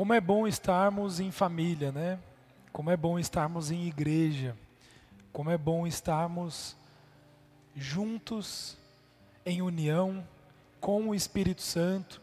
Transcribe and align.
Como 0.00 0.14
é 0.14 0.20
bom 0.20 0.46
estarmos 0.46 1.20
em 1.20 1.30
família, 1.30 1.92
né? 1.92 2.18
Como 2.72 2.90
é 2.90 2.96
bom 2.96 3.18
estarmos 3.18 3.70
em 3.70 3.86
igreja. 3.86 4.56
Como 5.30 5.50
é 5.50 5.58
bom 5.58 5.86
estarmos 5.86 6.74
juntos 7.76 8.78
em 9.44 9.60
união 9.60 10.26
com 10.80 11.10
o 11.10 11.14
Espírito 11.14 11.60
Santo, 11.60 12.18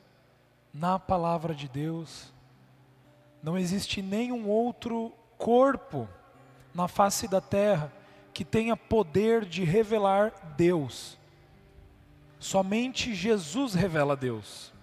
na 0.73 0.97
palavra 0.97 1.53
de 1.53 1.67
Deus. 1.67 2.33
Não 3.43 3.55
existe 3.55 4.01
nenhum 4.01 4.47
outro 4.47 5.13
corpo 5.37 6.09
na 6.73 6.87
face 6.87 7.27
da 7.27 7.39
terra 7.39 7.93
que 8.33 8.43
tenha 8.43 8.75
poder 8.75 9.45
de 9.45 9.63
revelar 9.63 10.33
Deus. 10.57 11.15
Somente 12.39 13.13
Jesus 13.13 13.75
revela 13.75 14.15
Deus. 14.15 14.75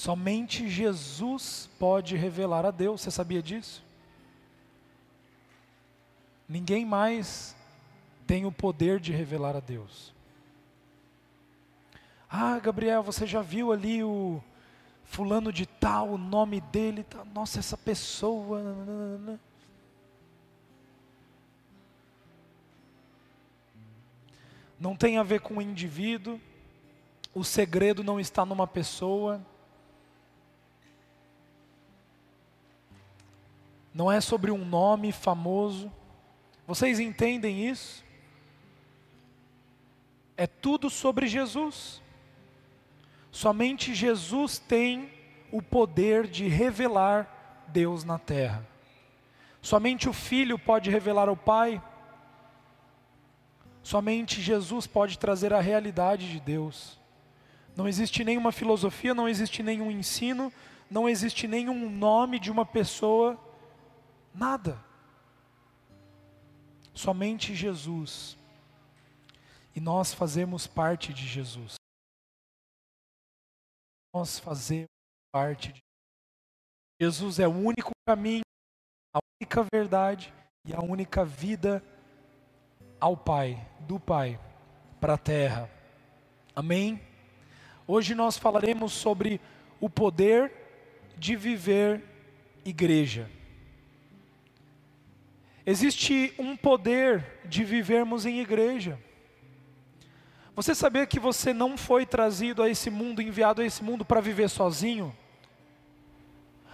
Somente 0.00 0.66
Jesus 0.66 1.68
pode 1.78 2.16
revelar 2.16 2.64
a 2.64 2.70
Deus. 2.70 3.02
Você 3.02 3.10
sabia 3.10 3.42
disso? 3.42 3.84
Ninguém 6.48 6.86
mais 6.86 7.54
tem 8.26 8.46
o 8.46 8.50
poder 8.50 8.98
de 8.98 9.12
revelar 9.12 9.54
a 9.54 9.60
Deus. 9.60 10.14
Ah, 12.30 12.58
Gabriel, 12.58 13.02
você 13.02 13.26
já 13.26 13.42
viu 13.42 13.72
ali 13.72 14.02
o 14.02 14.42
fulano 15.04 15.52
de 15.52 15.66
tal, 15.66 16.12
o 16.12 16.16
nome 16.16 16.62
dele, 16.62 17.04
tá, 17.04 17.22
nossa, 17.22 17.58
essa 17.58 17.76
pessoa. 17.76 19.38
Não 24.80 24.96
tem 24.96 25.18
a 25.18 25.22
ver 25.22 25.42
com 25.42 25.58
o 25.58 25.62
indivíduo, 25.62 26.40
o 27.34 27.44
segredo 27.44 28.02
não 28.02 28.18
está 28.18 28.46
numa 28.46 28.66
pessoa, 28.66 29.44
não 33.94 34.10
é 34.10 34.20
sobre 34.20 34.50
um 34.50 34.64
nome 34.64 35.12
famoso. 35.12 35.90
Vocês 36.66 37.00
entendem 37.00 37.68
isso? 37.68 38.04
É 40.36 40.46
tudo 40.46 40.88
sobre 40.88 41.26
Jesus. 41.26 42.00
Somente 43.30 43.94
Jesus 43.94 44.58
tem 44.58 45.10
o 45.52 45.60
poder 45.60 46.26
de 46.26 46.48
revelar 46.48 47.64
Deus 47.68 48.04
na 48.04 48.18
terra. 48.18 48.66
Somente 49.60 50.08
o 50.08 50.12
Filho 50.12 50.58
pode 50.58 50.90
revelar 50.90 51.28
ao 51.28 51.36
Pai. 51.36 51.82
Somente 53.82 54.40
Jesus 54.40 54.86
pode 54.86 55.18
trazer 55.18 55.52
a 55.52 55.60
realidade 55.60 56.30
de 56.30 56.40
Deus. 56.40 56.98
Não 57.76 57.88
existe 57.88 58.24
nenhuma 58.24 58.52
filosofia, 58.52 59.14
não 59.14 59.28
existe 59.28 59.62
nenhum 59.62 59.90
ensino, 59.90 60.52
não 60.90 61.08
existe 61.08 61.46
nenhum 61.46 61.88
nome 61.90 62.38
de 62.38 62.50
uma 62.50 62.64
pessoa, 62.64 63.38
nada. 64.34 64.82
Somente 66.94 67.54
Jesus. 67.54 68.36
E 69.74 69.80
nós 69.80 70.12
fazemos 70.12 70.66
parte 70.66 71.12
de 71.12 71.26
Jesus 71.26 71.80
nós 74.12 74.38
fazemos 74.38 74.88
parte 75.32 75.72
de 75.72 75.80
Jesus 77.00 77.38
é 77.38 77.48
o 77.48 77.52
único 77.52 77.92
caminho, 78.06 78.42
a 79.14 79.20
única 79.40 79.66
verdade 79.72 80.34
e 80.66 80.74
a 80.74 80.80
única 80.80 81.24
vida 81.24 81.82
ao 82.98 83.16
Pai, 83.16 83.66
do 83.80 83.98
Pai 83.98 84.38
para 85.00 85.14
a 85.14 85.18
terra. 85.18 85.70
Amém? 86.54 87.00
Hoje 87.86 88.14
nós 88.14 88.36
falaremos 88.36 88.92
sobre 88.92 89.40
o 89.80 89.88
poder 89.88 90.52
de 91.16 91.36
viver 91.36 92.04
igreja. 92.64 93.30
Existe 95.66 96.34
um 96.38 96.56
poder 96.56 97.40
de 97.44 97.64
vivermos 97.64 98.24
em 98.24 98.40
igreja. 98.40 98.98
Você 100.54 100.74
sabia 100.74 101.06
que 101.06 101.18
você 101.18 101.54
não 101.54 101.76
foi 101.76 102.04
trazido 102.04 102.62
a 102.62 102.68
esse 102.68 102.90
mundo, 102.90 103.22
enviado 103.22 103.62
a 103.62 103.64
esse 103.64 103.82
mundo 103.82 104.04
para 104.04 104.20
viver 104.20 104.48
sozinho? 104.48 105.16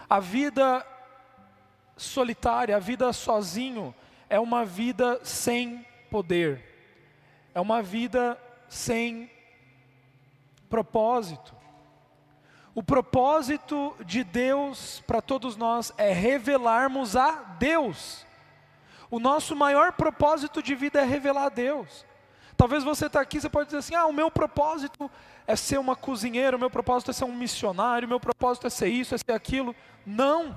A 0.08 0.18
vida 0.18 0.86
solitária, 1.96 2.76
a 2.76 2.80
vida 2.80 3.12
sozinho, 3.12 3.94
é 4.28 4.40
uma 4.40 4.64
vida 4.64 5.20
sem 5.22 5.86
poder, 6.10 6.60
é 7.54 7.60
uma 7.60 7.82
vida 7.82 8.36
sem 8.68 9.30
propósito. 10.68 11.54
O 12.74 12.82
propósito 12.82 13.96
de 14.04 14.22
Deus 14.22 15.02
para 15.06 15.22
todos 15.22 15.56
nós 15.56 15.92
é 15.96 16.12
revelarmos 16.12 17.16
a 17.16 17.30
Deus. 17.58 18.25
O 19.16 19.18
nosso 19.18 19.56
maior 19.56 19.92
propósito 19.92 20.62
de 20.62 20.74
vida 20.74 21.00
é 21.00 21.02
revelar 21.02 21.44
a 21.46 21.48
Deus. 21.48 22.04
Talvez 22.54 22.84
você 22.84 23.06
está 23.06 23.18
aqui, 23.18 23.40
você 23.40 23.48
pode 23.48 23.68
dizer 23.68 23.78
assim: 23.78 23.94
ah, 23.94 24.04
o 24.04 24.12
meu 24.12 24.30
propósito 24.30 25.10
é 25.46 25.56
ser 25.56 25.78
uma 25.78 25.96
cozinheira, 25.96 26.54
o 26.54 26.60
meu 26.60 26.68
propósito 26.68 27.10
é 27.10 27.14
ser 27.14 27.24
um 27.24 27.34
missionário, 27.34 28.04
o 28.04 28.08
meu 28.10 28.20
propósito 28.20 28.66
é 28.66 28.70
ser 28.70 28.88
isso, 28.88 29.14
é 29.14 29.16
ser 29.16 29.32
aquilo. 29.32 29.74
Não. 30.04 30.54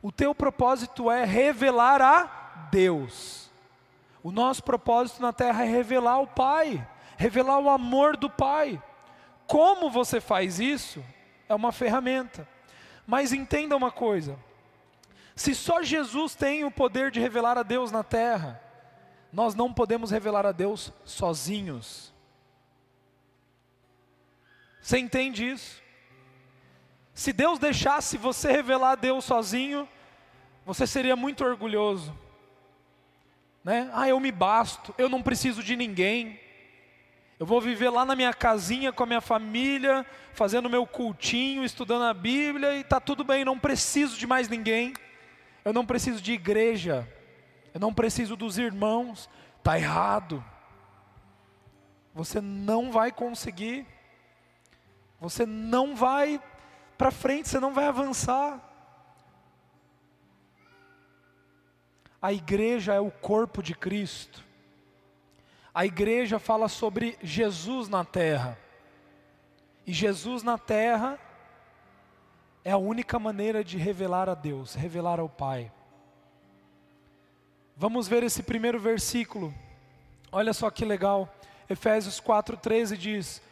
O 0.00 0.10
teu 0.10 0.34
propósito 0.34 1.10
é 1.10 1.26
revelar 1.26 2.00
a 2.00 2.22
Deus. 2.70 3.50
O 4.22 4.32
nosso 4.32 4.64
propósito 4.64 5.20
na 5.20 5.30
terra 5.30 5.62
é 5.62 5.68
revelar 5.68 6.18
o 6.18 6.26
Pai, 6.26 6.88
revelar 7.18 7.58
o 7.58 7.68
amor 7.68 8.16
do 8.16 8.30
Pai. 8.30 8.82
Como 9.46 9.90
você 9.90 10.18
faz 10.18 10.58
isso 10.58 11.04
é 11.46 11.54
uma 11.54 11.72
ferramenta. 11.72 12.48
Mas 13.06 13.34
entenda 13.34 13.76
uma 13.76 13.90
coisa: 13.90 14.38
se 15.40 15.54
só 15.54 15.82
Jesus 15.82 16.34
tem 16.34 16.64
o 16.66 16.70
poder 16.70 17.10
de 17.10 17.18
revelar 17.18 17.56
a 17.56 17.62
Deus 17.62 17.90
na 17.90 18.04
terra, 18.04 18.60
nós 19.32 19.54
não 19.54 19.72
podemos 19.72 20.10
revelar 20.10 20.44
a 20.44 20.52
Deus 20.52 20.92
sozinhos. 21.02 22.12
Você 24.82 24.98
entende 24.98 25.50
isso? 25.50 25.82
Se 27.14 27.32
Deus 27.32 27.58
deixasse 27.58 28.18
você 28.18 28.52
revelar 28.52 28.90
a 28.90 28.94
Deus 28.96 29.24
sozinho, 29.24 29.88
você 30.66 30.86
seria 30.86 31.16
muito 31.16 31.42
orgulhoso. 31.42 32.14
Né? 33.64 33.90
Ah, 33.94 34.06
eu 34.06 34.20
me 34.20 34.30
basto, 34.30 34.94
eu 34.98 35.08
não 35.08 35.22
preciso 35.22 35.62
de 35.62 35.74
ninguém. 35.74 36.38
Eu 37.38 37.46
vou 37.46 37.62
viver 37.62 37.88
lá 37.88 38.04
na 38.04 38.14
minha 38.14 38.34
casinha 38.34 38.92
com 38.92 39.04
a 39.04 39.06
minha 39.06 39.22
família, 39.22 40.04
fazendo 40.34 40.68
meu 40.68 40.86
cultinho, 40.86 41.64
estudando 41.64 42.04
a 42.04 42.12
Bíblia 42.12 42.74
e 42.74 42.80
está 42.82 43.00
tudo 43.00 43.24
bem, 43.24 43.42
não 43.42 43.58
preciso 43.58 44.18
de 44.18 44.26
mais 44.26 44.46
ninguém. 44.46 44.92
Eu 45.64 45.72
não 45.72 45.84
preciso 45.84 46.20
de 46.20 46.32
igreja. 46.32 47.08
Eu 47.72 47.80
não 47.80 47.92
preciso 47.92 48.36
dos 48.36 48.58
irmãos. 48.58 49.28
Está 49.58 49.78
errado. 49.78 50.44
Você 52.14 52.40
não 52.40 52.90
vai 52.90 53.12
conseguir. 53.12 53.86
Você 55.20 55.44
não 55.44 55.94
vai 55.94 56.40
para 56.96 57.10
frente, 57.10 57.48
você 57.48 57.60
não 57.60 57.72
vai 57.72 57.86
avançar. 57.86 58.60
A 62.20 62.32
igreja 62.32 62.94
é 62.94 63.00
o 63.00 63.10
corpo 63.10 63.62
de 63.62 63.74
Cristo. 63.74 64.44
A 65.72 65.86
igreja 65.86 66.38
fala 66.38 66.68
sobre 66.68 67.16
Jesus 67.22 67.88
na 67.88 68.04
terra. 68.04 68.58
E 69.86 69.92
Jesus 69.92 70.42
na 70.42 70.58
terra 70.58 71.18
é 72.64 72.70
a 72.70 72.76
única 72.76 73.18
maneira 73.18 73.64
de 73.64 73.78
revelar 73.78 74.28
a 74.28 74.34
Deus, 74.34 74.74
revelar 74.74 75.18
ao 75.18 75.28
Pai. 75.28 75.72
Vamos 77.76 78.06
ver 78.06 78.22
esse 78.22 78.42
primeiro 78.42 78.78
versículo. 78.78 79.54
Olha 80.30 80.52
só 80.52 80.70
que 80.70 80.84
legal. 80.84 81.32
Efésios 81.68 82.20
4:13 82.20 82.96
diz: 82.96 83.42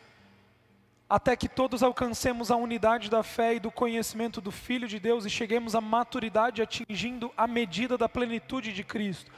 Até 1.09 1.35
que 1.35 1.49
todos 1.49 1.83
alcancemos 1.83 2.51
a 2.51 2.57
unidade 2.57 3.09
da 3.09 3.23
fé 3.23 3.55
e 3.55 3.61
do 3.61 3.71
conhecimento 3.71 4.41
do 4.41 4.51
Filho 4.51 4.87
de 4.87 5.01
Deus 5.01 5.25
e 5.25 5.31
cheguemos 5.31 5.75
à 5.75 5.81
maturidade 5.81 6.61
atingindo 6.61 7.33
a 7.37 7.47
medida 7.47 7.97
da 7.97 8.09
plenitude 8.09 8.75
de 8.75 8.85
Cristo. 8.85 9.31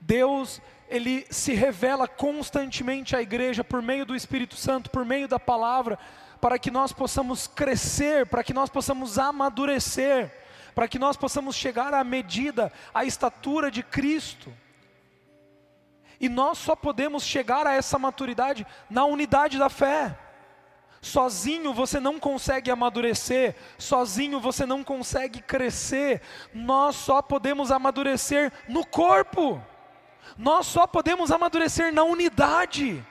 Deus, 0.00 0.60
ele 0.88 1.26
se 1.30 1.52
revela 1.52 2.06
constantemente 2.06 3.16
à 3.16 3.22
igreja 3.22 3.64
por 3.64 3.82
meio 3.82 4.06
do 4.06 4.14
Espírito 4.14 4.54
Santo, 4.54 4.90
por 4.90 5.04
meio 5.04 5.26
da 5.26 5.40
palavra, 5.40 5.98
para 6.40 6.58
que 6.58 6.70
nós 6.70 6.92
possamos 6.92 7.46
crescer, 7.46 8.26
para 8.26 8.44
que 8.44 8.52
nós 8.52 8.68
possamos 8.70 9.18
amadurecer 9.18 10.30
para 10.76 10.86
que 10.86 10.98
nós 10.98 11.16
possamos 11.16 11.56
chegar 11.56 11.94
à 11.94 12.04
medida, 12.04 12.70
à 12.92 13.02
estatura 13.02 13.70
de 13.70 13.82
Cristo. 13.82 14.52
E 16.20 16.28
nós 16.28 16.58
só 16.58 16.76
podemos 16.76 17.22
chegar 17.22 17.66
a 17.66 17.72
essa 17.72 17.98
maturidade 17.98 18.66
na 18.90 19.06
unidade 19.06 19.58
da 19.58 19.70
fé. 19.70 20.18
Sozinho 21.00 21.72
você 21.72 21.98
não 21.98 22.20
consegue 22.20 22.70
amadurecer, 22.70 23.56
sozinho 23.78 24.38
você 24.38 24.66
não 24.66 24.84
consegue 24.84 25.40
crescer, 25.40 26.20
nós 26.52 26.94
só 26.96 27.22
podemos 27.22 27.72
amadurecer 27.72 28.52
no 28.68 28.84
corpo, 28.84 29.62
nós 30.36 30.66
só 30.66 30.86
podemos 30.86 31.30
amadurecer 31.30 31.90
na 31.90 32.02
unidade. 32.02 33.02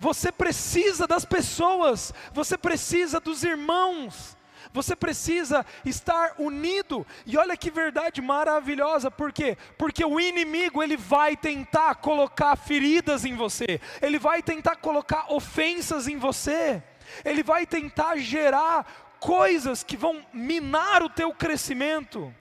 Você 0.00 0.32
precisa 0.32 1.06
das 1.06 1.26
pessoas, 1.26 2.12
você 2.32 2.56
precisa 2.56 3.20
dos 3.20 3.44
irmãos. 3.44 4.36
Você 4.72 4.96
precisa 4.96 5.66
estar 5.84 6.34
unido. 6.38 7.06
E 7.26 7.36
olha 7.36 7.56
que 7.56 7.70
verdade 7.70 8.22
maravilhosa, 8.22 9.10
por 9.10 9.32
quê? 9.32 9.58
Porque 9.76 10.02
o 10.04 10.18
inimigo, 10.18 10.82
ele 10.82 10.96
vai 10.96 11.36
tentar 11.36 11.96
colocar 11.96 12.56
feridas 12.56 13.26
em 13.26 13.34
você. 13.34 13.80
Ele 14.00 14.18
vai 14.18 14.42
tentar 14.42 14.76
colocar 14.76 15.30
ofensas 15.30 16.08
em 16.08 16.16
você. 16.16 16.82
Ele 17.22 17.42
vai 17.42 17.66
tentar 17.66 18.16
gerar 18.16 18.86
coisas 19.18 19.82
que 19.82 19.98
vão 19.98 20.24
minar 20.32 21.02
o 21.02 21.10
teu 21.10 21.34
crescimento, 21.34 22.34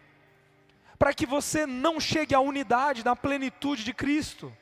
para 0.97 1.13
que 1.13 1.25
você 1.25 1.65
não 1.65 1.99
chegue 1.99 2.33
à 2.33 2.39
unidade, 2.39 3.03
na 3.03 3.15
plenitude 3.15 3.83
de 3.83 3.93
Cristo. 3.93 4.55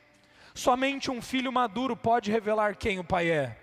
Somente 0.58 1.08
um 1.08 1.22
filho 1.22 1.52
maduro 1.52 1.96
pode 1.96 2.32
revelar 2.32 2.74
quem 2.74 2.98
o 2.98 3.04
pai 3.04 3.30
é. 3.30 3.56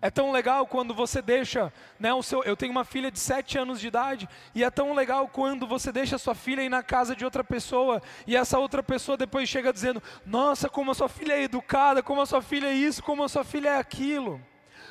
É 0.00 0.10
tão 0.10 0.32
legal 0.32 0.66
quando 0.66 0.92
você 0.92 1.22
deixa, 1.22 1.72
né, 2.00 2.12
o 2.12 2.20
seu, 2.20 2.42
eu 2.42 2.56
tenho 2.56 2.72
uma 2.72 2.84
filha 2.84 3.08
de 3.08 3.20
sete 3.20 3.56
anos 3.56 3.78
de 3.80 3.86
idade, 3.86 4.28
e 4.52 4.64
é 4.64 4.70
tão 4.72 4.92
legal 4.92 5.28
quando 5.28 5.68
você 5.68 5.92
deixa 5.92 6.16
a 6.16 6.18
sua 6.18 6.34
filha 6.34 6.62
ir 6.62 6.68
na 6.68 6.82
casa 6.82 7.14
de 7.14 7.24
outra 7.24 7.44
pessoa, 7.44 8.02
e 8.26 8.36
essa 8.36 8.58
outra 8.58 8.82
pessoa 8.82 9.16
depois 9.16 9.48
chega 9.48 9.72
dizendo: 9.72 10.02
Nossa, 10.26 10.68
como 10.68 10.90
a 10.90 10.94
sua 10.94 11.08
filha 11.08 11.34
é 11.34 11.44
educada, 11.44 12.02
como 12.02 12.20
a 12.20 12.26
sua 12.26 12.42
filha 12.42 12.66
é 12.66 12.74
isso, 12.74 13.04
como 13.04 13.22
a 13.22 13.28
sua 13.28 13.44
filha 13.44 13.68
é 13.68 13.78
aquilo. 13.78 14.40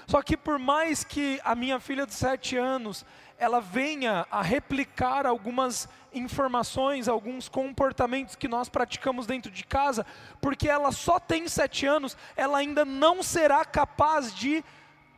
Só 0.07 0.21
que 0.21 0.37
por 0.37 0.57
mais 0.57 1.03
que 1.03 1.39
a 1.43 1.53
minha 1.53 1.81
filha 1.81 2.05
de 2.05 2.13
sete 2.13 2.55
anos, 2.55 3.05
ela 3.41 3.59
venha 3.59 4.27
a 4.29 4.43
replicar 4.43 5.25
algumas 5.25 5.89
informações, 6.13 7.07
alguns 7.07 7.49
comportamentos 7.49 8.35
que 8.35 8.47
nós 8.47 8.69
praticamos 8.69 9.25
dentro 9.25 9.51
de 9.51 9.65
casa, 9.65 10.05
porque 10.39 10.69
ela 10.69 10.91
só 10.91 11.19
tem 11.19 11.47
sete 11.47 11.87
anos, 11.87 12.15
ela 12.35 12.59
ainda 12.59 12.85
não 12.85 13.23
será 13.23 13.65
capaz 13.65 14.31
de 14.31 14.63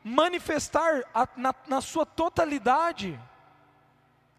manifestar 0.02 1.04
a, 1.14 1.28
na, 1.36 1.54
na 1.68 1.82
sua 1.82 2.06
totalidade 2.06 3.20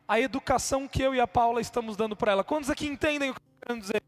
a 0.08 0.18
educação 0.18 0.88
que 0.88 1.02
eu 1.02 1.14
e 1.14 1.20
a 1.20 1.26
Paula 1.26 1.60
estamos 1.60 1.94
dando 1.94 2.16
para 2.16 2.32
ela. 2.32 2.42
Quantos 2.42 2.70
aqui 2.70 2.86
entendem 2.86 3.30
o 3.30 3.34
que 3.34 3.40
eu 3.40 3.44
estou 3.44 3.66
querendo 3.66 3.82
dizer? 3.82 4.02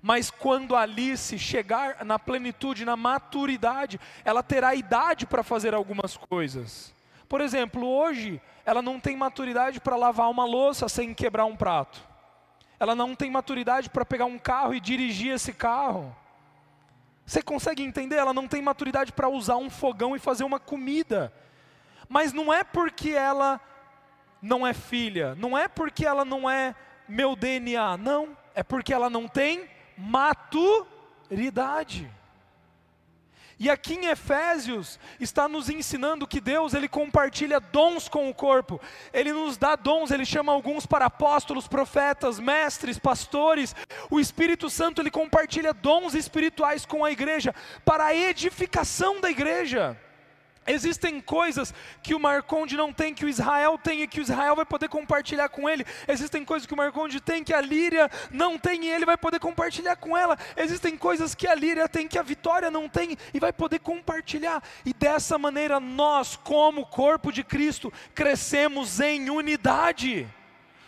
mas 0.00 0.30
quando 0.30 0.76
Alice 0.76 1.36
chegar 1.36 2.04
na 2.04 2.16
plenitude, 2.16 2.84
na 2.84 2.94
maturidade, 2.94 3.98
ela 4.24 4.40
terá 4.40 4.72
idade 4.76 5.26
para 5.26 5.42
fazer 5.42 5.74
algumas 5.74 6.16
coisas. 6.16 6.94
Por 7.28 7.40
exemplo, 7.40 7.86
hoje 7.86 8.40
ela 8.64 8.82
não 8.82 9.00
tem 9.00 9.16
maturidade 9.16 9.80
para 9.80 9.96
lavar 9.96 10.30
uma 10.30 10.44
louça 10.44 10.88
sem 10.88 11.14
quebrar 11.14 11.44
um 11.44 11.56
prato. 11.56 12.00
Ela 12.78 12.94
não 12.94 13.14
tem 13.14 13.30
maturidade 13.30 13.88
para 13.88 14.04
pegar 14.04 14.26
um 14.26 14.38
carro 14.38 14.74
e 14.74 14.80
dirigir 14.80 15.32
esse 15.32 15.52
carro. 15.52 16.14
Você 17.24 17.42
consegue 17.42 17.82
entender? 17.82 18.16
Ela 18.16 18.32
não 18.32 18.46
tem 18.46 18.62
maturidade 18.62 19.12
para 19.12 19.28
usar 19.28 19.56
um 19.56 19.70
fogão 19.70 20.14
e 20.14 20.20
fazer 20.20 20.44
uma 20.44 20.60
comida. 20.60 21.32
Mas 22.08 22.32
não 22.32 22.52
é 22.52 22.62
porque 22.62 23.10
ela 23.10 23.60
não 24.40 24.64
é 24.66 24.72
filha, 24.72 25.34
não 25.34 25.58
é 25.58 25.66
porque 25.66 26.06
ela 26.06 26.24
não 26.24 26.48
é 26.48 26.74
meu 27.08 27.34
DNA, 27.34 27.96
não, 27.96 28.36
é 28.54 28.62
porque 28.62 28.94
ela 28.94 29.10
não 29.10 29.26
tem 29.26 29.68
maturidade. 29.96 30.88
E 33.58 33.70
aqui 33.70 33.94
em 33.94 34.06
Efésios 34.06 34.98
está 35.18 35.48
nos 35.48 35.70
ensinando 35.70 36.26
que 36.26 36.42
Deus 36.42 36.74
ele 36.74 36.88
compartilha 36.88 37.58
dons 37.58 38.06
com 38.06 38.28
o 38.28 38.34
corpo. 38.34 38.78
Ele 39.14 39.32
nos 39.32 39.56
dá 39.56 39.74
dons, 39.74 40.10
ele 40.10 40.26
chama 40.26 40.52
alguns 40.52 40.84
para 40.84 41.06
apóstolos, 41.06 41.66
profetas, 41.66 42.38
mestres, 42.38 42.98
pastores. 42.98 43.74
O 44.10 44.20
Espírito 44.20 44.68
Santo 44.68 45.00
ele 45.00 45.10
compartilha 45.10 45.72
dons 45.72 46.14
espirituais 46.14 46.84
com 46.84 47.02
a 47.02 47.10
igreja 47.10 47.54
para 47.82 48.04
a 48.04 48.14
edificação 48.14 49.22
da 49.22 49.30
igreja. 49.30 49.98
Existem 50.66 51.20
coisas 51.20 51.72
que 52.02 52.14
o 52.14 52.20
Marconde 52.20 52.76
não 52.76 52.92
tem, 52.92 53.14
que 53.14 53.24
o 53.24 53.28
Israel 53.28 53.78
tem 53.78 54.02
e 54.02 54.06
que 54.08 54.20
o 54.20 54.22
Israel 54.22 54.56
vai 54.56 54.64
poder 54.64 54.88
compartilhar 54.88 55.48
com 55.48 55.68
ele. 55.68 55.86
Existem 56.08 56.44
coisas 56.44 56.66
que 56.66 56.74
o 56.74 56.76
Marconde 56.76 57.20
tem, 57.20 57.44
que 57.44 57.54
a 57.54 57.60
Líria 57.60 58.10
não 58.30 58.58
tem 58.58 58.84
e 58.84 58.90
ele 58.90 59.06
vai 59.06 59.16
poder 59.16 59.38
compartilhar 59.38 59.96
com 59.96 60.16
ela. 60.16 60.36
Existem 60.56 60.96
coisas 60.96 61.34
que 61.34 61.46
a 61.46 61.54
Líria 61.54 61.88
tem, 61.88 62.08
que 62.08 62.18
a 62.18 62.22
Vitória 62.22 62.70
não 62.70 62.88
tem 62.88 63.16
e 63.32 63.38
vai 63.38 63.52
poder 63.52 63.78
compartilhar. 63.78 64.62
E 64.84 64.92
dessa 64.92 65.38
maneira 65.38 65.78
nós, 65.78 66.36
como 66.36 66.86
corpo 66.86 67.32
de 67.32 67.44
Cristo, 67.44 67.92
crescemos 68.14 69.00
em 69.00 69.30
unidade. 69.30 70.28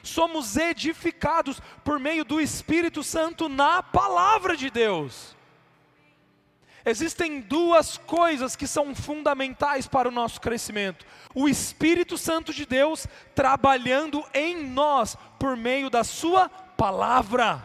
Somos 0.02 0.56
edificados 0.56 1.60
por 1.84 2.00
meio 2.00 2.24
do 2.24 2.40
Espírito 2.40 3.02
Santo 3.02 3.48
na 3.48 3.82
palavra 3.82 4.56
de 4.56 4.70
Deus. 4.70 5.37
Existem 6.84 7.40
duas 7.40 7.98
coisas 7.98 8.54
que 8.54 8.66
são 8.66 8.94
fundamentais 8.94 9.86
para 9.86 10.08
o 10.08 10.12
nosso 10.12 10.40
crescimento: 10.40 11.04
o 11.34 11.48
Espírito 11.48 12.16
Santo 12.16 12.52
de 12.52 12.64
Deus 12.64 13.06
trabalhando 13.34 14.24
em 14.32 14.64
nós 14.64 15.16
por 15.38 15.56
meio 15.56 15.90
da 15.90 16.04
Sua 16.04 16.48
palavra. 16.48 17.62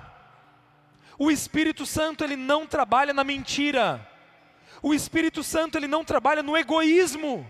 O 1.18 1.30
Espírito 1.30 1.86
Santo 1.86 2.24
ele 2.24 2.36
não 2.36 2.66
trabalha 2.66 3.14
na 3.14 3.24
mentira. 3.24 4.10
O 4.82 4.94
Espírito 4.94 5.44
Santo 5.44 5.78
ele 5.78 5.88
não 5.88 6.04
trabalha 6.04 6.44
no 6.44 6.58
egoísmo. 6.58 7.50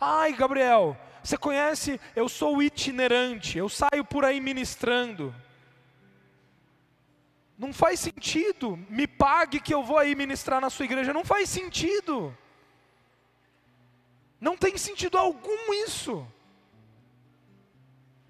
Ai, 0.00 0.32
Gabriel, 0.32 0.96
você 1.22 1.36
conhece? 1.36 2.00
Eu 2.16 2.28
sou 2.28 2.62
itinerante, 2.62 3.58
eu 3.58 3.68
saio 3.68 4.04
por 4.04 4.24
aí 4.24 4.40
ministrando. 4.40 5.34
Não 7.62 7.72
faz 7.72 8.00
sentido. 8.00 8.76
Me 8.90 9.06
pague 9.06 9.60
que 9.60 9.72
eu 9.72 9.84
vou 9.84 9.96
aí 9.96 10.16
ministrar 10.16 10.60
na 10.60 10.68
sua 10.68 10.84
igreja. 10.84 11.12
Não 11.12 11.24
faz 11.24 11.48
sentido. 11.48 12.36
Não 14.40 14.56
tem 14.56 14.76
sentido 14.76 15.16
algum 15.16 15.72
isso. 15.72 16.26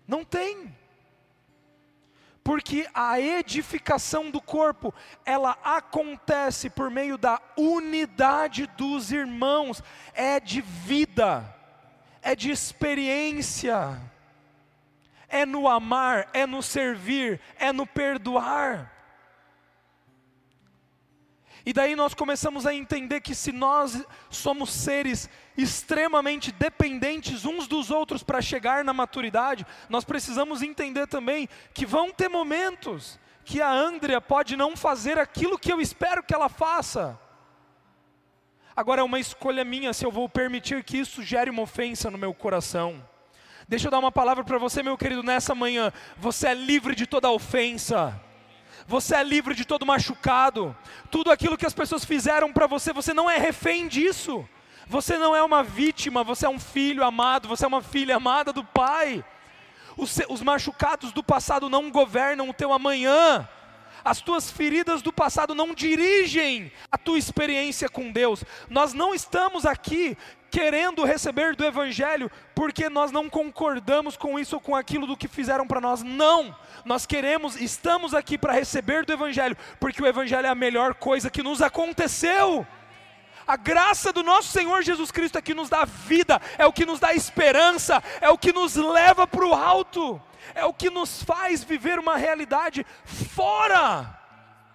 Não 0.07 0.23
tem. 0.23 0.77
Porque 2.45 2.87
a 2.93 3.19
edificação 3.19 4.31
do 4.31 4.39
corpo, 4.39 4.93
ela 5.25 5.57
acontece 5.65 6.69
por 6.69 6.91
meio 6.91 7.17
da 7.17 7.41
unidade 7.57 8.67
dos 8.77 9.13
irmãos, 9.13 9.83
é 10.13 10.39
de 10.41 10.61
vida, 10.61 11.57
é 12.21 12.37
de 12.37 12.51
experiência, 12.51 13.99
é 15.27 15.47
no 15.47 15.67
amar, 15.67 16.29
é 16.35 16.47
no 16.47 16.63
servir, 16.63 17.41
é 17.57 17.73
no 17.73 17.87
perdoar. 17.87 18.93
E 21.65 21.73
daí 21.73 21.95
nós 21.95 22.13
começamos 22.13 22.67
a 22.67 22.75
entender 22.75 23.21
que 23.21 23.35
se 23.35 23.53
nós 23.53 24.05
somos 24.29 24.71
seres 24.71 25.31
extremamente 25.57 26.51
dependentes 26.51 27.45
uns 27.45 27.69
dos 27.69 27.91
outros 27.91 28.23
para 28.23 28.43
chegar 28.43 28.85
na 28.85 28.93
maturidade, 28.93 29.65
nós 29.89 30.05
precisamos 30.05 30.61
entender 30.63 31.07
também 31.07 31.49
que 31.73 31.87
vão 31.87 32.11
ter 32.11 32.29
momentos 32.29 33.19
que 33.45 33.61
a 33.61 33.71
Andrea 33.71 34.21
pode 34.21 34.57
não 34.57 34.77
fazer 34.77 35.19
aquilo 35.19 35.59
que 35.59 35.73
eu 35.73 35.81
espero 35.81 36.23
que 36.23 36.35
ela 36.35 36.49
faça. 36.49 37.19
Agora 38.75 39.03
é 39.03 39.05
uma 39.05 39.21
escolha 39.21 39.65
minha 39.65 39.93
se 39.93 40.05
eu 40.05 40.11
vou 40.11 40.29
permitir 40.29 40.83
que 40.83 40.99
isso 40.99 41.23
gere 41.23 41.51
uma 41.51 41.63
ofensa 41.63 42.11
no 42.11 42.19
meu 42.19 42.33
coração. 42.33 43.07
Deixa 43.69 43.87
eu 43.87 43.91
dar 43.91 43.99
uma 43.99 44.11
palavra 44.11 44.43
para 44.43 44.59
você, 44.59 44.83
meu 44.83 44.97
querido, 44.97 45.23
nessa 45.23 45.55
manhã. 45.55 45.93
Você 46.17 46.49
é 46.49 46.55
livre 46.55 46.95
de 46.95 47.07
toda 47.07 47.31
ofensa. 47.31 48.19
Você 48.87 49.15
é 49.15 49.23
livre 49.23 49.55
de 49.55 49.65
todo 49.65 49.87
machucado. 49.87 50.77
Tudo 51.11 51.31
aquilo 51.31 51.57
que 51.57 51.67
as 51.67 51.75
pessoas 51.75 52.05
fizeram 52.05 52.53
para 52.53 52.67
você, 52.67 52.93
você 52.93 53.15
não 53.15 53.31
é 53.31 53.39
refém 53.39 53.89
disso. 53.89 54.47
Você 54.87 55.17
não 55.17 55.35
é 55.35 55.43
uma 55.43 55.63
vítima, 55.63 56.25
você 56.25 56.47
é 56.47 56.49
um 56.49 56.59
filho 56.59 57.05
amado, 57.05 57.49
você 57.49 57.65
é 57.65 57.69
uma 57.69 57.83
filha 57.83 58.17
amada 58.17 58.53
do 58.53 58.65
Pai. 58.65 59.25
Os, 59.97 60.21
os 60.29 60.43
machucados 60.43 61.13
do 61.13 61.23
passado 61.23 61.69
não 61.69 61.91
governam 61.91 62.49
o 62.49 62.55
teu 62.55 62.73
amanhã. 62.73 63.49
As 64.05 64.21
tuas 64.21 64.51
feridas 64.51 65.03
do 65.03 65.13
passado 65.13 65.55
não 65.55 65.75
dirigem 65.75 66.73
a 66.91 66.99
tua 66.99 67.19
experiência 67.19 67.89
com 67.89 68.11
Deus. 68.11 68.45
Nós 68.69 68.93
não 68.93 69.15
estamos 69.15 69.65
aqui 69.65 70.17
querendo 70.51 71.03
receber 71.05 71.57
do 71.57 71.65
Evangelho 71.65 72.31
porque 72.55 72.91
nós 72.91 73.11
não 73.11 73.31
concordamos 73.31 74.19
com 74.19 74.39
isso 74.39 74.57
ou 74.57 74.61
com 74.61 74.77
aquilo 74.77 75.07
do 75.07 75.17
que 75.17 75.27
fizeram 75.27 75.67
para 75.67 75.81
nós. 75.81 76.03
Não, 76.03 76.55
nós 76.85 77.07
queremos, 77.07 77.57
estamos 77.57 78.13
aqui 78.13 78.37
para 78.37 78.53
receber 78.53 79.07
do 79.07 79.13
Evangelho 79.13 79.57
porque 79.81 80.03
o 80.03 80.07
Evangelho 80.07 80.47
é 80.47 80.51
a 80.51 80.55
melhor 80.55 80.95
coisa 80.95 81.31
que 81.31 81.43
nos 81.43 81.63
aconteceu. 81.63 82.67
A 83.47 83.57
graça 83.57 84.13
do 84.13 84.23
nosso 84.23 84.49
Senhor 84.49 84.83
Jesus 84.83 85.11
Cristo 85.11 85.39
é 85.39 85.43
que 85.43 85.55
nos 85.55 85.69
dá 85.69 85.85
vida, 85.85 86.41
é 86.59 86.67
o 86.67 86.73
que 86.73 86.87
nos 86.87 87.01
dá 87.01 87.13
esperança, 87.13 88.03
é 88.21 88.29
o 88.29 88.39
que 88.39 88.53
nos 88.53 88.77
leva 88.77 89.27
para 89.27 89.45
o 89.45 89.55
alto, 89.55 90.21
é 90.55 90.65
o 90.65 90.75
que 90.75 90.91
nos 90.91 91.23
faz 91.23 91.63
viver 91.65 91.99
uma 91.99 92.17
realidade 92.17 92.87
fora 93.05 94.19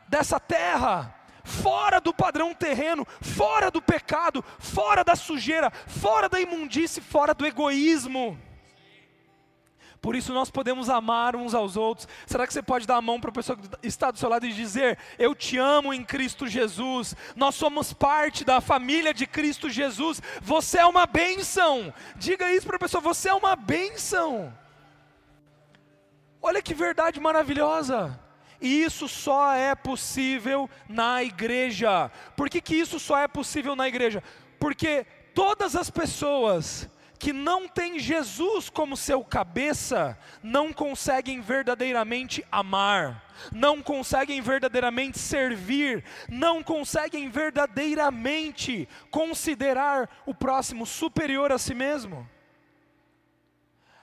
dessa 0.07 0.39
terra 0.39 1.13
fora 1.47 2.01
do 2.01 2.13
padrão 2.13 2.53
terreno, 2.53 3.07
fora 3.21 3.71
do 3.71 3.81
pecado, 3.81 4.43
fora 4.59 5.01
da 5.01 5.15
sujeira, 5.15 5.71
fora 5.71 6.27
da 6.27 6.41
imundície, 6.41 7.01
fora 7.01 7.33
do 7.33 7.45
egoísmo. 7.45 8.38
Por 10.01 10.15
isso 10.15 10.33
nós 10.33 10.51
podemos 10.51 10.89
amar 10.89 11.36
uns 11.36 11.55
aos 11.55 11.75
outros. 11.75 12.07
Será 12.25 12.45
que 12.45 12.53
você 12.53 12.62
pode 12.62 12.86
dar 12.86 12.97
a 12.97 13.01
mão 13.01 13.19
para 13.19 13.31
a 13.31 13.33
pessoa 13.33 13.57
que 13.57 13.88
está 13.88 14.12
do 14.12 14.19
seu 14.19 14.29
lado 14.29 14.45
e 14.45 14.53
dizer: 14.53 14.97
Eu 15.17 15.33
te 15.33 15.57
amo 15.57 15.93
em 15.93 16.03
Cristo 16.03 16.47
Jesus. 16.47 17.15
Nós 17.36 17.55
somos 17.55 17.93
parte 17.93 18.45
da 18.45 18.62
família 18.62 19.13
de 19.13 19.25
Cristo 19.25 19.69
Jesus. 19.69 20.21
Você 20.41 20.77
é 20.77 20.86
uma 20.86 21.05
bênção. 21.05 21.93
Diga 22.15 22.53
isso 22.53 22.67
para 22.67 22.75
a 22.75 22.79
pessoa: 22.79 23.01
Você 23.01 23.29
é 23.29 23.33
uma 23.33 23.55
bênção. 23.55 24.53
Olha 26.48 26.62
que 26.62 26.74
verdade 26.74 27.20
maravilhosa. 27.20 28.18
E 28.62 28.82
isso 28.82 29.10
só 29.10 29.54
é 29.54 29.75
possível 29.75 30.70
na 30.88 31.22
igreja. 31.22 32.10
Por 32.38 32.50
que, 32.50 32.62
que 32.62 32.74
isso 32.74 33.01
só 33.01 33.20
é 33.20 33.27
possível 33.27 33.75
na 33.75 33.86
igreja? 33.86 34.24
Porque 34.58 35.06
todas 35.36 35.75
as 35.75 35.89
pessoas 35.89 36.89
que 37.20 37.34
não 37.34 37.68
têm 37.68 38.00
Jesus 38.00 38.70
como 38.70 38.96
seu 38.96 39.25
cabeça, 39.25 40.18
não 40.42 40.72
conseguem 40.72 41.42
verdadeiramente 41.42 42.46
amar, 42.50 43.25
não 43.51 43.82
conseguem 43.84 44.39
verdadeiramente 44.39 45.20
servir, 45.20 46.06
não 46.30 46.63
conseguem 46.63 47.27
verdadeiramente 47.27 48.88
considerar 49.12 50.10
o 50.25 50.34
próximo 50.34 50.86
superior 50.86 51.51
a 51.51 51.58
si 51.58 51.74
mesmo. 51.74 52.25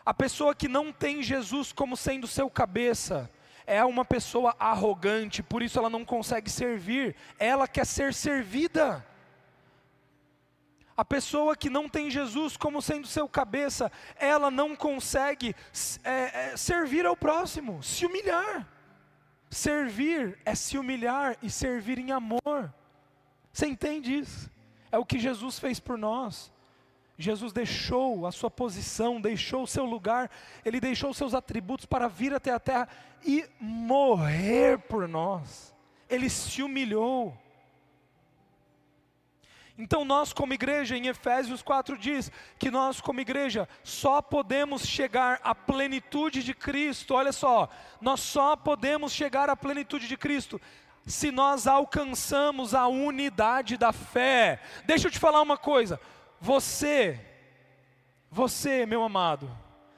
A 0.05 0.13
pessoa 0.13 0.55
que 0.55 0.69
não 0.69 0.93
tem 0.93 1.23
Jesus 1.23 1.73
como 1.73 1.97
sendo 1.97 2.27
seu 2.27 2.51
cabeça, 2.51 3.31
é 3.67 3.85
uma 3.85 4.05
pessoa 4.05 4.55
arrogante, 4.59 5.43
por 5.43 5.63
isso 5.63 5.79
ela 5.79 5.89
não 5.89 6.05
consegue 6.05 6.51
servir, 6.51 7.17
ela 7.39 7.67
quer 7.67 7.87
ser 7.87 8.13
servida. 8.13 9.05
A 10.97 11.05
pessoa 11.05 11.57
que 11.57 11.69
não 11.69 11.89
tem 11.89 12.11
Jesus 12.11 12.57
como 12.57 12.81
sendo 12.81 13.07
seu 13.07 13.29
cabeça, 13.29 13.91
ela 14.17 14.51
não 14.51 14.77
consegue 14.77 15.57
é, 16.05 16.53
é, 16.53 16.57
servir 16.57 17.05
ao 17.05 17.17
próximo, 17.17 17.83
se 17.83 18.07
humilhar. 18.07 18.69
Servir 19.51 20.39
é 20.45 20.55
se 20.55 20.79
humilhar 20.79 21.37
e 21.43 21.51
servir 21.51 21.99
em 21.99 22.13
amor. 22.13 22.73
Você 23.53 23.67
entende 23.67 24.17
isso? 24.19 24.51
É 24.93 24.99
o 24.99 25.05
que 25.05 25.19
Jesus 25.19 25.59
fez 25.59 25.81
por 25.81 25.99
nós. 25.99 26.53
Jesus 27.16 27.52
deixou 27.52 28.26
a 28.26 28.33
sua 28.33 28.50
posição, 28.50 29.21
deixou 29.21 29.62
o 29.62 29.68
seu 29.68 29.85
lugar, 29.85 30.30
ele 30.64 30.80
deixou 30.80 31.11
os 31.11 31.16
seus 31.16 31.33
atributos 31.33 31.87
para 31.87 32.09
vir 32.09 32.35
até 32.35 32.50
a 32.50 32.59
terra 32.59 32.88
e 33.25 33.49
morrer 33.61 34.78
por 34.78 35.06
nós. 35.06 35.73
Ele 36.09 36.28
se 36.28 36.62
humilhou. 36.62 37.37
Então, 39.76 40.04
nós, 40.04 40.33
como 40.33 40.54
igreja, 40.54 40.97
em 40.97 41.09
Efésios 41.09 41.61
4 41.61 41.99
diz 41.99 42.30
que 42.59 42.71
nós, 42.71 43.00
como 43.00 43.21
igreja, 43.21 43.68
só 43.83 44.23
podemos 44.23 44.87
chegar 44.87 45.40
à 45.42 45.52
plenitude 45.54 46.44
de 46.44 46.54
Cristo. 46.54 47.14
Olha 47.14 47.33
só, 47.33 47.68
nós 48.00 48.21
só 48.21 48.54
podemos 48.54 49.12
chegar 49.12 49.50
à 49.50 49.56
plenitude 49.56 50.06
de 50.06 50.16
Cristo 50.16 50.61
se 51.06 51.30
nós 51.30 51.66
alcançamos 51.66 52.75
a 52.75 52.87
unidade 52.87 53.76
da 53.76 53.92
fé. 53.92 54.61
Deixa 54.85 55.09
eu 55.09 55.11
te 55.11 55.18
falar 55.18 55.42
uma 55.42 55.56
coisa: 55.56 56.00
você, 56.45 57.19
você, 58.31 58.85
meu 58.85 59.03
amado, 59.03 59.51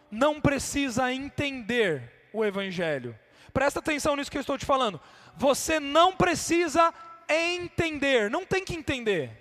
não 0.08 0.40
precisa 0.40 1.12
entender 1.12 2.28
o 2.32 2.44
Evangelho. 2.44 3.18
Presta 3.52 3.80
atenção 3.80 4.14
nisso 4.14 4.30
que 4.30 4.36
eu 4.38 4.42
estou 4.42 4.56
te 4.56 4.64
falando. 4.64 5.00
Você 5.36 5.80
não 5.80 6.14
precisa 6.14 6.94
entender, 7.28 8.30
não 8.30 8.46
tem 8.46 8.64
que 8.64 8.76
entender. 8.76 9.32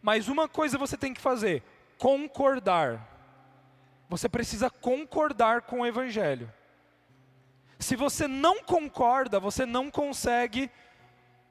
Mas 0.00 0.28
uma 0.28 0.48
coisa 0.48 0.78
você 0.78 0.96
tem 0.96 1.12
que 1.12 1.20
fazer: 1.20 1.60
concordar. 1.98 3.04
Você 4.08 4.28
precisa 4.28 4.70
concordar 4.70 5.62
com 5.62 5.80
o 5.80 5.86
Evangelho. 5.86 6.52
Se 7.80 7.96
você 7.96 8.28
não 8.28 8.62
concorda, 8.62 9.40
você 9.40 9.66
não 9.66 9.90
consegue 9.90 10.70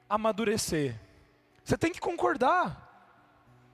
amadurecer. 0.08 0.98
Você 1.62 1.76
tem 1.76 1.92
que 1.92 2.00
concordar. 2.00 2.87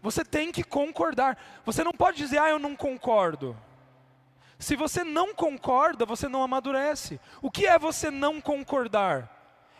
Você 0.05 0.25
tem 0.25 0.53
que 0.53 0.63
concordar. 0.63 1.37
Você 1.65 1.83
não 1.83 1.91
pode 1.93 2.17
dizer, 2.17 2.39
ah, 2.39 2.51
eu 2.51 2.61
não 2.61 2.77
concordo. 2.77 3.57
Se 4.57 4.77
você 4.77 5.03
não 5.03 5.35
concorda, 5.35 6.07
você 6.07 6.29
não 6.29 6.45
amadurece. 6.45 7.21
O 7.43 7.51
que 7.51 7.67
é 7.67 7.77
você 7.77 8.09
não 8.09 8.41
concordar? 8.41 9.29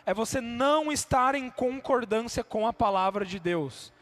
É 0.05 0.13
você 0.13 0.41
não 0.41 0.91
estar 0.91 1.33
em 1.35 1.49
concordância 1.49 2.43
com 2.43 2.67
a 2.67 2.73
palavra 2.73 3.23
de 3.23 3.39
Deus 3.39 3.93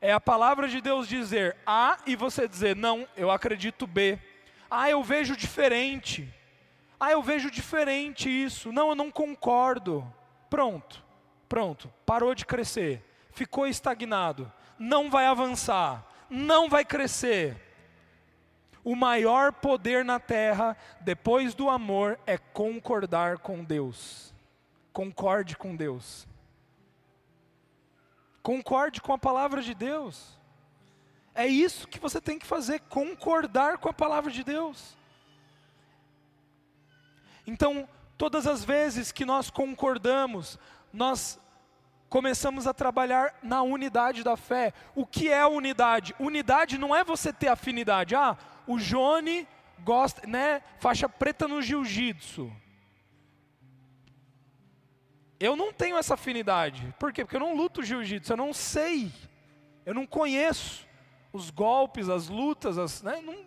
é 0.00 0.12
a 0.12 0.20
palavra 0.20 0.68
de 0.68 0.80
Deus 0.80 1.08
dizer 1.08 1.56
A 1.66 1.98
e 2.06 2.14
você 2.14 2.46
dizer, 2.46 2.76
não, 2.76 3.06
eu 3.16 3.30
acredito 3.30 3.86
B. 3.86 4.18
Ah, 4.70 4.88
eu 4.88 5.02
vejo 5.02 5.36
diferente. 5.36 6.32
Ah, 7.00 7.10
eu 7.12 7.22
vejo 7.22 7.50
diferente 7.50 8.28
isso. 8.28 8.72
Não, 8.72 8.90
eu 8.90 8.94
não 8.94 9.10
concordo. 9.10 10.06
Pronto, 10.48 11.04
pronto, 11.48 11.92
parou 12.06 12.34
de 12.34 12.46
crescer, 12.46 13.04
ficou 13.32 13.66
estagnado, 13.66 14.50
não 14.78 15.10
vai 15.10 15.26
avançar, 15.26 16.04
não 16.30 16.68
vai 16.68 16.84
crescer. 16.84 17.56
O 18.84 18.94
maior 18.94 19.52
poder 19.52 20.04
na 20.04 20.18
terra, 20.18 20.76
depois 21.00 21.54
do 21.54 21.68
amor, 21.68 22.18
é 22.26 22.38
concordar 22.38 23.38
com 23.38 23.64
Deus. 23.64 24.32
Concorde 24.92 25.56
com 25.56 25.76
Deus. 25.76 26.26
Concorde 28.42 29.00
com 29.00 29.12
a 29.12 29.18
palavra 29.18 29.60
de 29.60 29.74
Deus. 29.74 30.38
É 31.34 31.46
isso 31.46 31.86
que 31.86 32.00
você 32.00 32.20
tem 32.20 32.38
que 32.38 32.46
fazer, 32.46 32.80
concordar 32.88 33.78
com 33.78 33.88
a 33.88 33.92
palavra 33.92 34.30
de 34.30 34.42
Deus. 34.42 34.96
Então, 37.46 37.88
todas 38.16 38.46
as 38.46 38.64
vezes 38.64 39.12
que 39.12 39.24
nós 39.24 39.50
concordamos, 39.50 40.58
nós 40.92 41.38
começamos 42.08 42.66
a 42.66 42.74
trabalhar 42.74 43.34
na 43.42 43.62
unidade 43.62 44.24
da 44.24 44.36
fé. 44.36 44.72
O 44.94 45.06
que 45.06 45.28
é 45.28 45.46
unidade? 45.46 46.14
Unidade 46.18 46.78
não 46.78 46.94
é 46.94 47.04
você 47.04 47.32
ter 47.32 47.48
afinidade. 47.48 48.14
Ah, 48.14 48.36
o 48.66 48.78
Johnny 48.78 49.46
gosta, 49.80 50.26
né, 50.26 50.62
faixa 50.78 51.08
preta 51.08 51.46
no 51.46 51.62
jiu-jitsu. 51.62 52.50
Eu 55.40 55.54
não 55.54 55.72
tenho 55.72 55.96
essa 55.96 56.14
afinidade. 56.14 56.94
Por 56.98 57.12
quê? 57.12 57.24
Porque 57.24 57.36
eu 57.36 57.40
não 57.40 57.54
luto 57.54 57.82
jiu-jitsu, 57.82 58.32
eu 58.32 58.36
não 58.36 58.52
sei. 58.52 59.12
Eu 59.86 59.94
não 59.94 60.06
conheço 60.06 60.86
os 61.32 61.50
golpes, 61.50 62.08
as 62.08 62.28
lutas, 62.28 62.78
as, 62.78 63.02
né? 63.02 63.20
não... 63.22 63.46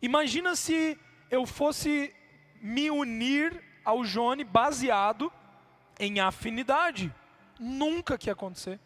Imagina 0.00 0.56
se 0.56 0.98
eu 1.30 1.46
fosse 1.46 2.12
me 2.60 2.90
unir 2.90 3.62
ao 3.84 4.02
Johnny 4.02 4.42
baseado 4.42 5.32
em 5.98 6.18
afinidade. 6.18 7.14
Nunca 7.62 8.18
que 8.18 8.28
ia 8.28 8.32
acontecer. 8.32 8.80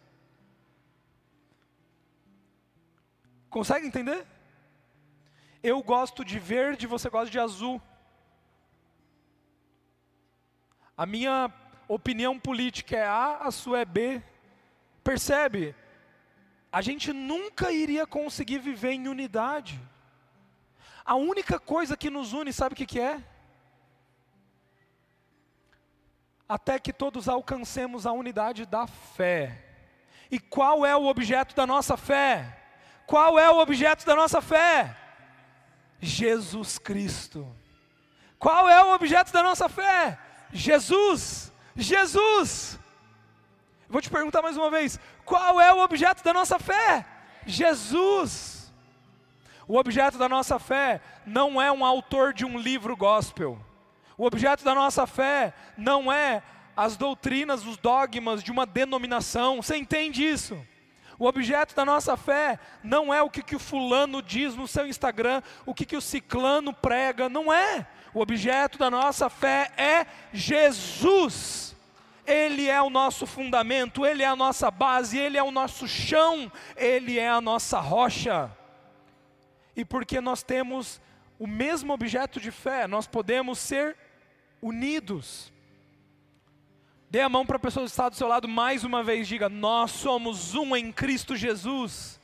Consegue 3.49 3.87
entender? 3.87 4.26
Eu 5.62 5.83
gosto 5.83 6.23
de 6.23 6.38
verde, 6.38 6.87
você 6.87 7.09
gosta 7.09 7.30
de 7.30 7.38
azul. 7.38 7.80
A 10.95 11.06
minha 11.06 11.50
opinião 11.88 12.38
política 12.38 12.97
é 12.97 13.06
A, 13.06 13.38
a 13.38 13.50
sua 13.50 13.80
é 13.80 13.85
B. 13.87 14.23
Percebe? 15.02 15.75
A 16.71 16.83
gente 16.83 17.14
nunca 17.14 17.73
iria 17.73 18.06
conseguir 18.06 18.59
viver 18.59 18.90
em 18.90 19.09
unidade. 19.09 19.80
A 21.02 21.14
única 21.14 21.59
coisa 21.59 21.97
que 21.97 22.11
nos 22.11 22.35
une, 22.35 22.52
sabe 22.52 22.75
o 22.75 22.76
que, 22.76 22.85
que 22.85 23.00
é? 23.00 23.25
Até 26.49 26.79
que 26.79 26.93
todos 26.93 27.29
alcancemos 27.29 28.07
a 28.07 28.12
unidade 28.12 28.65
da 28.67 28.87
fé. 28.87 29.65
E 30.31 30.38
qual 30.38 30.85
é 30.85 30.97
o 30.97 31.07
objeto 31.07 31.55
da 31.55 31.67
nossa 31.67 31.97
fé? 31.97 32.57
Qual 33.07 33.38
é 33.38 33.50
o 33.50 33.59
objeto 33.59 34.05
da 34.05 34.15
nossa 34.15 34.41
fé? 34.41 34.97
Jesus 36.00 36.79
Cristo. 36.79 37.55
Qual 38.38 38.69
é 38.69 38.83
o 38.85 38.95
objeto 38.95 39.33
da 39.33 39.43
nossa 39.43 39.69
fé? 39.69 40.19
Jesus. 40.53 41.53
Jesus. 41.75 42.79
Vou 43.88 44.00
te 44.00 44.11
perguntar 44.11 44.43
mais 44.43 44.57
uma 44.57 44.71
vez: 44.71 44.99
qual 45.25 45.61
é 45.61 45.73
o 45.73 45.83
objeto 45.83 46.23
da 46.23 46.33
nossa 46.33 46.59
fé? 46.59 47.07
Jesus. 47.47 48.73
O 49.69 49.76
objeto 49.76 50.17
da 50.19 50.29
nossa 50.29 50.59
fé 50.59 51.00
não 51.25 51.61
é 51.61 51.71
um 51.73 51.85
autor 51.85 52.33
de 52.33 52.45
um 52.45 52.59
livro 52.59 52.97
gospel. 52.97 53.59
O 54.18 54.25
objeto 54.25 54.64
da 54.64 54.75
nossa 54.75 55.06
fé 55.06 55.52
não 55.76 56.11
é 56.11 56.42
as 56.76 56.96
doutrinas, 56.96 57.66
os 57.66 57.76
dogmas 57.76 58.42
de 58.42 58.50
uma 58.50 58.66
denominação. 58.66 59.62
Você 59.62 59.76
entende 59.76 60.25
isso? 60.25 60.58
O 61.18 61.26
objeto 61.26 61.75
da 61.75 61.85
nossa 61.85 62.16
fé 62.16 62.58
não 62.82 63.12
é 63.12 63.23
o 63.23 63.30
que, 63.30 63.42
que 63.42 63.56
o 63.56 63.61
fulano 63.61 64.20
diz 64.20 64.54
no 64.54 64.68
seu 64.68 64.87
Instagram, 64.87 65.42
o 65.64 65.75
que, 65.75 65.87
que 65.87 65.96
o 65.96 66.00
ciclano 66.00 66.73
prega, 66.73 67.28
não 67.28 67.52
é. 67.52 67.87
O 68.12 68.20
objeto 68.20 68.78
da 68.78 68.90
nossa 68.90 69.30
fé 69.30 69.70
é 69.76 70.06
Jesus. 70.32 71.75
Ele 72.26 72.68
é 72.68 72.82
o 72.82 72.90
nosso 72.90 73.26
fundamento, 73.26 74.04
Ele 74.04 74.23
é 74.23 74.26
a 74.26 74.37
nossa 74.37 74.70
base, 74.70 75.16
Ele 75.16 75.38
é 75.38 75.42
o 75.42 75.50
nosso 75.50 75.87
chão, 75.87 76.50
Ele 76.76 77.18
é 77.18 77.28
a 77.28 77.40
nossa 77.40 77.78
rocha. 77.78 78.50
E 79.76 79.85
porque 79.85 80.20
nós 80.20 80.42
temos 80.42 81.00
o 81.38 81.46
mesmo 81.46 81.92
objeto 81.92 82.40
de 82.40 82.50
fé, 82.50 82.87
nós 82.87 83.06
podemos 83.06 83.58
ser 83.58 83.96
unidos. 84.61 85.53
Dê 87.11 87.21
a 87.21 87.29
mão 87.29 87.47
para 87.47 87.57
a 87.57 87.61
pessoa 87.61 87.85
que 87.85 87.91
está 87.91 88.09
do 88.09 88.17
seu 88.17 88.27
lado 88.27 88.49
mais 88.49 88.85
uma 88.85 89.03
vez, 89.03 89.29
diga: 89.29 89.49
Nós 89.49 89.93
somos 89.93 90.55
um 90.55 90.75
em 90.75 90.93
Cristo 90.93 91.37
Jesus. 91.37 92.21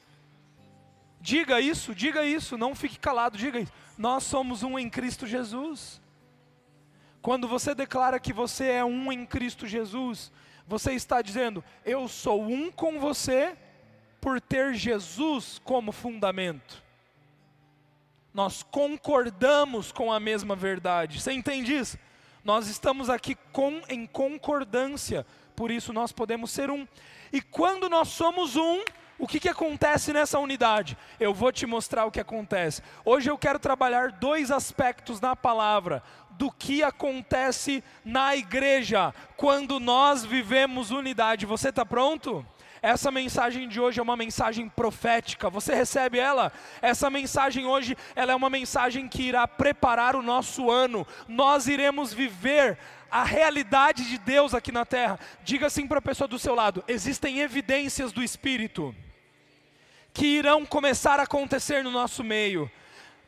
Diga 1.20 1.60
isso, 1.60 1.94
diga 1.94 2.24
isso, 2.24 2.58
não 2.58 2.74
fique 2.74 2.98
calado, 2.98 3.38
diga 3.38 3.60
isso. 3.60 3.72
Nós 3.96 4.24
somos 4.24 4.64
um 4.64 4.76
em 4.76 4.90
Cristo 4.90 5.24
Jesus. 5.24 6.00
Quando 7.20 7.46
você 7.46 7.74
declara 7.74 8.18
que 8.18 8.32
você 8.32 8.66
é 8.66 8.84
um 8.84 9.12
em 9.12 9.24
Cristo 9.24 9.64
Jesus, 9.66 10.32
você 10.66 10.92
está 10.94 11.22
dizendo: 11.22 11.62
Eu 11.84 12.08
sou 12.08 12.42
um 12.42 12.72
com 12.72 12.98
você 12.98 13.56
por 14.20 14.40
ter 14.40 14.74
Jesus 14.74 15.60
como 15.64 15.92
fundamento. 15.92 16.82
Nós 18.34 18.62
concordamos 18.62 19.92
com 19.92 20.12
a 20.12 20.18
mesma 20.18 20.56
verdade. 20.56 21.20
Você 21.20 21.32
entende 21.32 21.76
isso? 21.76 21.98
Nós 22.44 22.66
estamos 22.66 23.08
aqui 23.08 23.36
com, 23.52 23.80
em 23.88 24.04
concordância, 24.04 25.24
por 25.54 25.70
isso 25.70 25.92
nós 25.92 26.10
podemos 26.10 26.50
ser 26.50 26.70
um. 26.70 26.86
E 27.32 27.40
quando 27.40 27.88
nós 27.88 28.08
somos 28.08 28.56
um, 28.56 28.82
o 29.16 29.28
que, 29.28 29.38
que 29.38 29.48
acontece 29.48 30.12
nessa 30.12 30.40
unidade? 30.40 30.98
Eu 31.20 31.32
vou 31.32 31.52
te 31.52 31.66
mostrar 31.66 32.04
o 32.04 32.10
que 32.10 32.18
acontece. 32.18 32.82
Hoje 33.04 33.30
eu 33.30 33.38
quero 33.38 33.60
trabalhar 33.60 34.10
dois 34.10 34.50
aspectos 34.50 35.20
na 35.20 35.36
palavra 35.36 36.02
do 36.30 36.50
que 36.50 36.82
acontece 36.82 37.84
na 38.04 38.34
igreja 38.34 39.14
quando 39.36 39.78
nós 39.78 40.24
vivemos 40.24 40.90
unidade. 40.90 41.46
Você 41.46 41.68
está 41.68 41.86
pronto? 41.86 42.44
Essa 42.82 43.12
mensagem 43.12 43.68
de 43.68 43.80
hoje 43.80 44.00
é 44.00 44.02
uma 44.02 44.16
mensagem 44.16 44.68
profética. 44.68 45.48
Você 45.48 45.72
recebe 45.72 46.18
ela? 46.18 46.52
Essa 46.82 47.08
mensagem 47.08 47.64
hoje, 47.64 47.96
ela 48.16 48.32
é 48.32 48.34
uma 48.34 48.50
mensagem 48.50 49.06
que 49.06 49.22
irá 49.22 49.46
preparar 49.46 50.16
o 50.16 50.22
nosso 50.22 50.68
ano. 50.68 51.06
Nós 51.28 51.68
iremos 51.68 52.12
viver 52.12 52.76
a 53.08 53.22
realidade 53.22 54.04
de 54.04 54.18
Deus 54.18 54.52
aqui 54.52 54.72
na 54.72 54.84
terra. 54.84 55.20
Diga 55.44 55.68
assim 55.68 55.86
para 55.86 56.00
a 56.00 56.02
pessoa 56.02 56.26
do 56.26 56.40
seu 56.40 56.56
lado: 56.56 56.82
existem 56.88 57.38
evidências 57.38 58.10
do 58.10 58.20
Espírito 58.20 58.92
que 60.12 60.26
irão 60.26 60.66
começar 60.66 61.20
a 61.20 61.22
acontecer 61.22 61.84
no 61.84 61.90
nosso 61.92 62.24
meio. 62.24 62.68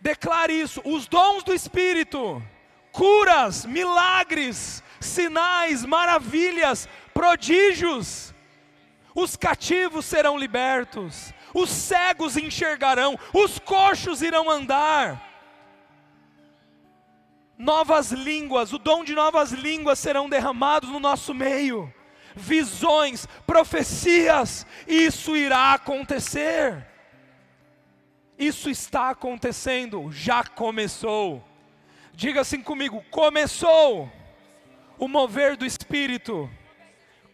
Declare 0.01 0.53
isso: 0.53 0.83
os 0.85 1.07
dons 1.07 1.45
do 1.45 1.55
Espírito, 1.55 2.43
curas, 2.91 3.65
milagres, 3.65 4.83
sinais, 4.99 5.85
maravilhas, 5.85 6.89
prodígios 7.13 8.34
os 9.15 9.37
cativos 9.37 10.05
serão 10.05 10.37
libertos, 10.37 11.33
os 11.55 11.71
cegos 11.71 12.37
enxergarão, 12.37 13.19
os 13.33 13.59
coxos 13.59 14.23
irão 14.23 14.51
andar. 14.51 15.33
Novas 17.57 18.11
línguas, 18.11 18.73
o 18.73 18.79
dom 18.79 19.05
de 19.05 19.15
novas 19.15 19.53
línguas 19.53 20.01
serão 20.01 20.29
derramados 20.29 20.91
no 20.91 20.99
nosso 20.99 21.33
meio. 21.33 21.93
Visões, 22.35 23.27
profecias, 23.47 24.67
isso 24.89 25.37
irá 25.37 25.73
acontecer. 25.75 26.85
Isso 28.37 28.69
está 28.69 29.11
acontecendo, 29.11 30.11
já 30.11 30.43
começou. 30.43 31.45
Diga 32.13 32.41
assim 32.41 32.61
comigo: 32.61 33.05
começou 33.09 34.11
o 34.99 35.07
mover 35.07 35.57
do 35.57 35.65
Espírito. 35.65 36.51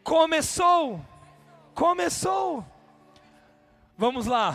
Começou. 0.05 1.03
Começou. 1.81 2.63
Vamos 3.97 4.27
lá. 4.27 4.55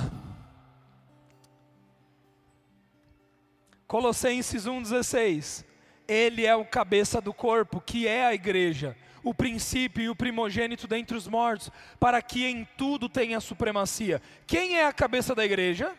Colossenses 3.88 4.67
1,16. 4.67 5.65
Ele 6.08 6.46
é 6.46 6.55
o 6.55 6.63
cabeça 6.63 7.20
do 7.20 7.34
corpo, 7.34 7.82
que 7.82 8.08
é 8.08 8.27
a 8.27 8.36
igreja, 8.36 8.96
o 9.24 9.34
princípio 9.34 10.03
e 10.03 10.10
o 10.10 10.15
primogênito 10.15 10.88
dentre 10.88 11.17
os 11.17 11.27
mortos, 11.27 11.72
para 12.00 12.22
que 12.22 12.46
em 12.46 12.63
tudo 12.77 13.10
tenha 13.10 13.39
supremacia. 13.39 14.22
Quem 14.46 14.77
é 14.77 14.86
a 14.86 14.94
cabeça 14.94 15.34
da 15.34 15.44
igreja? 15.44 15.96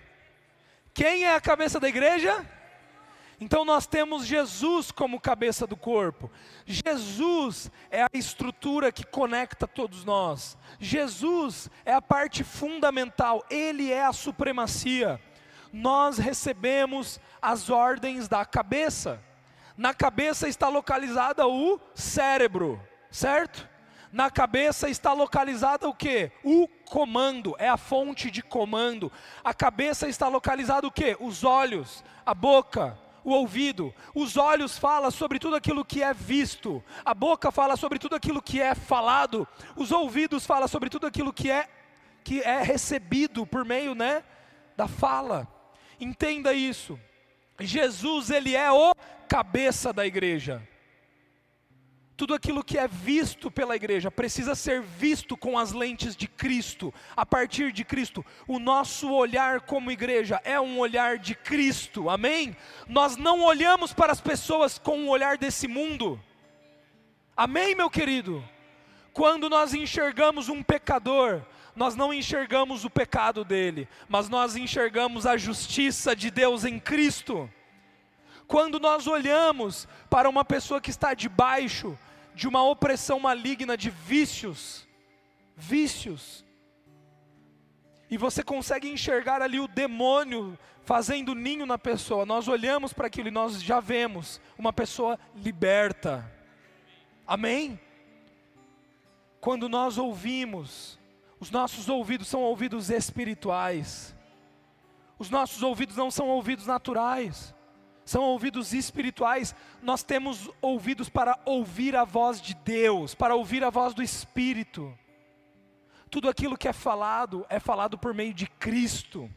Quem 0.94 1.24
é 1.24 1.34
a 1.34 1.40
cabeça 1.40 1.80
da 1.80 1.88
igreja? 1.88 2.46
Então 3.38 3.64
nós 3.64 3.86
temos 3.86 4.26
Jesus 4.26 4.90
como 4.90 5.20
cabeça 5.20 5.66
do 5.66 5.76
corpo. 5.76 6.30
Jesus 6.64 7.70
é 7.90 8.02
a 8.02 8.10
estrutura 8.14 8.90
que 8.90 9.04
conecta 9.04 9.66
todos 9.68 10.04
nós. 10.04 10.56
Jesus 10.80 11.70
é 11.84 11.92
a 11.92 12.00
parte 12.00 12.42
fundamental, 12.42 13.44
ele 13.50 13.92
é 13.92 14.04
a 14.04 14.12
supremacia. 14.12 15.20
Nós 15.70 16.16
recebemos 16.16 17.20
as 17.42 17.68
ordens 17.68 18.26
da 18.26 18.44
cabeça. 18.44 19.22
Na 19.76 19.92
cabeça 19.92 20.48
está 20.48 20.68
localizada 20.68 21.46
o 21.46 21.78
cérebro, 21.94 22.80
certo? 23.10 23.68
Na 24.10 24.30
cabeça 24.30 24.88
está 24.88 25.12
localizada 25.12 25.86
o 25.86 25.92
que? 25.92 26.32
O 26.42 26.66
comando, 26.86 27.54
é 27.58 27.68
a 27.68 27.76
fonte 27.76 28.30
de 28.30 28.40
comando. 28.40 29.12
A 29.44 29.52
cabeça 29.52 30.08
está 30.08 30.26
localizada 30.28 30.86
o 30.86 30.90
que? 30.90 31.14
Os 31.20 31.44
olhos, 31.44 32.02
a 32.24 32.32
boca, 32.32 32.98
o 33.26 33.32
ouvido, 33.32 33.92
os 34.14 34.36
olhos 34.36 34.78
falam 34.78 35.10
sobre 35.10 35.40
tudo 35.40 35.56
aquilo 35.56 35.84
que 35.84 36.00
é 36.00 36.14
visto, 36.14 36.80
a 37.04 37.12
boca 37.12 37.50
fala 37.50 37.76
sobre 37.76 37.98
tudo 37.98 38.14
aquilo 38.14 38.40
que 38.40 38.60
é 38.60 38.72
falado, 38.72 39.48
os 39.74 39.90
ouvidos 39.90 40.46
falam 40.46 40.68
sobre 40.68 40.88
tudo 40.88 41.08
aquilo 41.08 41.32
que 41.32 41.50
é 41.50 41.68
que 42.22 42.40
é 42.40 42.62
recebido 42.62 43.44
por 43.44 43.64
meio, 43.64 43.96
né, 43.96 44.22
da 44.76 44.86
fala. 44.86 45.46
Entenda 46.00 46.52
isso. 46.52 46.98
Jesus, 47.58 48.30
ele 48.30 48.54
é 48.54 48.70
o 48.70 48.94
cabeça 49.28 49.92
da 49.92 50.06
igreja. 50.06 50.62
Tudo 52.16 52.32
aquilo 52.32 52.64
que 52.64 52.78
é 52.78 52.88
visto 52.88 53.50
pela 53.50 53.76
igreja 53.76 54.10
precisa 54.10 54.54
ser 54.54 54.80
visto 54.80 55.36
com 55.36 55.58
as 55.58 55.72
lentes 55.72 56.16
de 56.16 56.26
Cristo, 56.26 56.92
a 57.14 57.26
partir 57.26 57.72
de 57.72 57.84
Cristo. 57.84 58.24
O 58.48 58.58
nosso 58.58 59.12
olhar 59.12 59.60
como 59.60 59.90
igreja 59.90 60.40
é 60.42 60.58
um 60.58 60.78
olhar 60.78 61.18
de 61.18 61.34
Cristo, 61.34 62.08
amém? 62.08 62.56
Nós 62.88 63.18
não 63.18 63.42
olhamos 63.42 63.92
para 63.92 64.12
as 64.12 64.20
pessoas 64.20 64.78
com 64.78 65.04
o 65.04 65.08
olhar 65.08 65.36
desse 65.36 65.68
mundo, 65.68 66.18
amém, 67.36 67.74
meu 67.74 67.90
querido? 67.90 68.42
Quando 69.12 69.50
nós 69.50 69.74
enxergamos 69.74 70.48
um 70.48 70.62
pecador, 70.62 71.42
nós 71.74 71.94
não 71.94 72.14
enxergamos 72.14 72.86
o 72.86 72.90
pecado 72.90 73.44
dele, 73.44 73.86
mas 74.08 74.30
nós 74.30 74.56
enxergamos 74.56 75.26
a 75.26 75.36
justiça 75.36 76.16
de 76.16 76.30
Deus 76.30 76.64
em 76.64 76.78
Cristo. 76.80 77.50
Quando 78.46 78.78
nós 78.78 79.06
olhamos 79.06 79.88
para 80.08 80.28
uma 80.28 80.44
pessoa 80.44 80.80
que 80.80 80.90
está 80.90 81.14
debaixo 81.14 81.98
de 82.34 82.46
uma 82.46 82.62
opressão 82.62 83.18
maligna 83.18 83.76
de 83.76 83.90
vícios, 83.90 84.86
vícios, 85.56 86.44
e 88.08 88.16
você 88.16 88.42
consegue 88.42 88.88
enxergar 88.88 89.42
ali 89.42 89.58
o 89.58 89.66
demônio 89.66 90.56
fazendo 90.84 91.34
ninho 91.34 91.66
na 91.66 91.76
pessoa. 91.76 92.24
Nós 92.24 92.46
olhamos 92.46 92.92
para 92.92 93.08
aquilo 93.08 93.28
e 93.28 93.32
nós 93.32 93.60
já 93.60 93.80
vemos 93.80 94.40
uma 94.56 94.72
pessoa 94.72 95.18
liberta. 95.34 96.30
Amém? 97.26 97.80
Quando 99.40 99.68
nós 99.68 99.98
ouvimos, 99.98 101.00
os 101.40 101.50
nossos 101.50 101.88
ouvidos 101.88 102.28
são 102.28 102.42
ouvidos 102.42 102.90
espirituais. 102.90 104.14
Os 105.18 105.30
nossos 105.30 105.64
ouvidos 105.64 105.96
não 105.96 106.12
são 106.12 106.28
ouvidos 106.28 106.66
naturais 106.66 107.55
são 108.06 108.22
ouvidos 108.22 108.72
espirituais, 108.72 109.52
nós 109.82 110.04
temos 110.04 110.48
ouvidos 110.62 111.08
para 111.08 111.36
ouvir 111.44 111.96
a 111.96 112.04
voz 112.04 112.40
de 112.40 112.54
Deus, 112.54 113.16
para 113.16 113.34
ouvir 113.34 113.64
a 113.64 113.68
voz 113.68 113.94
do 113.94 114.02
Espírito. 114.02 114.96
Tudo 116.08 116.28
aquilo 116.28 116.56
que 116.56 116.68
é 116.68 116.72
falado, 116.72 117.44
é 117.50 117.58
falado 117.58 117.98
por 117.98 118.14
meio 118.14 118.32
de 118.32 118.46
Cristo. 118.46 119.28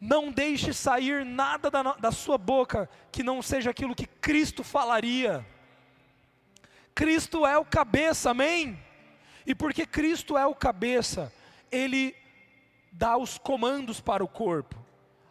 Não 0.00 0.30
deixe 0.30 0.72
sair 0.72 1.24
nada 1.24 1.68
da, 1.68 1.82
da 1.94 2.12
sua 2.12 2.38
boca 2.38 2.88
que 3.10 3.24
não 3.24 3.42
seja 3.42 3.70
aquilo 3.70 3.96
que 3.96 4.06
Cristo 4.06 4.62
falaria. 4.62 5.44
Cristo 6.94 7.44
é 7.44 7.58
o 7.58 7.64
cabeça, 7.64 8.30
amém? 8.30 8.80
E 9.44 9.52
porque 9.52 9.84
Cristo 9.84 10.38
é 10.38 10.46
o 10.46 10.54
cabeça, 10.54 11.32
Ele 11.72 12.14
dá 12.92 13.16
os 13.16 13.36
comandos 13.36 14.00
para 14.00 14.22
o 14.22 14.28
corpo 14.28 14.87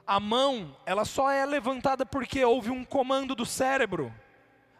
a 0.08 0.22
mão, 0.22 0.74
ela 0.86 1.04
só 1.04 1.30
é 1.30 1.46
levantada 1.46 2.06
porque 2.06 2.43
houve 2.46 2.72
um 2.72 2.86
comando 2.86 3.36
do 3.36 3.46
cérebro. 3.46 4.13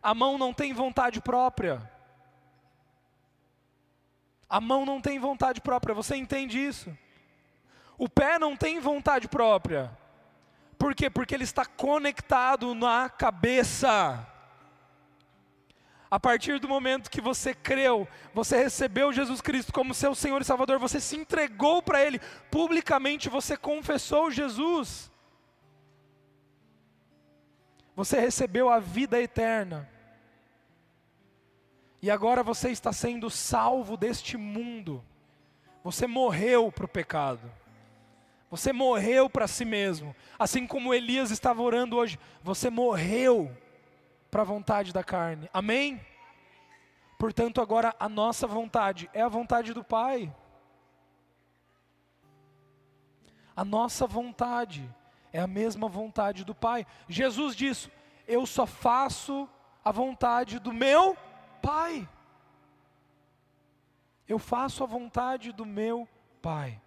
A 0.02 0.16
mão 0.16 0.38
não 0.38 0.54
tem 0.54 0.74
vontade 0.74 1.20
própria. 1.20 1.92
A 4.50 4.62
mão 4.62 4.86
não 4.86 5.02
tem 5.02 5.20
vontade 5.20 5.60
própria, 5.60 5.94
você 5.94 6.16
entende 6.16 6.58
isso? 6.58 6.98
O 7.98 8.08
pé 8.08 8.40
não 8.40 8.56
tem 8.56 8.80
vontade 8.80 9.28
própria. 9.28 9.92
Por 10.78 10.96
quê? 10.96 11.10
Porque 11.10 11.36
ele 11.36 11.44
está 11.44 11.66
conectado 11.66 12.74
na 12.74 13.10
cabeça. 13.10 14.26
A 16.10 16.18
partir 16.18 16.58
do 16.58 16.70
momento 16.70 17.12
que 17.12 17.20
você 17.20 17.54
creu, 17.54 18.08
você 18.34 18.64
recebeu 18.64 19.12
Jesus 19.12 19.42
Cristo 19.42 19.74
como 19.74 19.94
seu 19.94 20.16
Senhor 20.16 20.42
e 20.42 20.46
Salvador, 20.46 20.80
você 20.80 21.02
se 21.02 21.18
entregou 21.18 21.82
para 21.82 22.02
Ele, 22.02 22.22
publicamente 22.50 23.28
você 23.28 23.58
confessou 23.58 24.32
Jesus. 24.32 25.12
Você 27.98 28.20
recebeu 28.20 28.70
a 28.70 28.78
vida 28.78 29.20
eterna. 29.20 29.90
E 32.00 32.12
agora 32.12 32.44
você 32.44 32.70
está 32.70 32.94
sendo 32.94 33.28
salvo 33.28 33.98
deste 33.98 34.38
mundo. 34.38 35.04
Você 35.84 36.06
morreu 36.06 36.72
para 36.72 36.86
o 36.86 36.88
pecado. 36.88 37.52
Você 38.52 38.72
morreu 38.72 39.28
para 39.28 39.48
si 39.48 39.66
mesmo. 39.66 40.16
Assim 40.38 40.68
como 40.68 40.94
Elias 40.94 41.32
estava 41.32 41.64
orando 41.64 41.98
hoje, 41.98 42.20
você 42.44 42.70
morreu 42.70 43.52
para 44.30 44.44
a 44.44 44.46
vontade 44.46 44.94
da 44.94 45.04
carne. 45.04 45.50
Amém? 45.52 46.00
Portanto, 47.18 47.60
agora 47.60 47.96
a 48.00 48.08
nossa 48.08 48.46
vontade 48.46 49.10
é 49.12 49.24
a 49.24 49.28
vontade 49.28 49.74
do 49.74 49.84
Pai. 49.84 50.32
A 53.56 53.66
nossa 53.66 54.06
vontade 54.06 54.88
é 55.38 55.42
a 55.42 55.46
mesma 55.46 55.88
vontade 55.88 56.44
do 56.44 56.56
Pai. 56.56 56.84
Jesus 57.08 57.56
disse: 57.56 57.92
Eu 58.28 58.44
só 58.48 58.66
faço 58.66 59.48
a 59.86 59.92
vontade 59.92 60.58
do 60.58 60.74
meu 60.74 61.16
Pai. 61.62 62.10
Eu 64.28 64.40
faço 64.40 64.84
a 64.84 64.88
vontade 64.88 65.52
do 65.52 65.64
meu 65.64 66.10
Pai. 66.42 66.82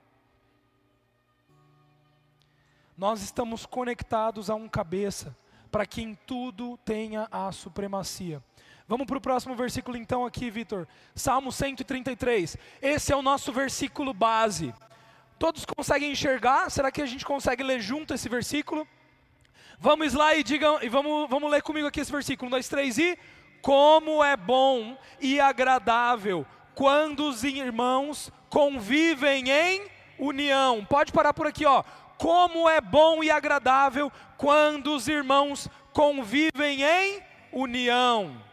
Nós 2.96 3.22
estamos 3.22 3.64
conectados 3.64 4.50
a 4.50 4.56
um 4.56 4.68
cabeça, 4.68 5.36
para 5.70 5.86
que 5.86 6.02
em 6.02 6.16
tudo 6.26 6.76
tenha 6.78 7.28
a 7.30 7.52
supremacia. 7.52 8.42
Vamos 8.88 9.06
para 9.06 9.18
o 9.18 9.20
próximo 9.20 9.54
versículo 9.54 9.96
então 9.96 10.26
aqui, 10.26 10.50
Vitor. 10.50 10.88
Salmo 11.14 11.52
133. 11.52 12.56
Esse 12.82 13.12
é 13.12 13.16
o 13.16 13.22
nosso 13.22 13.52
versículo 13.52 14.12
base. 14.12 14.74
Todos 15.40 15.64
conseguem 15.64 16.12
enxergar? 16.12 16.70
Será 16.70 16.92
que 16.92 17.00
a 17.00 17.06
gente 17.06 17.24
consegue 17.24 17.62
ler 17.62 17.80
junto 17.80 18.12
esse 18.12 18.28
versículo? 18.28 18.86
Vamos 19.78 20.12
lá 20.12 20.34
e 20.34 20.42
digam, 20.42 20.78
e 20.82 20.88
vamos, 20.90 21.30
vamos 21.30 21.50
ler 21.50 21.62
comigo 21.62 21.86
aqui 21.86 22.00
esse 22.00 22.12
versículo. 22.12 22.48
Um, 22.48 22.50
dois, 22.50 22.68
três 22.68 22.98
e. 22.98 23.18
Como 23.62 24.22
é 24.22 24.36
bom 24.36 24.98
e 25.18 25.40
agradável 25.40 26.46
quando 26.74 27.26
os 27.26 27.42
irmãos 27.42 28.30
convivem 28.50 29.48
em 29.48 29.88
união. 30.18 30.84
Pode 30.84 31.10
parar 31.10 31.32
por 31.32 31.46
aqui, 31.46 31.64
ó. 31.64 31.84
Como 32.18 32.68
é 32.68 32.78
bom 32.78 33.24
e 33.24 33.30
agradável 33.30 34.12
quando 34.36 34.94
os 34.94 35.08
irmãos 35.08 35.70
convivem 35.94 36.82
em 36.82 37.22
união. 37.50 38.44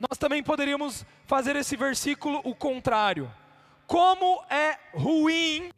Nós 0.00 0.16
também 0.16 0.42
poderíamos 0.42 1.04
fazer 1.26 1.56
esse 1.56 1.76
versículo 1.76 2.40
o 2.42 2.54
contrário. 2.54 3.30
Como 3.88 4.44
é 4.50 4.78
ruim 4.92 5.72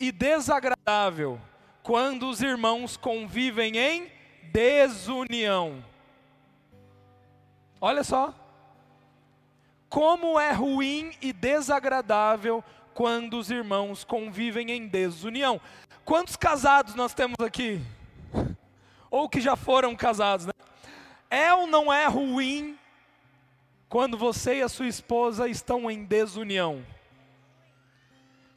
e 0.00 0.10
desagradável 0.10 1.40
quando 1.84 2.28
os 2.28 2.42
irmãos 2.42 2.96
convivem 2.96 3.76
em 3.76 4.10
desunião. 4.50 5.84
Olha 7.80 8.02
só. 8.02 8.34
Como 9.88 10.36
é 10.40 10.50
ruim 10.50 11.12
e 11.22 11.32
desagradável 11.32 12.64
quando 12.92 13.38
os 13.38 13.52
irmãos 13.52 14.02
convivem 14.02 14.72
em 14.72 14.88
desunião. 14.88 15.60
Quantos 16.04 16.34
casados 16.34 16.96
nós 16.96 17.14
temos 17.14 17.38
aqui? 17.38 17.80
Ou 19.08 19.28
que 19.28 19.40
já 19.40 19.54
foram 19.54 19.94
casados, 19.94 20.46
né? 20.46 20.52
É 21.30 21.54
ou 21.54 21.68
não 21.68 21.92
é 21.92 22.06
ruim 22.06 22.76
quando 23.88 24.18
você 24.18 24.56
e 24.56 24.62
a 24.62 24.68
sua 24.68 24.88
esposa 24.88 25.48
estão 25.48 25.88
em 25.88 26.04
desunião. 26.04 26.84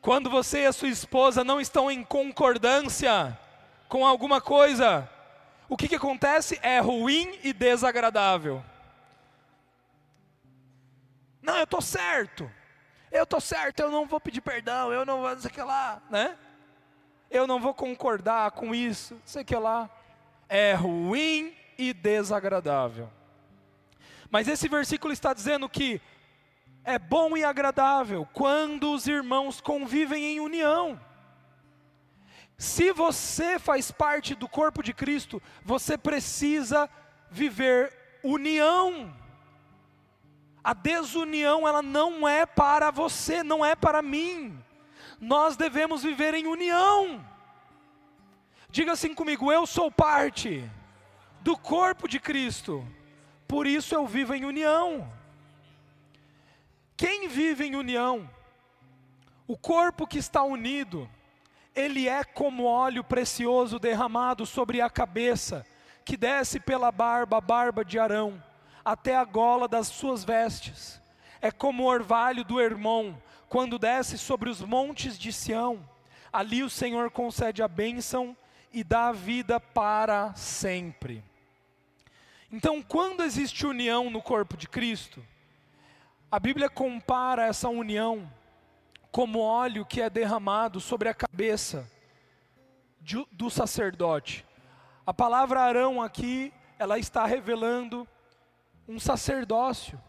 Quando 0.08 0.30
você 0.30 0.62
e 0.62 0.65
a 0.65 0.72
sua 0.72 0.88
esposa 0.88 1.43
não 1.43 1.60
estão 1.60 1.91
em 1.91 2.02
concordância 2.02 3.38
com 3.89 4.08
alguma 4.08 4.39
coisa, 4.39 5.06
o 5.67 5.76
que, 5.76 5.86
que 5.86 5.98
acontece? 5.98 6.58
É 6.62 6.80
ruim 6.80 7.38
e 7.43 7.52
desagradável. 7.52 8.63
Não, 11.41 11.58
eu 11.58 11.65
estou 11.65 11.82
certo. 11.82 12.50
Eu 13.12 13.24
estou 13.24 13.41
certo, 13.41 13.82
eu 13.82 13.91
não 13.91 14.06
vou 14.06 14.17
pedir 14.17 14.39
perdão, 14.39 14.93
eu 14.93 15.06
não 15.06 15.24
vou, 15.24 15.39
sei 15.41 15.52
que 15.52 15.62
lá, 15.62 16.02
né? 16.10 16.38
Eu 17.30 17.46
não 17.46 17.60
vou 17.60 17.74
concordar 17.74 18.52
com 18.52 18.74
isso, 18.74 19.22
sei 19.26 19.43
que 19.43 19.58
lá. 19.58 19.89
É 20.48 20.74
ruim 20.74 21.54
e 21.78 21.91
desagradável. 21.91 23.10
Mas 24.32 24.48
esse 24.48 24.70
versículo 24.70 25.12
está 25.12 25.34
dizendo 25.34 25.67
que 25.67 26.00
é 26.88 26.97
bom 26.97 27.36
e 27.36 27.43
agradável 27.43 28.28
quando 28.32 28.93
os 28.93 29.08
irmãos 29.08 29.60
convivem 29.60 30.23
em 30.23 30.39
união. 30.39 31.00
Se 32.58 32.91
você 32.91 33.60
faz 33.60 33.91
parte 33.91 34.34
do 34.34 34.47
corpo 34.47 34.82
de 34.82 34.93
Cristo, 34.93 35.41
você 35.63 35.97
precisa 35.97 36.89
viver 37.30 37.93
união. 38.23 39.13
A 40.63 40.73
desunião 40.73 41.67
ela 41.67 41.82
não 41.82 42.28
é 42.28 42.45
para 42.45 42.89
você, 42.89 43.43
não 43.43 43.65
é 43.65 43.76
para 43.76 44.02
mim. 44.02 44.58
Nós 45.19 45.56
devemos 45.58 46.04
viver 46.04 46.34
em 46.34 46.47
união. 46.47 47.23
Diga 48.69 48.93
assim 48.93 49.13
comigo: 49.13 49.52
eu 49.52 49.67
sou 49.67 49.91
parte 49.91 50.63
do 51.41 51.58
corpo 51.58 52.08
de 52.08 52.19
Cristo 52.19 52.84
por 53.47 53.65
isso 53.65 53.95
eu 53.95 54.06
vivo 54.06 54.34
em 54.34 54.43
união. 54.43 55.10
Quem 56.97 57.27
vive 57.27 57.63
em 57.63 57.75
união, 57.75 58.27
o 59.47 59.55
corpo 59.55 60.07
que 60.07 60.17
está 60.17 60.41
unido, 60.41 61.07
ele 61.75 62.10
é 62.10 62.23
como 62.23 62.63
óleo 62.63 63.03
precioso 63.03 63.77
derramado 63.77 64.47
sobre 64.47 64.81
a 64.81 64.89
cabeça, 64.89 65.63
que 66.03 66.17
desce 66.17 66.60
pela 66.60 66.91
barba, 66.91 67.38
a 67.38 67.41
barba 67.41 67.86
de 67.86 67.99
Arão, 67.99 68.43
até 68.83 69.15
a 69.15 69.23
gola 69.23 69.67
das 69.67 69.88
suas 69.88 70.23
vestes. 70.23 70.99
É 71.39 71.51
como 71.51 71.83
o 71.83 71.88
orvalho 71.88 72.43
do 72.43 72.60
irmão, 72.60 73.21
quando 73.47 73.77
desce 73.77 74.17
sobre 74.17 74.49
os 74.49 74.62
montes 74.62 75.19
de 75.19 75.31
Sião. 75.31 75.88
Ali 76.33 76.63
o 76.63 76.69
Senhor 76.69 77.12
concede 77.12 77.62
a 77.62 77.67
bênção 77.67 78.36
e 78.73 78.83
dá 78.83 79.10
a 79.10 79.13
vida 79.13 79.60
para 79.60 80.33
sempre. 80.33 81.23
Então, 82.51 82.81
quando 82.81 83.23
existe 83.23 83.67
união 83.67 84.10
no 84.10 84.21
corpo 84.21 84.57
de 84.57 84.67
Cristo, 84.67 85.23
a 86.32 86.40
Bíblia 86.40 86.70
compara 86.70 87.46
essa 87.46 87.70
união 87.70 88.30
como 89.12 89.40
óleo 89.40 89.86
que 89.86 90.02
é 90.02 90.10
derramado 90.10 90.82
sobre 90.82 91.08
a 91.08 91.13
cabeça 91.13 91.90
de, 93.00 93.26
do 93.32 93.50
sacerdote. 93.50 94.46
A 95.06 95.13
palavra 95.13 95.62
Arão 95.62 96.02
aqui, 96.02 96.52
ela 96.78 97.00
está 97.00 97.26
revelando 97.26 98.06
um 98.88 99.00
sacerdócio. 99.00 100.00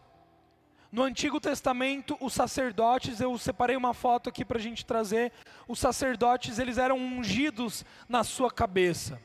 No 0.91 1.03
Antigo 1.03 1.39
Testamento, 1.39 2.17
os 2.19 2.33
sacerdotes, 2.33 3.21
eu 3.21 3.37
separei 3.37 3.77
uma 3.77 3.93
foto 3.93 4.27
aqui 4.27 4.43
para 4.43 4.57
a 4.57 4.61
gente 4.61 4.85
trazer, 4.85 5.31
os 5.67 5.79
sacerdotes, 5.79 6.59
eles 6.59 6.77
eram 6.77 6.97
ungidos 6.97 7.85
na 8.09 8.23
sua 8.25 8.51
cabeça. 8.51 9.21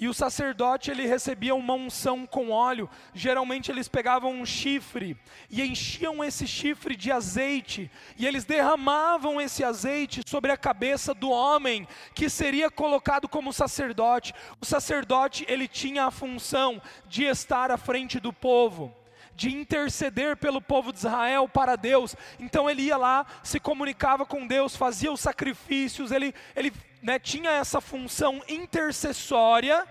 E 0.00 0.06
o 0.06 0.14
sacerdote 0.14 0.92
ele 0.92 1.06
recebia 1.06 1.54
uma 1.54 1.74
unção 1.74 2.24
com 2.24 2.50
óleo. 2.50 2.88
Geralmente 3.12 3.70
eles 3.70 3.88
pegavam 3.88 4.30
um 4.30 4.46
chifre 4.46 5.16
e 5.50 5.60
enchiam 5.60 6.22
esse 6.22 6.46
chifre 6.46 6.94
de 6.94 7.10
azeite 7.10 7.90
e 8.16 8.24
eles 8.24 8.44
derramavam 8.44 9.40
esse 9.40 9.64
azeite 9.64 10.22
sobre 10.24 10.52
a 10.52 10.56
cabeça 10.56 11.12
do 11.12 11.30
homem 11.30 11.86
que 12.14 12.30
seria 12.30 12.70
colocado 12.70 13.28
como 13.28 13.52
sacerdote. 13.52 14.32
O 14.60 14.64
sacerdote 14.64 15.44
ele 15.48 15.66
tinha 15.66 16.04
a 16.04 16.12
função 16.12 16.80
de 17.08 17.24
estar 17.24 17.72
à 17.72 17.76
frente 17.76 18.20
do 18.20 18.32
povo 18.32 18.94
de 19.34 19.54
interceder 19.54 20.36
pelo 20.36 20.60
povo 20.60 20.92
de 20.92 20.98
Israel 20.98 21.48
para 21.48 21.76
Deus. 21.76 22.16
Então 22.40 22.68
ele 22.68 22.82
ia 22.82 22.96
lá, 22.96 23.24
se 23.40 23.60
comunicava 23.60 24.26
com 24.26 24.44
Deus, 24.44 24.74
fazia 24.74 25.12
os 25.12 25.20
sacrifícios, 25.20 26.10
ele, 26.10 26.34
ele 26.56 26.72
né, 27.02 27.18
tinha 27.18 27.50
essa 27.50 27.80
função 27.80 28.42
intercessória 28.48 29.86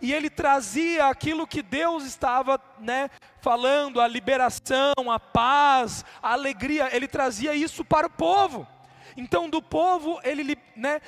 e 0.00 0.12
ele 0.12 0.30
trazia 0.30 1.06
aquilo 1.06 1.46
que 1.46 1.62
Deus 1.62 2.04
estava 2.04 2.60
né, 2.78 3.10
falando, 3.40 4.00
a 4.00 4.08
liberação, 4.08 4.94
a 5.10 5.20
paz, 5.20 6.04
a 6.22 6.32
alegria, 6.32 6.94
ele 6.94 7.06
trazia 7.06 7.54
isso 7.54 7.84
para 7.84 8.06
o 8.06 8.10
povo. 8.10 8.66
Então, 9.16 9.48
do 9.48 9.60
povo, 9.60 10.18
ele 10.24 10.56
né, 10.74 11.00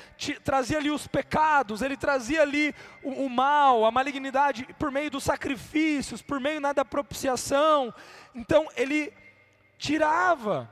trazia 0.43 0.77
ali 0.77 0.91
os 0.91 1.07
pecados, 1.07 1.81
ele 1.81 1.97
trazia 1.97 2.41
ali 2.41 2.73
o, 3.03 3.25
o, 3.25 3.29
mal, 3.29 3.83
a 3.83 3.91
malignidade, 3.91 4.67
por 4.77 4.91
meio 4.91 5.09
dos 5.09 5.23
sacrifícios, 5.23 6.21
por 6.21 6.39
meio 6.39 6.61
né, 6.61 6.73
da 6.73 6.85
propiciação. 6.85 7.93
Então, 8.33 8.67
ele 8.75 9.11
tirava 9.77 10.69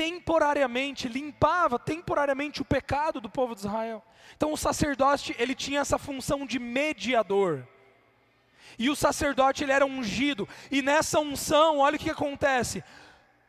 temporariamente, 0.00 1.08
limpava 1.08 1.78
temporariamente 1.78 2.62
o 2.62 2.64
pecado 2.64 3.20
do 3.20 3.28
povo 3.28 3.54
de 3.54 3.60
Israel. 3.60 4.02
Então 4.34 4.50
o 4.50 4.56
sacerdote, 4.56 5.36
ele 5.38 5.54
tinha 5.54 5.80
essa 5.80 5.98
função 5.98 6.46
de 6.46 6.58
mediador. 6.58 7.68
E 8.78 8.88
o 8.88 8.96
sacerdote, 8.96 9.62
ele 9.62 9.72
era 9.72 9.84
ungido. 9.84 10.48
E 10.70 10.80
nessa 10.80 11.20
unção, 11.20 11.80
olha 11.80 11.96
o 11.96 11.98
que 11.98 12.08
acontece. 12.08 12.82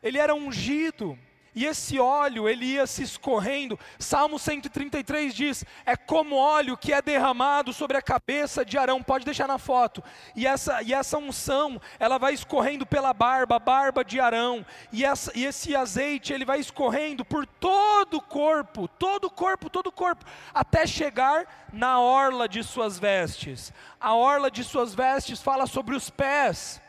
Ele 0.02 0.18
era 0.18 0.34
ungido. 0.34 1.18
E 1.54 1.66
esse 1.66 1.98
óleo 1.98 2.48
ele 2.48 2.64
ia 2.64 2.86
se 2.86 3.02
escorrendo. 3.02 3.78
Salmo 3.98 4.38
133 4.38 5.34
diz: 5.34 5.64
é 5.84 5.94
como 5.96 6.36
óleo 6.36 6.76
que 6.76 6.92
é 6.92 7.02
derramado 7.02 7.72
sobre 7.72 7.96
a 7.96 8.02
cabeça 8.02 8.64
de 8.64 8.78
Arão. 8.78 9.02
Pode 9.02 9.24
deixar 9.24 9.46
na 9.46 9.58
foto. 9.58 10.02
E 10.34 10.46
essa, 10.46 10.82
e 10.82 10.94
essa 10.94 11.18
unção, 11.18 11.80
ela 11.98 12.16
vai 12.16 12.32
escorrendo 12.32 12.86
pela 12.86 13.12
barba, 13.12 13.58
barba 13.58 14.02
de 14.02 14.18
Arão. 14.18 14.64
E, 14.90 15.04
essa, 15.04 15.30
e 15.34 15.44
esse 15.44 15.76
azeite, 15.76 16.32
ele 16.32 16.46
vai 16.46 16.58
escorrendo 16.58 17.24
por 17.24 17.46
todo 17.46 18.16
o 18.16 18.22
corpo, 18.22 18.88
todo 18.88 19.26
o 19.26 19.30
corpo, 19.30 19.68
todo 19.68 19.88
o 19.88 19.92
corpo, 19.92 20.24
até 20.54 20.86
chegar 20.86 21.68
na 21.70 22.00
orla 22.00 22.48
de 22.48 22.62
suas 22.62 22.98
vestes. 22.98 23.72
A 24.00 24.14
orla 24.14 24.50
de 24.50 24.64
suas 24.64 24.94
vestes 24.94 25.42
fala 25.42 25.66
sobre 25.66 25.94
os 25.94 26.08
pés. 26.08 26.80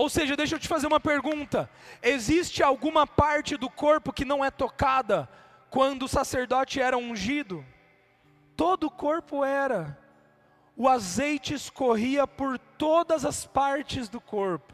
Ou 0.00 0.08
seja, 0.08 0.34
deixa 0.34 0.54
eu 0.54 0.58
te 0.58 0.66
fazer 0.66 0.86
uma 0.86 0.98
pergunta: 0.98 1.68
existe 2.02 2.62
alguma 2.62 3.06
parte 3.06 3.58
do 3.58 3.68
corpo 3.68 4.14
que 4.14 4.24
não 4.24 4.42
é 4.42 4.50
tocada 4.50 5.28
quando 5.68 6.04
o 6.04 6.08
sacerdote 6.08 6.80
era 6.80 6.96
ungido? 6.96 7.62
Todo 8.56 8.86
o 8.86 8.90
corpo 8.90 9.44
era. 9.44 9.98
O 10.74 10.88
azeite 10.88 11.52
escorria 11.52 12.26
por 12.26 12.58
todas 12.58 13.26
as 13.26 13.44
partes 13.44 14.08
do 14.08 14.22
corpo. 14.22 14.72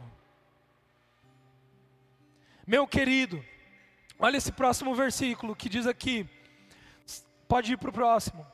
Meu 2.64 2.86
querido, 2.86 3.44
olha 4.20 4.36
esse 4.36 4.52
próximo 4.52 4.94
versículo 4.94 5.56
que 5.56 5.68
diz 5.68 5.88
aqui. 5.88 6.24
Pode 7.48 7.72
ir 7.72 7.78
para 7.78 7.90
o 7.90 7.92
próximo. 7.92 8.46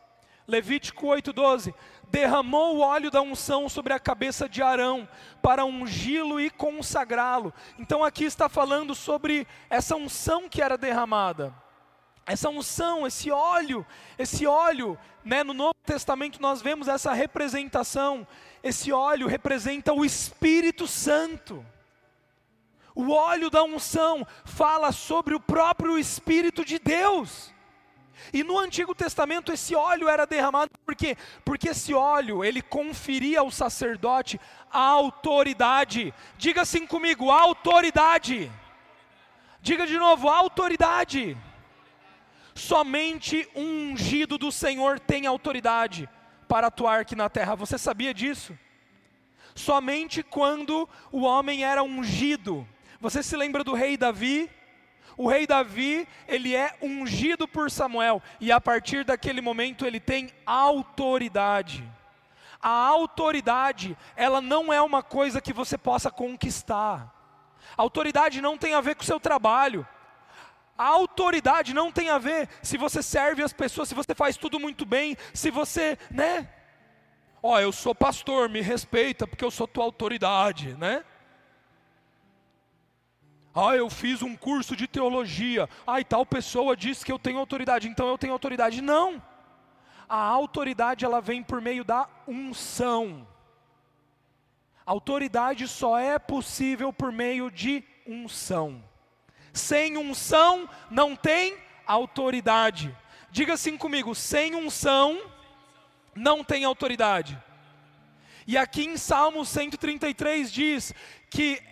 Levítico 0.48 1.06
8,12: 1.06 1.74
derramou 2.12 2.76
o 2.76 2.80
óleo 2.80 3.10
da 3.10 3.22
unção 3.22 3.70
sobre 3.70 3.94
a 3.94 3.98
cabeça 3.98 4.46
de 4.46 4.62
Arão, 4.62 5.08
para 5.40 5.64
ungí-lo 5.64 6.38
e 6.38 6.50
consagrá-lo. 6.50 7.54
Então 7.78 8.04
aqui 8.04 8.24
está 8.24 8.50
falando 8.50 8.94
sobre 8.94 9.46
essa 9.70 9.96
unção 9.96 10.46
que 10.46 10.60
era 10.60 10.76
derramada. 10.76 11.54
Essa 12.26 12.50
unção, 12.50 13.06
esse 13.06 13.30
óleo, 13.30 13.84
esse 14.18 14.46
óleo, 14.46 14.98
né, 15.24 15.42
no 15.42 15.54
Novo 15.54 15.74
Testamento 15.86 16.40
nós 16.40 16.60
vemos 16.60 16.86
essa 16.86 17.14
representação. 17.14 18.26
Esse 18.62 18.92
óleo 18.92 19.26
representa 19.26 19.94
o 19.94 20.04
Espírito 20.04 20.86
Santo. 20.86 21.64
O 22.94 23.10
óleo 23.10 23.48
da 23.48 23.64
unção 23.64 24.26
fala 24.44 24.92
sobre 24.92 25.34
o 25.34 25.40
próprio 25.40 25.98
Espírito 25.98 26.62
de 26.62 26.78
Deus. 26.78 27.51
E 28.32 28.44
no 28.44 28.58
Antigo 28.58 28.94
Testamento 28.94 29.52
esse 29.52 29.74
óleo 29.74 30.08
era 30.08 30.26
derramado 30.26 30.70
por 30.84 30.94
quê? 30.94 31.16
Porque 31.44 31.70
esse 31.70 31.94
óleo, 31.94 32.44
ele 32.44 32.60
conferia 32.60 33.40
ao 33.40 33.50
sacerdote 33.50 34.38
a 34.70 34.80
autoridade. 34.80 36.12
Diga 36.36 36.62
assim 36.62 36.86
comigo, 36.86 37.30
autoridade. 37.30 38.50
Diga 39.62 39.86
de 39.86 39.96
novo, 39.96 40.28
autoridade. 40.28 41.36
Somente 42.54 43.48
um 43.54 43.92
ungido 43.92 44.36
do 44.36 44.52
Senhor 44.52 45.00
tem 45.00 45.26
autoridade 45.26 46.08
para 46.46 46.66
atuar 46.66 47.00
aqui 47.00 47.16
na 47.16 47.30
terra. 47.30 47.54
Você 47.54 47.78
sabia 47.78 48.12
disso? 48.12 48.58
Somente 49.54 50.22
quando 50.22 50.88
o 51.10 51.22
homem 51.22 51.64
era 51.64 51.82
ungido. 51.82 52.66
Você 53.00 53.22
se 53.22 53.36
lembra 53.36 53.64
do 53.64 53.72
rei 53.72 53.96
Davi? 53.96 54.50
O 55.16 55.28
rei 55.28 55.46
Davi, 55.46 56.08
ele 56.26 56.54
é 56.54 56.76
ungido 56.80 57.46
por 57.46 57.70
Samuel 57.70 58.22
e 58.40 58.50
a 58.50 58.60
partir 58.60 59.04
daquele 59.04 59.40
momento 59.40 59.86
ele 59.86 60.00
tem 60.00 60.30
autoridade. 60.46 61.88
A 62.60 62.70
autoridade, 62.70 63.96
ela 64.14 64.40
não 64.40 64.72
é 64.72 64.80
uma 64.80 65.02
coisa 65.02 65.40
que 65.40 65.52
você 65.52 65.76
possa 65.76 66.10
conquistar. 66.10 67.12
A 67.76 67.82
autoridade 67.82 68.40
não 68.40 68.56
tem 68.56 68.74
a 68.74 68.80
ver 68.80 68.94
com 68.94 69.02
o 69.02 69.06
seu 69.06 69.18
trabalho. 69.18 69.86
A 70.76 70.86
autoridade 70.86 71.74
não 71.74 71.92
tem 71.92 72.08
a 72.08 72.18
ver 72.18 72.48
se 72.62 72.76
você 72.76 73.02
serve 73.02 73.42
as 73.42 73.52
pessoas, 73.52 73.88
se 73.88 73.94
você 73.94 74.14
faz 74.14 74.36
tudo 74.36 74.58
muito 74.58 74.86
bem, 74.86 75.16
se 75.34 75.50
você, 75.50 75.98
né? 76.10 76.48
Ó, 77.42 77.54
oh, 77.54 77.60
eu 77.60 77.72
sou 77.72 77.94
pastor, 77.94 78.48
me 78.48 78.60
respeita 78.60 79.26
porque 79.26 79.44
eu 79.44 79.50
sou 79.50 79.66
tua 79.66 79.84
autoridade, 79.84 80.74
né? 80.74 81.04
Ah, 83.54 83.76
eu 83.76 83.90
fiz 83.90 84.22
um 84.22 84.34
curso 84.34 84.74
de 84.74 84.86
teologia. 84.86 85.68
Ah, 85.86 86.00
e 86.00 86.04
tal 86.04 86.24
pessoa 86.24 86.76
disse 86.76 87.04
que 87.04 87.12
eu 87.12 87.18
tenho 87.18 87.38
autoridade, 87.38 87.88
então 87.88 88.08
eu 88.08 88.16
tenho 88.16 88.32
autoridade. 88.32 88.80
Não. 88.80 89.22
A 90.08 90.16
autoridade 90.16 91.04
ela 91.04 91.20
vem 91.20 91.42
por 91.42 91.60
meio 91.60 91.84
da 91.84 92.08
unção. 92.26 93.26
Autoridade 94.84 95.68
só 95.68 95.98
é 95.98 96.18
possível 96.18 96.92
por 96.92 97.12
meio 97.12 97.50
de 97.50 97.84
unção. 98.06 98.82
Sem 99.52 99.96
unção 99.96 100.68
não 100.90 101.14
tem 101.14 101.56
autoridade. 101.86 102.94
Diga 103.30 103.54
assim 103.54 103.76
comigo: 103.76 104.14
sem 104.14 104.54
unção 104.54 105.20
não 106.14 106.42
tem 106.42 106.64
autoridade. 106.64 107.38
E 108.46 108.58
aqui 108.58 108.84
em 108.84 108.96
Salmo 108.96 109.44
133 109.44 110.52
diz 110.52 110.94
que 111.30 111.62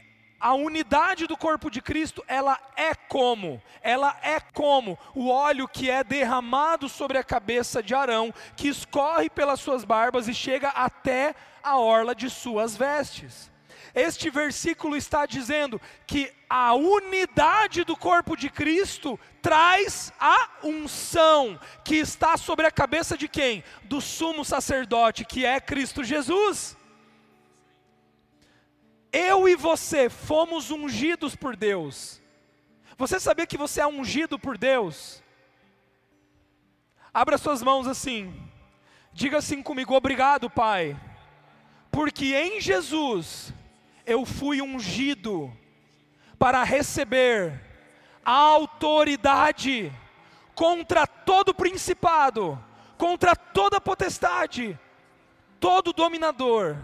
a 0.40 0.54
unidade 0.54 1.26
do 1.26 1.36
corpo 1.36 1.70
de 1.70 1.82
Cristo, 1.82 2.24
ela 2.26 2.58
é 2.74 2.94
como? 2.94 3.62
Ela 3.82 4.16
é 4.22 4.40
como 4.40 4.98
o 5.14 5.28
óleo 5.28 5.68
que 5.68 5.90
é 5.90 6.02
derramado 6.02 6.88
sobre 6.88 7.18
a 7.18 7.24
cabeça 7.24 7.82
de 7.82 7.94
Arão, 7.94 8.32
que 8.56 8.68
escorre 8.68 9.28
pelas 9.28 9.60
suas 9.60 9.84
barbas 9.84 10.28
e 10.28 10.34
chega 10.34 10.68
até 10.70 11.34
a 11.62 11.78
orla 11.78 12.14
de 12.14 12.30
suas 12.30 12.74
vestes. 12.74 13.50
Este 13.94 14.30
versículo 14.30 14.96
está 14.96 15.26
dizendo 15.26 15.80
que 16.06 16.32
a 16.48 16.74
unidade 16.74 17.84
do 17.84 17.96
corpo 17.96 18.36
de 18.36 18.48
Cristo 18.48 19.18
traz 19.42 20.12
a 20.18 20.48
unção 20.62 21.58
que 21.84 21.96
está 21.96 22.36
sobre 22.36 22.66
a 22.66 22.70
cabeça 22.70 23.16
de 23.16 23.28
quem? 23.28 23.64
Do 23.84 24.00
sumo 24.00 24.44
sacerdote, 24.44 25.24
que 25.24 25.44
é 25.44 25.60
Cristo 25.60 26.04
Jesus. 26.04 26.76
Eu 29.12 29.48
e 29.48 29.56
você 29.56 30.08
fomos 30.08 30.70
ungidos 30.70 31.34
por 31.34 31.56
Deus. 31.56 32.20
Você 32.96 33.18
sabia 33.18 33.46
que 33.46 33.56
você 33.56 33.80
é 33.80 33.86
ungido 33.86 34.38
por 34.38 34.56
Deus? 34.56 35.22
Abra 37.12 37.38
suas 37.38 37.62
mãos 37.62 37.88
assim. 37.88 38.32
Diga 39.12 39.38
assim 39.38 39.62
comigo: 39.62 39.94
Obrigado, 39.94 40.48
Pai, 40.48 40.96
porque 41.90 42.36
em 42.36 42.60
Jesus 42.60 43.52
eu 44.06 44.24
fui 44.24 44.62
ungido 44.62 45.52
para 46.38 46.62
receber 46.62 47.60
a 48.24 48.32
autoridade 48.32 49.92
contra 50.54 51.06
todo 51.06 51.52
principado, 51.52 52.62
contra 52.96 53.34
toda 53.34 53.80
potestade, 53.80 54.78
todo 55.58 55.92
dominador 55.92 56.78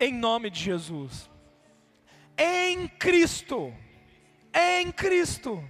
em 0.00 0.12
nome 0.12 0.50
de 0.50 0.58
Jesus. 0.58 1.30
Em 2.36 2.88
Cristo, 2.88 3.72
em 4.52 4.90
Cristo. 4.90 5.62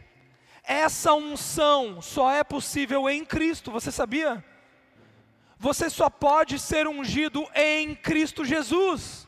Essa 0.63 1.13
unção 1.13 2.01
só 2.01 2.31
é 2.31 2.45
possível 2.45 3.11
em 3.11 3.25
Cristo, 3.25 3.73
você 3.73 3.91
sabia? 3.91 4.45
Você 5.59 5.91
só 5.91 6.09
pode 6.09 6.59
ser 6.59 6.87
ungido 6.87 7.47
em 7.55 7.95
Cristo 7.95 8.45
Jesus. 8.45 9.27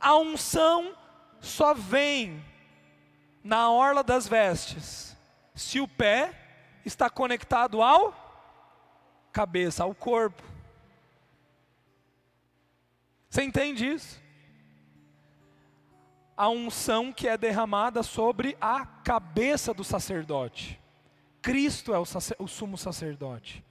A 0.00 0.16
unção 0.16 0.96
só 1.40 1.74
vem 1.74 2.42
na 3.42 3.70
orla 3.70 4.04
das 4.04 4.28
vestes, 4.28 5.16
se 5.54 5.80
o 5.80 5.88
pé 5.88 6.32
está 6.84 7.10
conectado 7.10 7.82
ao 7.82 8.22
cabeça, 9.32 9.82
ao 9.82 9.94
corpo. 9.94 10.51
Você 13.32 13.42
entende 13.44 13.86
isso? 13.86 14.20
A 16.36 16.50
unção 16.50 17.10
que 17.10 17.26
é 17.26 17.38
derramada 17.38 18.02
sobre 18.02 18.58
a 18.60 18.84
cabeça 18.84 19.72
do 19.72 19.82
sacerdote. 19.82 20.78
Cristo 21.40 21.94
é 21.94 21.98
o, 21.98 22.04
sacer, 22.04 22.36
o 22.38 22.46
sumo 22.46 22.76
sacerdote. 22.76 23.64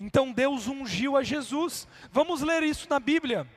Então 0.00 0.32
Deus 0.32 0.66
ungiu 0.66 1.16
a 1.16 1.22
Jesus. 1.22 1.86
Vamos 2.10 2.42
ler 2.42 2.64
isso 2.64 2.88
na 2.90 2.98
Bíblia. 2.98 3.48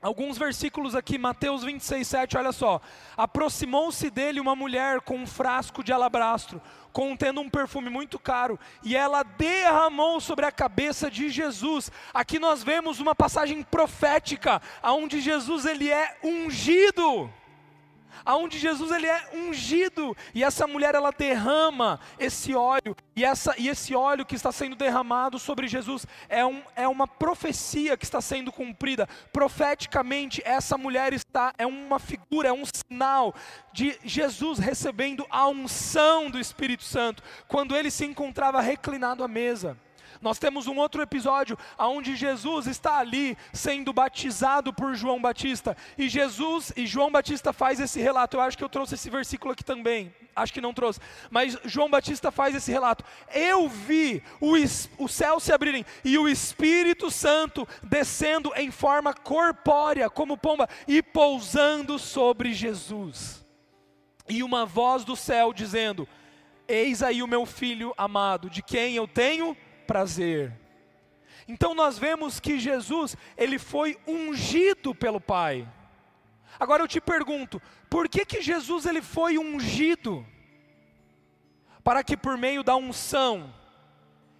Alguns 0.00 0.38
versículos 0.38 0.94
aqui, 0.94 1.18
Mateus 1.18 1.64
26, 1.64 2.06
7, 2.06 2.36
olha 2.36 2.52
só. 2.52 2.80
Aproximou-se 3.16 4.08
dele 4.10 4.38
uma 4.38 4.54
mulher 4.54 5.00
com 5.00 5.16
um 5.16 5.26
frasco 5.26 5.82
de 5.82 5.92
alabastro, 5.92 6.62
contendo 6.92 7.40
um 7.40 7.50
perfume 7.50 7.90
muito 7.90 8.16
caro, 8.16 8.56
e 8.84 8.96
ela 8.96 9.24
derramou 9.24 10.20
sobre 10.20 10.46
a 10.46 10.52
cabeça 10.52 11.10
de 11.10 11.28
Jesus. 11.28 11.90
Aqui 12.14 12.38
nós 12.38 12.62
vemos 12.62 13.00
uma 13.00 13.12
passagem 13.12 13.60
profética, 13.64 14.62
onde 14.84 15.20
Jesus 15.20 15.66
ele 15.66 15.90
é 15.90 16.16
ungido. 16.22 17.28
Aonde 18.24 18.58
Jesus 18.58 18.90
ele 18.90 19.06
é 19.06 19.30
ungido 19.34 20.16
e 20.34 20.44
essa 20.44 20.66
mulher 20.66 20.94
ela 20.94 21.10
derrama 21.10 22.00
esse 22.18 22.54
óleo 22.54 22.96
e, 23.16 23.24
essa, 23.24 23.54
e 23.58 23.68
esse 23.68 23.94
óleo 23.94 24.24
que 24.24 24.36
está 24.36 24.52
sendo 24.52 24.76
derramado 24.76 25.38
sobre 25.38 25.66
Jesus 25.66 26.06
é, 26.28 26.44
um, 26.44 26.62
é 26.76 26.86
uma 26.86 27.06
profecia 27.06 27.96
que 27.96 28.04
está 28.04 28.20
sendo 28.20 28.52
cumprida. 28.52 29.08
Profeticamente, 29.32 30.40
essa 30.44 30.78
mulher 30.78 31.12
está, 31.12 31.52
é 31.58 31.66
uma 31.66 31.98
figura, 31.98 32.48
é 32.48 32.52
um 32.52 32.64
sinal 32.64 33.34
de 33.72 33.98
Jesus 34.04 34.58
recebendo 34.58 35.26
a 35.30 35.48
unção 35.48 36.30
do 36.30 36.38
Espírito 36.38 36.84
Santo, 36.84 37.22
quando 37.46 37.76
ele 37.76 37.90
se 37.90 38.04
encontrava 38.04 38.60
reclinado 38.60 39.24
à 39.24 39.28
mesa. 39.28 39.76
Nós 40.20 40.38
temos 40.38 40.66
um 40.66 40.76
outro 40.76 41.00
episódio 41.00 41.58
onde 41.78 42.16
Jesus 42.16 42.66
está 42.66 42.98
ali 42.98 43.36
sendo 43.52 43.92
batizado 43.92 44.72
por 44.72 44.94
João 44.94 45.20
Batista. 45.20 45.76
E 45.96 46.08
Jesus 46.08 46.72
e 46.76 46.86
João 46.86 47.10
Batista 47.10 47.52
faz 47.52 47.80
esse 47.80 48.00
relato. 48.00 48.36
Eu 48.36 48.40
acho 48.40 48.58
que 48.58 48.64
eu 48.64 48.68
trouxe 48.68 48.94
esse 48.94 49.08
versículo 49.08 49.52
aqui 49.52 49.64
também. 49.64 50.12
Acho 50.34 50.52
que 50.52 50.60
não 50.60 50.72
trouxe. 50.72 51.00
Mas 51.30 51.58
João 51.64 51.90
Batista 51.90 52.30
faz 52.30 52.54
esse 52.54 52.70
relato. 52.70 53.04
Eu 53.34 53.68
vi 53.68 54.22
o, 54.40 54.54
o 54.98 55.08
céu 55.08 55.40
se 55.40 55.52
abrirem 55.52 55.84
e 56.04 56.16
o 56.16 56.28
Espírito 56.28 57.10
Santo 57.10 57.66
descendo 57.82 58.52
em 58.56 58.70
forma 58.70 59.12
corpórea, 59.12 60.08
como 60.08 60.36
pomba, 60.36 60.68
e 60.86 61.02
pousando 61.02 61.98
sobre 61.98 62.52
Jesus. 62.52 63.44
E 64.28 64.42
uma 64.42 64.64
voz 64.64 65.04
do 65.04 65.16
céu 65.16 65.52
dizendo: 65.52 66.06
Eis 66.66 67.02
aí 67.02 67.22
o 67.22 67.26
meu 67.26 67.46
filho 67.46 67.94
amado, 67.96 68.50
de 68.50 68.62
quem 68.62 68.94
eu 68.94 69.08
tenho 69.08 69.56
prazer. 69.88 70.52
Então 71.48 71.74
nós 71.74 71.98
vemos 71.98 72.38
que 72.38 72.60
Jesus, 72.60 73.16
ele 73.36 73.58
foi 73.58 73.98
ungido 74.06 74.94
pelo 74.94 75.18
Pai. 75.18 75.66
Agora 76.60 76.82
eu 76.82 76.88
te 76.88 77.00
pergunto, 77.00 77.60
por 77.88 78.06
que 78.06 78.26
que 78.26 78.42
Jesus 78.42 78.84
ele 78.84 79.00
foi 79.00 79.38
ungido? 79.38 80.26
Para 81.82 82.04
que 82.04 82.18
por 82.18 82.36
meio 82.36 82.62
da 82.62 82.76
unção 82.76 83.54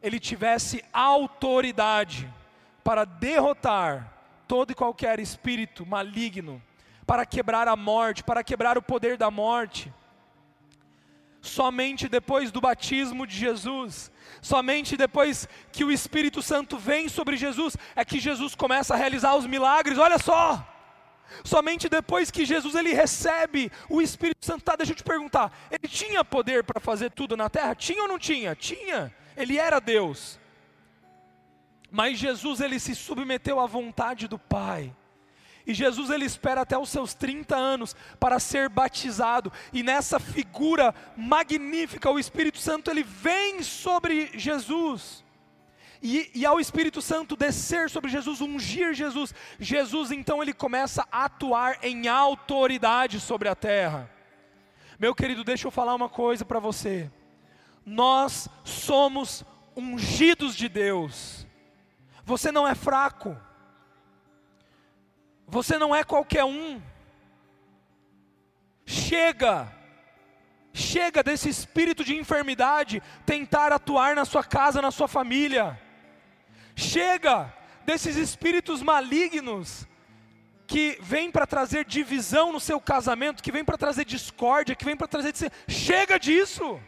ele 0.02 0.20
tivesse 0.20 0.84
autoridade 0.92 2.30
para 2.84 3.06
derrotar 3.06 4.12
todo 4.46 4.72
e 4.72 4.74
qualquer 4.74 5.18
espírito 5.18 5.86
maligno, 5.86 6.62
para 7.06 7.24
quebrar 7.24 7.68
a 7.68 7.76
morte, 7.76 8.22
para 8.22 8.44
quebrar 8.44 8.76
o 8.76 8.82
poder 8.82 9.16
da 9.16 9.30
morte. 9.30 9.92
Somente 11.40 12.08
depois 12.08 12.50
do 12.50 12.60
batismo 12.60 13.26
de 13.26 13.36
Jesus, 13.36 14.10
somente 14.42 14.96
depois 14.96 15.48
que 15.70 15.84
o 15.84 15.92
Espírito 15.92 16.42
Santo 16.42 16.76
vem 16.76 17.08
sobre 17.08 17.36
Jesus, 17.36 17.76
é 17.94 18.04
que 18.04 18.18
Jesus 18.18 18.54
começa 18.54 18.94
a 18.94 18.96
realizar 18.96 19.36
os 19.36 19.46
milagres. 19.46 19.98
Olha 19.98 20.18
só! 20.18 20.66
Somente 21.44 21.88
depois 21.88 22.30
que 22.30 22.44
Jesus 22.44 22.74
ele 22.74 22.92
recebe 22.92 23.70
o 23.88 24.00
Espírito 24.00 24.44
Santo, 24.44 24.64
tá, 24.64 24.76
deixa 24.76 24.92
eu 24.92 24.96
te 24.96 25.04
perguntar, 25.04 25.52
ele 25.70 25.86
tinha 25.86 26.24
poder 26.24 26.64
para 26.64 26.80
fazer 26.80 27.10
tudo 27.10 27.36
na 27.36 27.48
terra? 27.48 27.74
Tinha 27.74 28.02
ou 28.02 28.08
não 28.08 28.18
tinha? 28.18 28.54
Tinha. 28.54 29.14
Ele 29.36 29.58
era 29.58 29.78
Deus. 29.78 30.40
Mas 31.90 32.18
Jesus 32.18 32.60
ele 32.60 32.78
se 32.80 32.94
submeteu 32.94 33.60
à 33.60 33.66
vontade 33.66 34.26
do 34.26 34.38
Pai. 34.38 34.94
E 35.68 35.74
Jesus 35.74 36.08
ele 36.08 36.24
espera 36.24 36.62
até 36.62 36.78
os 36.78 36.88
seus 36.88 37.12
30 37.12 37.54
anos 37.54 37.94
para 38.18 38.38
ser 38.38 38.70
batizado. 38.70 39.52
E 39.70 39.82
nessa 39.82 40.18
figura 40.18 40.94
magnífica, 41.14 42.10
o 42.10 42.18
Espírito 42.18 42.56
Santo 42.56 42.90
ele 42.90 43.02
vem 43.02 43.62
sobre 43.62 44.30
Jesus. 44.32 45.22
E, 46.02 46.30
e, 46.34 46.46
ao 46.46 46.58
Espírito 46.58 47.02
Santo 47.02 47.36
descer 47.36 47.90
sobre 47.90 48.10
Jesus, 48.10 48.40
ungir 48.40 48.94
Jesus, 48.94 49.34
Jesus 49.58 50.10
então 50.10 50.40
ele 50.40 50.54
começa 50.54 51.06
a 51.12 51.24
atuar 51.24 51.78
em 51.82 52.08
autoridade 52.08 53.20
sobre 53.20 53.48
a 53.48 53.54
terra. 53.54 54.10
Meu 54.98 55.14
querido, 55.14 55.44
deixa 55.44 55.66
eu 55.66 55.70
falar 55.70 55.94
uma 55.94 56.08
coisa 56.08 56.46
para 56.46 56.60
você. 56.60 57.10
Nós 57.84 58.48
somos 58.64 59.44
ungidos 59.76 60.56
de 60.56 60.68
Deus. 60.68 61.46
Você 62.24 62.50
não 62.50 62.66
é 62.66 62.74
fraco. 62.74 63.36
Você 65.48 65.78
não 65.78 65.96
é 65.96 66.04
qualquer 66.04 66.44
um. 66.44 66.80
Chega, 68.84 69.72
chega 70.72 71.22
desse 71.22 71.48
espírito 71.48 72.04
de 72.04 72.14
enfermidade 72.14 73.02
tentar 73.24 73.72
atuar 73.72 74.14
na 74.14 74.26
sua 74.26 74.44
casa, 74.44 74.82
na 74.82 74.90
sua 74.90 75.08
família. 75.08 75.80
Chega 76.76 77.52
desses 77.84 78.16
espíritos 78.16 78.82
malignos 78.82 79.86
que 80.66 80.98
vêm 81.00 81.30
para 81.30 81.46
trazer 81.46 81.86
divisão 81.86 82.52
no 82.52 82.60
seu 82.60 82.78
casamento, 82.78 83.42
que 83.42 83.50
vêm 83.50 83.64
para 83.64 83.78
trazer 83.78 84.04
discórdia, 84.04 84.76
que 84.76 84.84
vêm 84.84 84.96
para 84.96 85.08
trazer. 85.08 85.32
Chega 85.66 86.18
disso! 86.18 86.78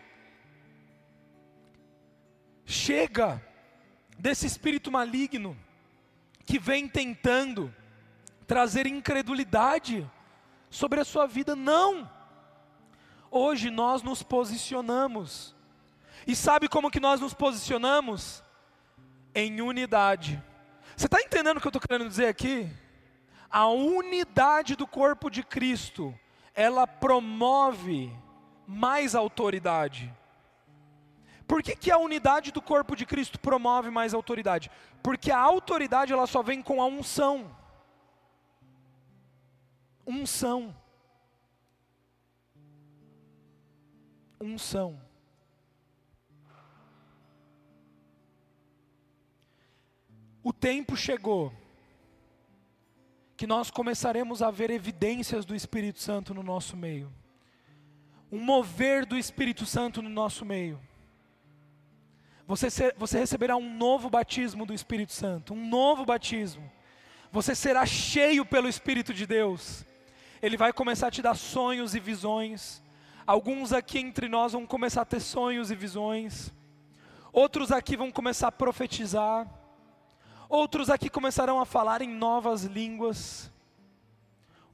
Chega 2.66 3.42
desse 4.18 4.46
espírito 4.46 4.92
maligno 4.92 5.56
que 6.44 6.58
vem 6.58 6.86
tentando 6.86 7.74
trazer 8.50 8.84
incredulidade 8.84 10.10
sobre 10.68 10.98
a 10.98 11.04
sua 11.04 11.24
vida. 11.24 11.54
Não! 11.54 12.10
Hoje 13.30 13.70
nós 13.70 14.02
nos 14.02 14.24
posicionamos. 14.24 15.54
E 16.26 16.34
sabe 16.34 16.68
como 16.68 16.90
que 16.90 16.98
nós 16.98 17.20
nos 17.20 17.32
posicionamos? 17.32 18.42
Em 19.32 19.60
unidade. 19.60 20.42
Você 20.96 21.06
está 21.06 21.20
entendendo 21.20 21.58
o 21.58 21.60
que 21.60 21.68
eu 21.68 21.70
estou 21.70 21.80
querendo 21.80 22.08
dizer 22.08 22.26
aqui? 22.26 22.68
A 23.48 23.68
unidade 23.68 24.74
do 24.74 24.84
corpo 24.84 25.30
de 25.30 25.44
Cristo, 25.44 26.12
ela 26.52 26.88
promove 26.88 28.12
mais 28.66 29.14
autoridade. 29.14 30.12
Por 31.46 31.62
que, 31.62 31.76
que 31.76 31.92
a 31.92 31.98
unidade 31.98 32.50
do 32.50 32.60
corpo 32.60 32.96
de 32.96 33.06
Cristo 33.06 33.38
promove 33.38 33.90
mais 33.90 34.12
autoridade? 34.12 34.72
Porque 35.04 35.30
a 35.30 35.38
autoridade 35.38 36.12
ela 36.12 36.26
só 36.26 36.42
vem 36.42 36.60
com 36.60 36.82
a 36.82 36.86
unção 36.86 37.59
unção. 40.10 40.74
Unção. 44.40 45.00
O 50.42 50.52
tempo 50.52 50.96
chegou 50.96 51.52
que 53.36 53.46
nós 53.46 53.70
começaremos 53.70 54.42
a 54.42 54.50
ver 54.50 54.70
evidências 54.70 55.44
do 55.44 55.54
Espírito 55.54 55.98
Santo 55.98 56.34
no 56.34 56.42
nosso 56.42 56.76
meio. 56.76 57.12
Um 58.30 58.38
mover 58.38 59.06
do 59.06 59.16
Espírito 59.16 59.64
Santo 59.66 60.02
no 60.02 60.08
nosso 60.08 60.44
meio. 60.44 60.80
Você, 62.46 62.68
ser, 62.68 62.94
você 62.98 63.18
receberá 63.18 63.56
um 63.56 63.76
novo 63.76 64.10
batismo 64.10 64.66
do 64.66 64.74
Espírito 64.74 65.12
Santo, 65.12 65.54
um 65.54 65.68
novo 65.68 66.04
batismo. 66.04 66.70
Você 67.30 67.54
será 67.54 67.86
cheio 67.86 68.44
pelo 68.44 68.68
Espírito 68.68 69.14
de 69.14 69.24
Deus. 69.24 69.86
Ele 70.42 70.56
vai 70.56 70.72
começar 70.72 71.08
a 71.08 71.10
te 71.10 71.20
dar 71.20 71.34
sonhos 71.34 71.94
e 71.94 72.00
visões. 72.00 72.82
Alguns 73.26 73.72
aqui 73.72 73.98
entre 73.98 74.28
nós 74.28 74.52
vão 74.52 74.66
começar 74.66 75.02
a 75.02 75.04
ter 75.04 75.20
sonhos 75.20 75.70
e 75.70 75.74
visões. 75.74 76.52
Outros 77.32 77.70
aqui 77.70 77.96
vão 77.96 78.10
começar 78.10 78.48
a 78.48 78.52
profetizar. 78.52 79.48
Outros 80.48 80.90
aqui 80.90 81.08
começarão 81.08 81.60
a 81.60 81.66
falar 81.66 82.02
em 82.02 82.08
novas 82.08 82.64
línguas. 82.64 83.50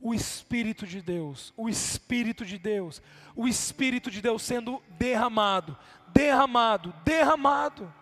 O 0.00 0.14
Espírito 0.14 0.86
de 0.86 1.02
Deus, 1.02 1.52
o 1.56 1.68
Espírito 1.68 2.44
de 2.44 2.58
Deus, 2.58 3.02
o 3.34 3.48
Espírito 3.48 4.10
de 4.10 4.22
Deus 4.22 4.42
sendo 4.42 4.80
derramado, 4.90 5.76
derramado, 6.08 6.94
derramado. 7.04 7.92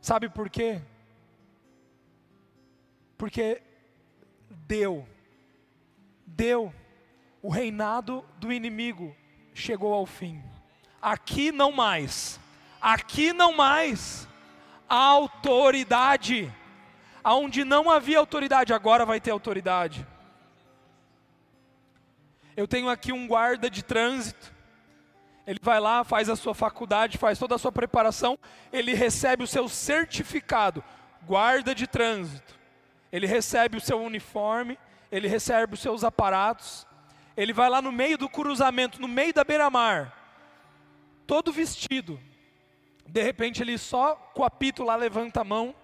Sabe 0.00 0.28
por 0.28 0.48
quê? 0.48 0.80
Porque 3.18 3.60
deu 4.66 5.06
deu, 6.36 6.72
o 7.42 7.48
reinado 7.48 8.24
do 8.38 8.52
inimigo 8.52 9.14
chegou 9.52 9.92
ao 9.92 10.06
fim. 10.06 10.42
Aqui 11.00 11.52
não 11.52 11.70
mais, 11.70 12.40
aqui 12.80 13.32
não 13.32 13.52
mais, 13.52 14.28
autoridade. 14.88 16.52
Aonde 17.22 17.64
não 17.64 17.90
havia 17.90 18.18
autoridade, 18.18 18.72
agora 18.72 19.06
vai 19.06 19.20
ter 19.20 19.30
autoridade. 19.30 20.06
Eu 22.56 22.68
tenho 22.68 22.88
aqui 22.88 23.12
um 23.12 23.26
guarda 23.26 23.70
de 23.70 23.82
trânsito. 23.82 24.52
Ele 25.46 25.58
vai 25.62 25.80
lá, 25.80 26.04
faz 26.04 26.28
a 26.28 26.36
sua 26.36 26.54
faculdade, 26.54 27.18
faz 27.18 27.38
toda 27.38 27.54
a 27.54 27.58
sua 27.58 27.72
preparação, 27.72 28.38
ele 28.72 28.94
recebe 28.94 29.44
o 29.44 29.46
seu 29.46 29.68
certificado, 29.68 30.82
guarda 31.26 31.74
de 31.74 31.86
trânsito. 31.86 32.58
Ele 33.12 33.26
recebe 33.26 33.76
o 33.76 33.80
seu 33.80 34.00
uniforme, 34.00 34.78
ele 35.14 35.28
recebe 35.28 35.74
os 35.74 35.80
seus 35.80 36.04
aparatos, 36.04 36.86
ele 37.36 37.52
vai 37.52 37.68
lá 37.68 37.82
no 37.82 37.92
meio 37.92 38.16
do 38.16 38.28
cruzamento, 38.28 39.00
no 39.00 39.08
meio 39.08 39.32
da 39.34 39.44
beira-mar, 39.44 40.12
todo 41.26 41.52
vestido. 41.52 42.20
De 43.06 43.22
repente 43.22 43.62
ele 43.62 43.76
só 43.78 44.16
com 44.34 44.42
o 44.42 44.44
apito 44.44 44.82
lá 44.82 44.96
levanta 44.96 45.40
a 45.40 45.44
mão. 45.44 45.74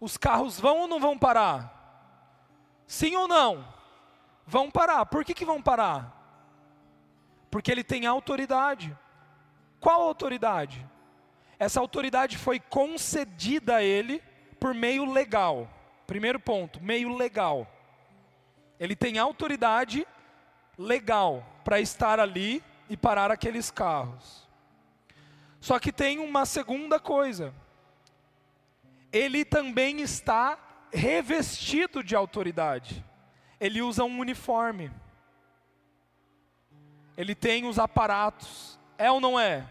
Os 0.00 0.16
carros 0.16 0.58
vão 0.58 0.80
ou 0.80 0.88
não 0.88 0.98
vão 0.98 1.16
parar? 1.18 2.82
Sim 2.86 3.14
ou 3.16 3.28
não? 3.28 3.72
vão 4.46 4.70
parar. 4.70 5.06
Por 5.06 5.24
que, 5.24 5.34
que 5.34 5.44
vão 5.44 5.62
parar? 5.62 6.18
Porque 7.50 7.70
ele 7.70 7.84
tem 7.84 8.06
autoridade. 8.06 8.96
Qual 9.80 10.02
autoridade? 10.02 10.86
Essa 11.58 11.80
autoridade 11.80 12.38
foi 12.38 12.58
concedida 12.60 13.76
a 13.76 13.82
ele 13.82 14.22
por 14.58 14.74
meio 14.74 15.10
legal. 15.10 15.68
Primeiro 16.06 16.38
ponto, 16.38 16.82
meio 16.82 17.16
legal. 17.16 17.66
Ele 18.82 18.96
tem 18.96 19.16
autoridade 19.16 20.04
legal 20.76 21.46
para 21.62 21.80
estar 21.80 22.18
ali 22.18 22.60
e 22.90 22.96
parar 22.96 23.30
aqueles 23.30 23.70
carros. 23.70 24.48
Só 25.60 25.78
que 25.78 25.92
tem 25.92 26.18
uma 26.18 26.44
segunda 26.44 26.98
coisa. 26.98 27.54
Ele 29.12 29.44
também 29.44 30.00
está 30.00 30.58
revestido 30.92 32.02
de 32.02 32.16
autoridade. 32.16 33.04
Ele 33.60 33.80
usa 33.80 34.02
um 34.02 34.18
uniforme. 34.18 34.90
Ele 37.16 37.36
tem 37.36 37.64
os 37.66 37.78
aparatos. 37.78 38.80
É 38.98 39.08
ou 39.12 39.20
não 39.20 39.38
é? 39.38 39.64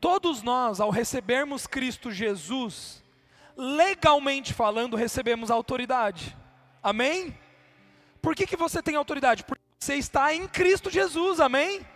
Todos 0.00 0.42
nós, 0.42 0.80
ao 0.80 0.90
recebermos 0.90 1.64
Cristo 1.64 2.10
Jesus, 2.10 3.04
legalmente 3.56 4.52
falando, 4.52 4.96
recebemos 4.96 5.48
autoridade. 5.48 6.36
Amém? 6.88 7.36
Por 8.22 8.34
que, 8.34 8.46
que 8.46 8.56
você 8.56 8.82
tem 8.82 8.96
autoridade? 8.96 9.44
Porque 9.44 9.62
você 9.78 9.96
está 9.96 10.34
em 10.34 10.48
Cristo 10.48 10.88
Jesus, 10.88 11.38
amém? 11.38 11.86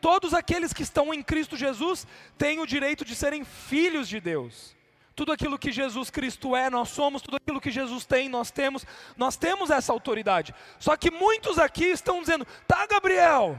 Todos 0.00 0.34
aqueles 0.34 0.72
que 0.72 0.82
estão 0.82 1.14
em 1.14 1.22
Cristo 1.22 1.56
Jesus 1.56 2.04
têm 2.36 2.58
o 2.58 2.66
direito 2.66 3.04
de 3.04 3.14
serem 3.14 3.44
filhos 3.44 4.08
de 4.08 4.18
Deus. 4.18 4.74
Tudo 5.14 5.30
aquilo 5.30 5.56
que 5.56 5.70
Jesus 5.70 6.10
Cristo 6.10 6.56
é, 6.56 6.68
nós 6.68 6.88
somos, 6.88 7.22
tudo 7.22 7.36
aquilo 7.36 7.60
que 7.60 7.70
Jesus 7.70 8.04
tem, 8.04 8.28
nós 8.28 8.50
temos, 8.50 8.84
nós 9.16 9.36
temos 9.36 9.70
essa 9.70 9.92
autoridade. 9.92 10.52
Só 10.80 10.96
que 10.96 11.12
muitos 11.12 11.56
aqui 11.56 11.84
estão 11.84 12.20
dizendo: 12.20 12.44
tá, 12.66 12.84
Gabriel, 12.86 13.56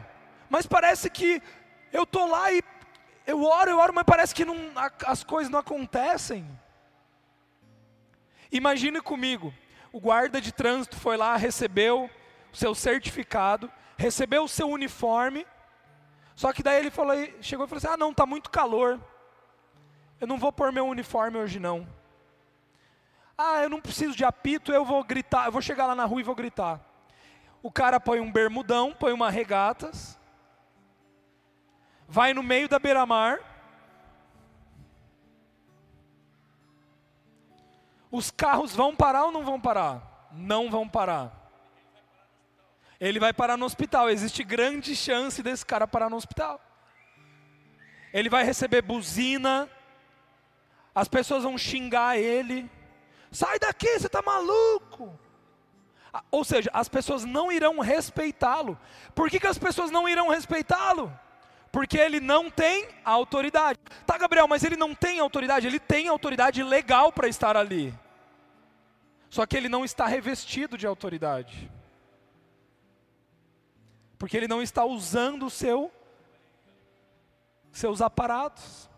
mas 0.50 0.66
parece 0.66 1.10
que 1.10 1.42
eu 1.94 2.04
estou 2.04 2.28
lá 2.28 2.52
e 2.52 2.62
eu 3.26 3.42
oro, 3.46 3.70
eu 3.70 3.78
oro, 3.78 3.94
mas 3.94 4.04
parece 4.04 4.36
que 4.36 4.44
não, 4.44 4.58
as 5.06 5.24
coisas 5.24 5.50
não 5.50 5.60
acontecem. 5.60 6.46
Imagine 8.52 9.00
comigo, 9.00 9.54
o 9.92 10.00
guarda 10.00 10.40
de 10.40 10.52
trânsito 10.52 10.96
foi 10.96 11.18
lá, 11.18 11.36
recebeu 11.36 12.10
o 12.52 12.56
seu 12.56 12.74
certificado, 12.74 13.72
recebeu 13.98 14.44
o 14.44 14.48
seu 14.48 14.70
uniforme, 14.70 15.46
só 16.36 16.54
que 16.54 16.64
daí 16.64 16.80
ele 16.80 16.90
falou, 16.90 17.16
chegou 17.42 17.66
e 17.66 17.70
falou 17.70 17.78
assim: 17.78 17.88
ah, 17.88 17.98
não, 17.98 18.12
está 18.12 18.26
muito 18.26 18.50
calor, 18.50 19.00
eu 20.20 20.28
não 20.28 20.38
vou 20.38 20.52
pôr 20.52 20.72
meu 20.72 20.86
uniforme 20.88 21.38
hoje 21.38 21.60
não. 21.60 21.88
Ah, 23.38 23.62
eu 23.64 23.70
não 23.70 23.82
preciso 23.82 24.16
de 24.16 24.24
apito, 24.24 24.72
eu 24.72 24.86
vou 24.86 25.04
gritar, 25.04 25.46
eu 25.46 25.52
vou 25.52 25.62
chegar 25.62 25.88
lá 25.88 25.96
na 25.96 26.06
rua 26.06 26.22
e 26.22 26.24
vou 26.24 26.36
gritar. 26.36 26.80
O 27.64 27.72
cara 27.72 28.00
põe 28.00 28.20
um 28.20 28.32
bermudão, 28.32 28.94
põe 28.94 29.14
uma 29.14 29.30
regatas, 29.30 30.18
vai 32.08 32.34
no 32.34 32.44
meio 32.44 32.68
da 32.68 32.80
beira-mar, 32.80 33.40
os 38.12 38.30
carros 38.30 38.76
vão 38.76 38.96
parar 38.96 39.26
ou 39.26 39.32
não 39.32 39.44
vão 39.44 39.60
parar? 39.60 40.30
Não 40.34 40.70
vão 40.70 40.88
parar. 40.88 41.32
Ele 43.00 43.20
vai 43.20 43.34
parar 43.34 43.58
no 43.58 43.66
hospital. 43.66 44.10
Existe 44.10 44.44
grande 44.44 44.96
chance 44.96 45.42
desse 45.42 45.66
cara 45.66 45.88
parar 45.88 46.10
no 46.10 46.18
hospital. 46.18 46.62
Ele 48.14 48.30
vai 48.30 48.44
receber 48.44 48.82
buzina. 48.82 49.70
As 50.94 51.08
pessoas 51.08 51.44
vão 51.44 51.58
xingar 51.58 52.18
ele. 52.18 52.70
Sai 53.32 53.58
daqui, 53.58 53.98
você 53.98 54.08
está 54.08 54.22
maluco. 54.22 55.18
Ou 56.30 56.44
seja, 56.44 56.70
as 56.74 56.90
pessoas 56.90 57.24
não 57.24 57.52
irão 57.52 57.80
respeitá-lo. 57.80 58.78
Por 59.16 59.30
que, 59.30 59.40
que 59.40 59.48
as 59.48 59.58
pessoas 59.58 59.90
não 59.90 60.08
irão 60.10 60.28
respeitá-lo? 60.28 61.12
Porque 61.72 61.98
ele 61.98 62.20
não 62.20 62.50
tem 62.50 62.88
autoridade. 63.06 63.80
Tá, 64.06 64.18
Gabriel, 64.18 64.48
mas 64.48 64.64
ele 64.64 64.76
não 64.76 64.94
tem 64.94 65.20
autoridade. 65.20 65.68
Ele 65.68 65.80
tem 65.80 66.08
autoridade 66.08 66.62
legal 66.62 67.12
para 67.12 67.28
estar 67.28 67.56
ali. 67.56 67.94
Só 69.30 69.46
que 69.46 69.56
ele 69.56 69.70
não 69.70 69.86
está 69.86 70.06
revestido 70.06 70.78
de 70.78 70.86
autoridade. 70.86 71.72
Porque 74.18 74.36
ele 74.36 74.48
não 74.48 74.62
está 74.62 74.84
usando 74.84 75.50
seu 75.50 75.92
seus 77.72 78.02
aparatos. 78.02 78.90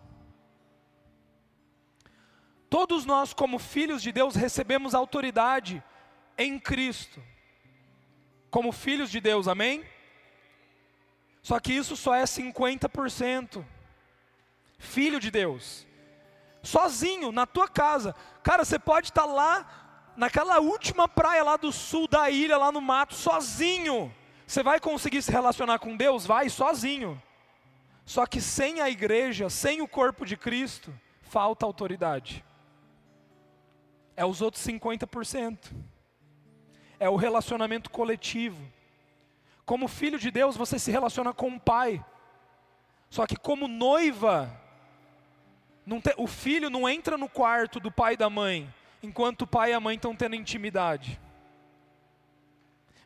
Todos 2.69 3.05
nós, 3.05 3.33
como 3.33 3.59
filhos 3.59 4.01
de 4.01 4.11
Deus, 4.11 4.35
recebemos 4.35 4.95
autoridade 4.95 5.83
em 6.35 6.59
Cristo. 6.59 7.21
Como 8.49 8.71
filhos 8.71 9.11
de 9.11 9.21
Deus, 9.21 9.47
amém? 9.47 9.85
Só 11.43 11.59
que 11.59 11.73
isso 11.73 11.97
só 11.97 12.15
é 12.15 12.23
50%. 12.23 13.63
Filho 14.79 15.19
de 15.19 15.29
Deus. 15.29 15.85
Sozinho, 16.63 17.33
na 17.33 17.45
tua 17.45 17.67
casa. 17.67 18.15
Cara, 18.41 18.63
você 18.63 18.79
pode 18.79 19.07
estar 19.07 19.25
lá 19.25 20.13
naquela 20.15 20.59
última 20.59 21.07
praia 21.07 21.43
lá 21.43 21.57
do 21.57 21.71
sul 21.71 22.07
da 22.07 22.29
ilha, 22.29 22.57
lá 22.57 22.71
no 22.71 22.79
mato, 22.79 23.13
sozinho. 23.13 24.13
Você 24.47 24.63
vai 24.63 24.79
conseguir 24.79 25.21
se 25.21 25.31
relacionar 25.31 25.79
com 25.79 25.97
Deus? 25.97 26.25
Vai 26.25 26.49
sozinho. 26.49 27.21
Só 28.05 28.25
que 28.25 28.39
sem 28.39 28.79
a 28.79 28.89
igreja, 28.89 29.49
sem 29.49 29.81
o 29.81 29.87
corpo 29.87 30.25
de 30.25 30.37
Cristo, 30.37 30.93
falta 31.21 31.65
autoridade. 31.65 32.43
É 34.15 34.25
os 34.25 34.41
outros 34.41 34.65
50%. 34.65 35.73
É 36.99 37.09
o 37.09 37.17
relacionamento 37.17 37.89
coletivo. 37.89 38.61
Como 39.65 39.87
filho 39.87 40.19
de 40.19 40.29
Deus, 40.29 40.57
você 40.57 40.77
se 40.77 40.91
relaciona 40.91 41.33
com 41.33 41.49
o 41.49 41.59
pai. 41.59 42.03
Só 43.09 43.25
que 43.25 43.35
como 43.35 43.67
noiva, 43.67 44.51
te, 46.01 46.13
o 46.17 46.27
filho 46.27 46.69
não 46.69 46.87
entra 46.89 47.17
no 47.17 47.29
quarto 47.29 47.79
do 47.79 47.91
pai 47.91 48.13
e 48.13 48.17
da 48.17 48.29
mãe 48.29 48.73
enquanto 49.01 49.41
o 49.41 49.47
pai 49.47 49.71
e 49.71 49.73
a 49.73 49.79
mãe 49.79 49.95
estão 49.95 50.15
tendo 50.15 50.35
intimidade. 50.35 51.19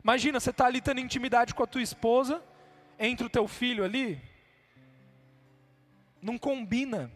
Imagina, 0.02 0.38
você 0.38 0.50
está 0.50 0.66
ali 0.66 0.80
tendo 0.80 1.00
intimidade 1.00 1.54
com 1.54 1.62
a 1.62 1.66
tua 1.66 1.82
esposa, 1.82 2.42
entre 2.98 3.26
o 3.26 3.30
teu 3.30 3.48
filho 3.48 3.84
ali. 3.84 4.20
Não 6.22 6.38
combina. 6.38 7.10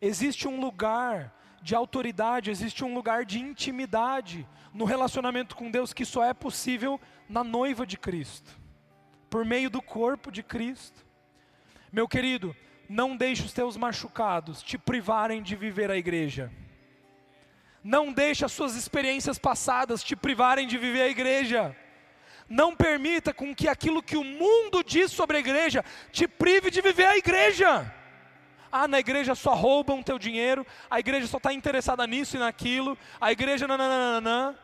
Existe 0.00 0.46
um 0.46 0.60
lugar 0.60 1.34
de 1.62 1.74
autoridade, 1.74 2.50
existe 2.50 2.84
um 2.84 2.94
lugar 2.94 3.24
de 3.24 3.38
intimidade 3.38 4.46
no 4.72 4.84
relacionamento 4.84 5.56
com 5.56 5.70
Deus 5.70 5.92
que 5.92 6.04
só 6.04 6.24
é 6.24 6.32
possível 6.32 7.00
na 7.28 7.42
noiva 7.42 7.86
de 7.86 7.96
Cristo, 7.98 8.58
por 9.28 9.44
meio 9.44 9.68
do 9.68 9.82
corpo 9.82 10.30
de 10.30 10.42
Cristo. 10.42 11.04
Meu 11.92 12.06
querido, 12.06 12.54
não 12.88 13.16
deixe 13.16 13.42
os 13.42 13.52
teus 13.52 13.76
machucados 13.76 14.62
te 14.62 14.78
privarem 14.78 15.42
de 15.42 15.56
viver 15.56 15.90
a 15.90 15.96
igreja. 15.96 16.50
Não 17.82 18.12
deixe 18.12 18.44
as 18.44 18.52
suas 18.52 18.74
experiências 18.76 19.38
passadas 19.38 20.02
te 20.02 20.16
privarem 20.16 20.66
de 20.66 20.78
viver 20.78 21.02
a 21.02 21.08
igreja. 21.08 21.76
Não 22.48 22.74
permita 22.74 23.34
com 23.34 23.54
que 23.54 23.68
aquilo 23.68 24.02
que 24.02 24.16
o 24.16 24.24
mundo 24.24 24.82
diz 24.82 25.12
sobre 25.12 25.36
a 25.36 25.40
igreja 25.40 25.84
te 26.10 26.26
prive 26.26 26.70
de 26.70 26.80
viver 26.80 27.06
a 27.06 27.16
igreja. 27.16 27.94
Ah, 28.70 28.86
na 28.86 28.98
igreja 28.98 29.34
só 29.34 29.54
roubam 29.54 30.02
teu 30.02 30.18
dinheiro, 30.18 30.66
a 30.90 30.98
igreja 30.98 31.26
só 31.26 31.38
está 31.38 31.52
interessada 31.52 32.06
nisso 32.06 32.36
e 32.36 32.40
naquilo, 32.40 32.96
a 33.20 33.32
igreja 33.32 33.66
nananana. 33.66 34.58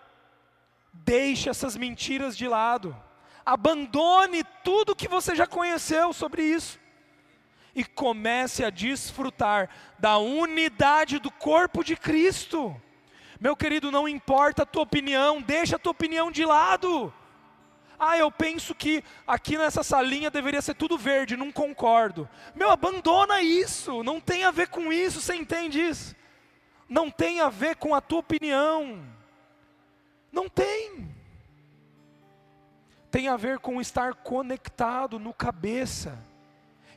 Deixe 0.93 1.49
essas 1.49 1.77
mentiras 1.77 2.37
de 2.37 2.47
lado. 2.47 2.97
Abandone 3.45 4.45
tudo 4.63 4.97
que 4.97 5.09
você 5.09 5.35
já 5.35 5.47
conheceu 5.47 6.13
sobre 6.13 6.43
isso. 6.43 6.79
E 7.75 7.85
comece 7.85 8.65
a 8.65 8.71
desfrutar 8.71 9.69
da 9.99 10.17
unidade 10.19 11.19
do 11.19 11.31
corpo 11.31 11.83
de 11.83 11.97
Cristo. 11.97 12.81
Meu 13.41 13.57
querido, 13.57 13.91
não 13.91 14.09
importa 14.09 14.63
a 14.63 14.67
tua 14.67 14.83
opinião, 14.83 15.43
deixa 15.43 15.77
a 15.77 15.79
tua 15.79 15.91
opinião 15.91 16.31
de 16.31 16.45
lado. 16.45 17.13
Ah, 17.99 18.19
eu 18.19 18.31
penso 18.31 18.75
que 18.75 19.03
aqui 19.27 19.57
nessa 19.57 19.83
salinha 19.83 20.31
deveria 20.31 20.61
ser 20.61 20.75
tudo 20.75 20.99
verde, 20.99 21.37
não 21.37 21.53
concordo. 21.53 22.29
Meu, 22.55 22.71
abandona 22.71 23.41
isso, 23.41 24.03
não 24.03 24.21
tem 24.21 24.45
a 24.45 24.51
ver 24.51 24.69
com 24.69 24.93
isso, 24.93 25.21
você 25.21 25.35
entende 25.35 25.81
isso? 25.81 26.15
Não 26.89 27.11
tem 27.11 27.41
a 27.41 27.49
ver 27.49 27.77
com 27.77 27.95
a 27.95 28.01
tua 28.01 28.21
opinião. 28.21 29.05
Não 30.31 30.49
tem. 30.49 31.09
Tem 33.11 33.29
a 33.29 33.37
ver 33.37 33.59
com 33.61 33.81
estar 33.81 34.15
conectado 34.15 35.19
no 35.19 35.33
cabeça 35.33 36.19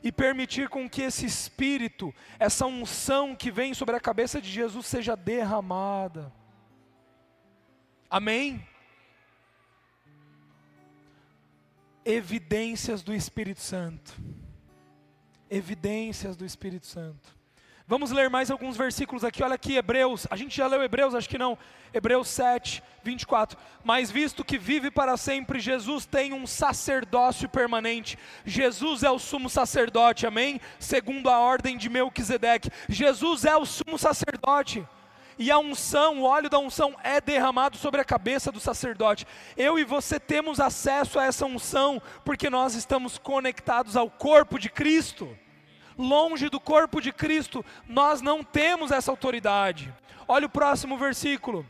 e 0.02 0.12
permitir 0.12 0.68
com 0.68 0.88
que 0.88 1.02
esse 1.02 1.24
espírito, 1.24 2.14
essa 2.38 2.66
unção 2.66 3.34
que 3.34 3.50
vem 3.50 3.74
sobre 3.74 3.96
a 3.96 4.00
cabeça 4.00 4.40
de 4.40 4.50
Jesus 4.50 4.86
seja 4.86 5.16
derramada. 5.16 6.32
Amém? 8.10 8.66
Evidências 12.08 13.02
do 13.02 13.14
Espírito 13.14 13.60
Santo. 13.60 14.14
Evidências 15.50 16.36
do 16.36 16.46
Espírito 16.46 16.86
Santo. 16.86 17.36
Vamos 17.86 18.10
ler 18.10 18.30
mais 18.30 18.50
alguns 18.50 18.78
versículos 18.78 19.24
aqui. 19.24 19.42
Olha 19.42 19.56
aqui, 19.56 19.76
Hebreus. 19.76 20.26
A 20.30 20.36
gente 20.36 20.56
já 20.56 20.66
leu 20.66 20.82
Hebreus, 20.82 21.14
acho 21.14 21.28
que 21.28 21.36
não. 21.36 21.58
Hebreus 21.92 22.28
7, 22.28 22.82
24. 23.04 23.58
Mas 23.84 24.10
visto 24.10 24.42
que 24.42 24.56
vive 24.56 24.90
para 24.90 25.18
sempre, 25.18 25.60
Jesus 25.60 26.06
tem 26.06 26.32
um 26.32 26.46
sacerdócio 26.46 27.46
permanente. 27.46 28.18
Jesus 28.42 29.02
é 29.02 29.10
o 29.10 29.18
sumo 29.18 29.50
sacerdote, 29.50 30.26
amém? 30.26 30.62
Segundo 30.78 31.28
a 31.28 31.38
ordem 31.38 31.76
de 31.76 31.90
Melquisedeque. 31.90 32.70
Jesus 32.88 33.44
é 33.44 33.54
o 33.54 33.66
sumo 33.66 33.98
sacerdote 33.98 34.82
e 35.38 35.50
a 35.50 35.58
unção, 35.58 36.20
o 36.20 36.24
óleo 36.24 36.50
da 36.50 36.58
unção 36.58 36.96
é 37.02 37.20
derramado 37.20 37.76
sobre 37.76 38.00
a 38.00 38.04
cabeça 38.04 38.50
do 38.50 38.58
sacerdote. 38.58 39.26
Eu 39.56 39.78
e 39.78 39.84
você 39.84 40.18
temos 40.18 40.58
acesso 40.58 41.18
a 41.18 41.24
essa 41.24 41.46
unção 41.46 42.02
porque 42.24 42.50
nós 42.50 42.74
estamos 42.74 43.18
conectados 43.18 43.96
ao 43.96 44.10
corpo 44.10 44.58
de 44.58 44.68
Cristo 44.68 45.28
longe 45.98 46.48
do 46.48 46.60
corpo 46.60 47.00
de 47.00 47.12
Cristo, 47.12 47.64
nós 47.86 48.22
não 48.22 48.44
temos 48.44 48.92
essa 48.92 49.10
autoridade. 49.10 49.92
Olha 50.28 50.46
o 50.46 50.50
próximo 50.50 50.96
versículo, 50.96 51.66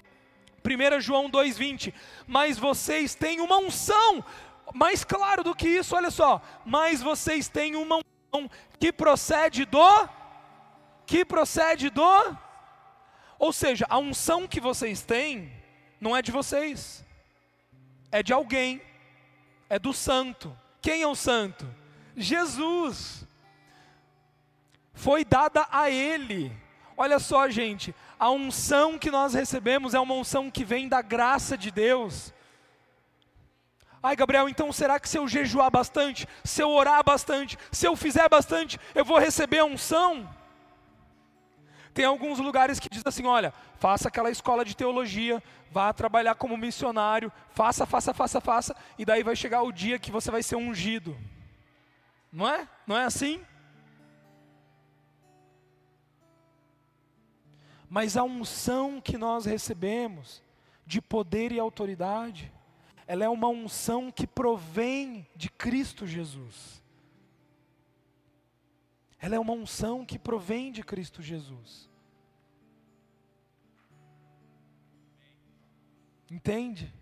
1 0.63 1.01
João 1.01 1.31
2,20. 1.31 1.95
Mas 2.27 2.59
vocês 2.59 3.15
têm 3.15 3.41
uma 3.41 3.57
unção, 3.57 4.23
mais 4.75 5.03
claro 5.03 5.43
do 5.43 5.55
que 5.55 5.67
isso, 5.67 5.97
olha 5.97 6.11
só. 6.11 6.43
Mas 6.67 7.03
vocês 7.03 7.49
têm 7.49 7.75
uma 7.75 7.97
unção 7.97 8.51
que 8.79 8.93
procede 8.93 9.65
do. 9.65 10.09
Que 11.07 11.25
procede 11.25 11.89
do. 11.89 12.37
Ou 13.39 13.53
seja, 13.53 13.87
a 13.89 13.99
unção 13.99 14.49
que 14.49 14.61
vocês 14.61 15.03
têm 15.03 15.53
não 16.01 16.17
é 16.17 16.23
de 16.23 16.33
vocês, 16.33 17.05
é 18.11 18.23
de 18.23 18.33
alguém, 18.33 18.83
é 19.69 19.79
do 19.79 19.93
santo. 19.93 20.57
Quem 20.81 21.03
é 21.03 21.07
o 21.07 21.15
santo? 21.15 21.69
Jesus 22.17 23.27
foi 24.93 25.25
dada 25.25 25.67
a 25.71 25.89
Ele. 25.89 26.53
Olha 26.97 27.21
só, 27.21 27.49
gente, 27.49 27.95
a 28.19 28.31
unção 28.31 28.99
que 28.99 29.11
nós 29.11 29.35
recebemos 29.35 29.95
é 29.95 30.01
uma 30.01 30.15
unção 30.15 30.51
que 30.51 30.65
vem 30.65 30.89
da 30.89 31.01
graça 31.01 31.57
de 31.57 31.71
Deus. 31.71 32.35
Ai, 34.03 34.17
Gabriel, 34.17 34.49
então 34.49 34.73
será 34.73 34.99
que 34.99 35.09
se 35.09 35.19
eu 35.19 35.29
jejuar 35.29 35.71
bastante, 35.71 36.27
se 36.45 36.63
eu 36.63 36.71
orar 36.71 37.05
bastante, 37.05 37.59
se 37.71 37.87
eu 37.87 37.95
fizer 37.95 38.29
bastante, 38.29 38.79
eu 38.95 39.05
vou 39.05 39.19
receber 39.19 39.59
a 39.59 39.65
unção? 39.65 40.29
Tem 41.99 42.05
alguns 42.05 42.39
lugares 42.39 42.79
que 42.79 42.89
diz 42.89 43.03
assim: 43.05 43.27
olha, 43.27 43.53
faça 43.75 44.07
aquela 44.07 44.31
escola 44.31 44.65
de 44.65 44.77
teologia, 44.77 45.43
vá 45.69 45.93
trabalhar 45.93 46.37
como 46.37 46.57
missionário, 46.57 47.33
faça, 47.51 47.85
faça, 47.85 48.15
faça, 48.15 48.41
faça, 48.41 48.77
e 48.97 49.05
daí 49.05 49.25
vai 49.25 49.35
chegar 49.35 49.63
o 49.63 49.73
dia 49.73 49.99
que 49.99 50.13
você 50.13 50.31
vai 50.31 50.41
ser 50.41 50.55
ungido. 50.55 51.19
Não 52.33 52.49
é? 52.49 52.69
Não 52.87 52.97
é 52.97 53.05
assim? 53.05 53.45
Mas 57.91 58.17
a 58.17 58.23
unção 58.23 59.01
que 59.01 59.19
nós 59.19 59.45
recebemos 59.45 60.41
de 60.87 61.03
poder 61.03 61.51
e 61.51 61.59
autoridade, 61.59 62.53
ela 63.09 63.25
é 63.25 63.29
uma 63.29 63.49
unção 63.49 64.13
que 64.13 64.25
provém 64.25 65.27
de 65.35 65.51
Cristo 65.51 66.07
Jesus. 66.07 66.81
Ela 69.19 69.35
é 69.35 69.41
uma 69.41 69.53
unção 69.53 70.07
que 70.07 70.17
provém 70.17 70.71
de 70.71 70.85
Cristo 70.85 71.21
Jesus. 71.21 71.88
Entende? 76.31 76.93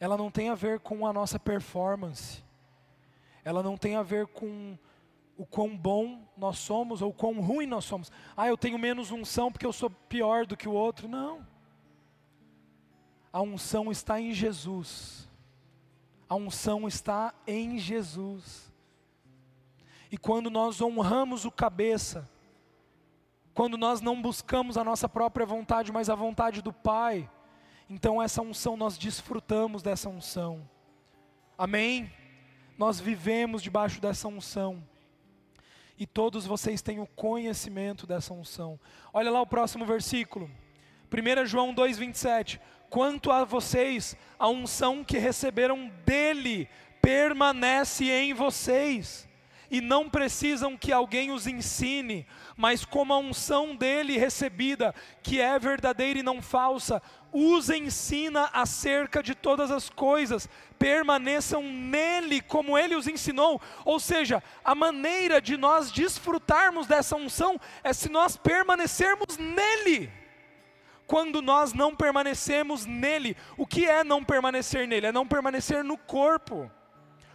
Ela 0.00 0.16
não 0.16 0.30
tem 0.30 0.48
a 0.48 0.54
ver 0.54 0.80
com 0.80 1.06
a 1.06 1.12
nossa 1.12 1.38
performance. 1.38 2.42
Ela 3.44 3.62
não 3.62 3.76
tem 3.76 3.96
a 3.96 4.02
ver 4.02 4.26
com 4.26 4.76
o 5.36 5.46
quão 5.46 5.76
bom 5.76 6.26
nós 6.36 6.58
somos 6.58 7.02
ou 7.02 7.10
o 7.10 7.14
quão 7.14 7.40
ruim 7.40 7.66
nós 7.66 7.84
somos. 7.84 8.10
Ah, 8.36 8.48
eu 8.48 8.56
tenho 8.56 8.78
menos 8.78 9.10
unção 9.10 9.50
porque 9.50 9.66
eu 9.66 9.72
sou 9.72 9.90
pior 9.90 10.46
do 10.46 10.56
que 10.56 10.68
o 10.68 10.72
outro. 10.72 11.08
Não. 11.08 11.46
A 13.32 13.40
unção 13.40 13.90
está 13.90 14.20
em 14.20 14.32
Jesus. 14.32 15.28
A 16.28 16.34
unção 16.34 16.88
está 16.88 17.34
em 17.46 17.78
Jesus. 17.78 18.72
E 20.10 20.18
quando 20.18 20.50
nós 20.50 20.80
honramos 20.80 21.44
o 21.44 21.50
cabeça, 21.50 22.28
quando 23.54 23.76
nós 23.76 24.00
não 24.00 24.20
buscamos 24.20 24.76
a 24.76 24.84
nossa 24.84 25.08
própria 25.08 25.44
vontade, 25.44 25.92
mas 25.92 26.08
a 26.08 26.14
vontade 26.14 26.62
do 26.62 26.72
Pai, 26.72 27.28
então 27.88 28.22
essa 28.22 28.40
unção 28.40 28.76
nós 28.76 28.96
desfrutamos 28.96 29.82
dessa 29.82 30.08
unção. 30.08 30.68
Amém? 31.56 32.10
Nós 32.78 32.98
vivemos 32.98 33.62
debaixo 33.62 34.00
dessa 34.00 34.26
unção 34.28 34.82
e 35.98 36.06
todos 36.06 36.46
vocês 36.46 36.82
têm 36.82 36.98
o 36.98 37.06
conhecimento 37.06 38.06
dessa 38.06 38.32
unção. 38.32 38.80
Olha 39.12 39.30
lá 39.30 39.40
o 39.40 39.46
próximo 39.46 39.84
versículo, 39.84 40.50
1 41.12 41.46
João 41.46 41.74
2,27. 41.74 42.58
Quanto 42.88 43.30
a 43.30 43.44
vocês, 43.44 44.16
a 44.38 44.48
unção 44.48 45.04
que 45.04 45.18
receberam 45.18 45.90
dele 46.04 46.68
permanece 47.00 48.10
em 48.10 48.34
vocês 48.34 49.28
e 49.72 49.80
não 49.80 50.06
precisam 50.06 50.76
que 50.76 50.92
alguém 50.92 51.30
os 51.30 51.46
ensine, 51.46 52.26
mas 52.54 52.84
como 52.84 53.14
a 53.14 53.18
unção 53.18 53.74
dele 53.74 54.18
recebida, 54.18 54.94
que 55.22 55.40
é 55.40 55.58
verdadeira 55.58 56.18
e 56.18 56.22
não 56.22 56.42
falsa, 56.42 57.00
os 57.32 57.70
ensina 57.70 58.50
acerca 58.52 59.22
de 59.22 59.34
todas 59.34 59.70
as 59.70 59.88
coisas, 59.88 60.46
permaneçam 60.78 61.62
nele 61.62 62.42
como 62.42 62.76
ele 62.76 62.94
os 62.94 63.08
ensinou. 63.08 63.62
Ou 63.82 63.98
seja, 63.98 64.42
a 64.62 64.74
maneira 64.74 65.40
de 65.40 65.56
nós 65.56 65.90
desfrutarmos 65.90 66.86
dessa 66.86 67.16
unção 67.16 67.58
é 67.82 67.94
se 67.94 68.10
nós 68.10 68.36
permanecermos 68.36 69.38
nele. 69.38 70.12
Quando 71.06 71.40
nós 71.40 71.72
não 71.72 71.96
permanecemos 71.96 72.84
nele, 72.84 73.34
o 73.56 73.66
que 73.66 73.86
é 73.86 74.04
não 74.04 74.22
permanecer 74.22 74.86
nele? 74.86 75.06
É 75.06 75.12
não 75.12 75.26
permanecer 75.26 75.82
no 75.82 75.96
corpo. 75.96 76.70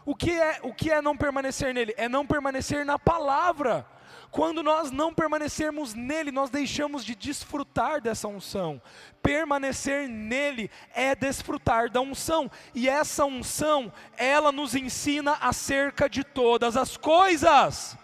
O 0.08 0.16
que 0.16 0.32
é, 0.32 0.62
o 0.64 0.74
que 0.74 0.90
é 0.90 1.02
não 1.02 1.18
permanecer 1.18 1.74
nele? 1.74 1.94
É 1.98 2.08
não 2.08 2.26
permanecer 2.26 2.86
na 2.86 2.98
palavra. 2.98 3.86
Quando 4.32 4.64
nós 4.64 4.90
não 4.90 5.14
permanecermos 5.14 5.94
nele, 5.94 6.32
nós 6.32 6.50
deixamos 6.50 7.04
de 7.04 7.14
desfrutar 7.14 8.00
dessa 8.00 8.26
unção. 8.26 8.82
Permanecer 9.22 10.08
nele 10.08 10.72
é 10.94 11.14
desfrutar 11.14 11.90
da 11.92 12.00
unção, 12.00 12.50
e 12.74 12.88
essa 12.88 13.26
unção, 13.26 13.92
ela 14.16 14.50
nos 14.50 14.76
ensina 14.76 15.34
acerca 15.42 16.10
de 16.10 16.24
todas 16.24 16.78
as 16.78 16.96
coisas. 16.96 17.98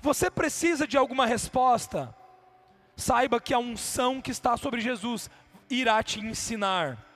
Você 0.00 0.30
precisa 0.30 0.86
de 0.86 0.96
alguma 0.96 1.26
resposta? 1.26 2.14
Saiba 2.96 3.38
que 3.38 3.52
a 3.52 3.58
unção 3.58 4.22
que 4.22 4.30
está 4.30 4.56
sobre 4.56 4.80
Jesus 4.80 5.28
irá 5.68 6.02
te 6.02 6.20
ensinar. 6.20 7.07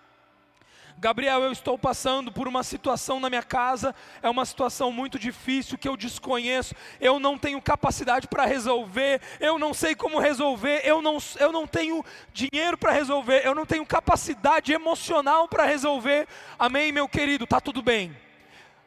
Gabriel, 1.02 1.42
eu 1.42 1.50
estou 1.50 1.76
passando 1.76 2.30
por 2.30 2.46
uma 2.46 2.62
situação 2.62 3.18
na 3.18 3.28
minha 3.28 3.42
casa, 3.42 3.92
é 4.22 4.30
uma 4.30 4.46
situação 4.46 4.92
muito 4.92 5.18
difícil 5.18 5.76
que 5.76 5.88
eu 5.88 5.96
desconheço, 5.96 6.76
eu 7.00 7.18
não 7.18 7.36
tenho 7.36 7.60
capacidade 7.60 8.28
para 8.28 8.46
resolver, 8.46 9.20
eu 9.40 9.58
não 9.58 9.74
sei 9.74 9.96
como 9.96 10.20
resolver, 10.20 10.80
eu 10.84 11.02
não, 11.02 11.18
eu 11.40 11.50
não 11.50 11.66
tenho 11.66 12.04
dinheiro 12.32 12.78
para 12.78 12.92
resolver, 12.92 13.44
eu 13.44 13.52
não 13.52 13.66
tenho 13.66 13.84
capacidade 13.84 14.72
emocional 14.72 15.48
para 15.48 15.66
resolver. 15.66 16.28
Amém, 16.56 16.92
meu 16.92 17.08
querido? 17.08 17.48
Tá 17.48 17.60
tudo 17.60 17.82
bem. 17.82 18.16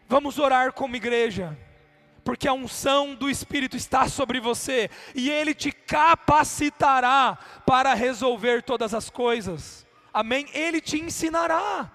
Vamos 0.08 0.40
orar 0.40 0.72
como 0.72 0.96
igreja 0.96 1.58
porque 2.24 2.48
a 2.48 2.54
unção 2.54 3.14
do 3.14 3.30
Espírito 3.30 3.76
está 3.76 4.08
sobre 4.08 4.40
você 4.40 4.90
e 5.14 5.30
ele 5.30 5.54
te 5.54 5.70
capacitará 5.70 7.38
para 7.66 7.94
resolver 7.94 8.64
todas 8.64 8.94
as 8.94 9.10
coisas. 9.10 9.86
Amém? 10.14 10.48
Ele 10.54 10.80
te 10.80 10.98
ensinará 10.98 11.92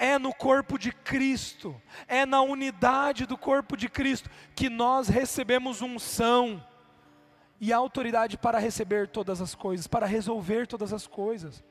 é 0.00 0.18
no 0.18 0.32
corpo 0.32 0.78
de 0.78 0.92
Cristo, 0.92 1.78
é 2.08 2.24
na 2.24 2.40
unidade 2.40 3.26
do 3.26 3.36
corpo 3.36 3.76
de 3.76 3.86
Cristo 3.86 4.30
que 4.54 4.70
nós 4.70 5.08
recebemos 5.08 5.82
unção 5.82 6.64
e 7.60 7.70
autoridade 7.70 8.38
para 8.38 8.58
receber 8.58 9.08
todas 9.08 9.42
as 9.42 9.54
coisas, 9.54 9.86
para 9.86 10.06
resolver 10.06 10.66
todas 10.66 10.94
as 10.94 11.06
coisas. 11.06 11.62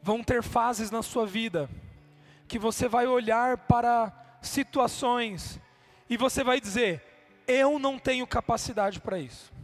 Vão 0.00 0.24
ter 0.24 0.42
fases 0.42 0.90
na 0.90 1.02
sua 1.02 1.26
vida 1.26 1.68
que 2.48 2.58
você 2.58 2.88
vai 2.88 3.06
olhar 3.06 3.58
para 3.58 4.38
situações 4.40 5.60
e 6.08 6.16
você 6.16 6.42
vai 6.42 6.58
dizer: 6.58 7.02
Eu 7.46 7.78
não 7.78 7.98
tenho 7.98 8.26
capacidade 8.26 8.98
para 8.98 9.18
isso. 9.18 9.58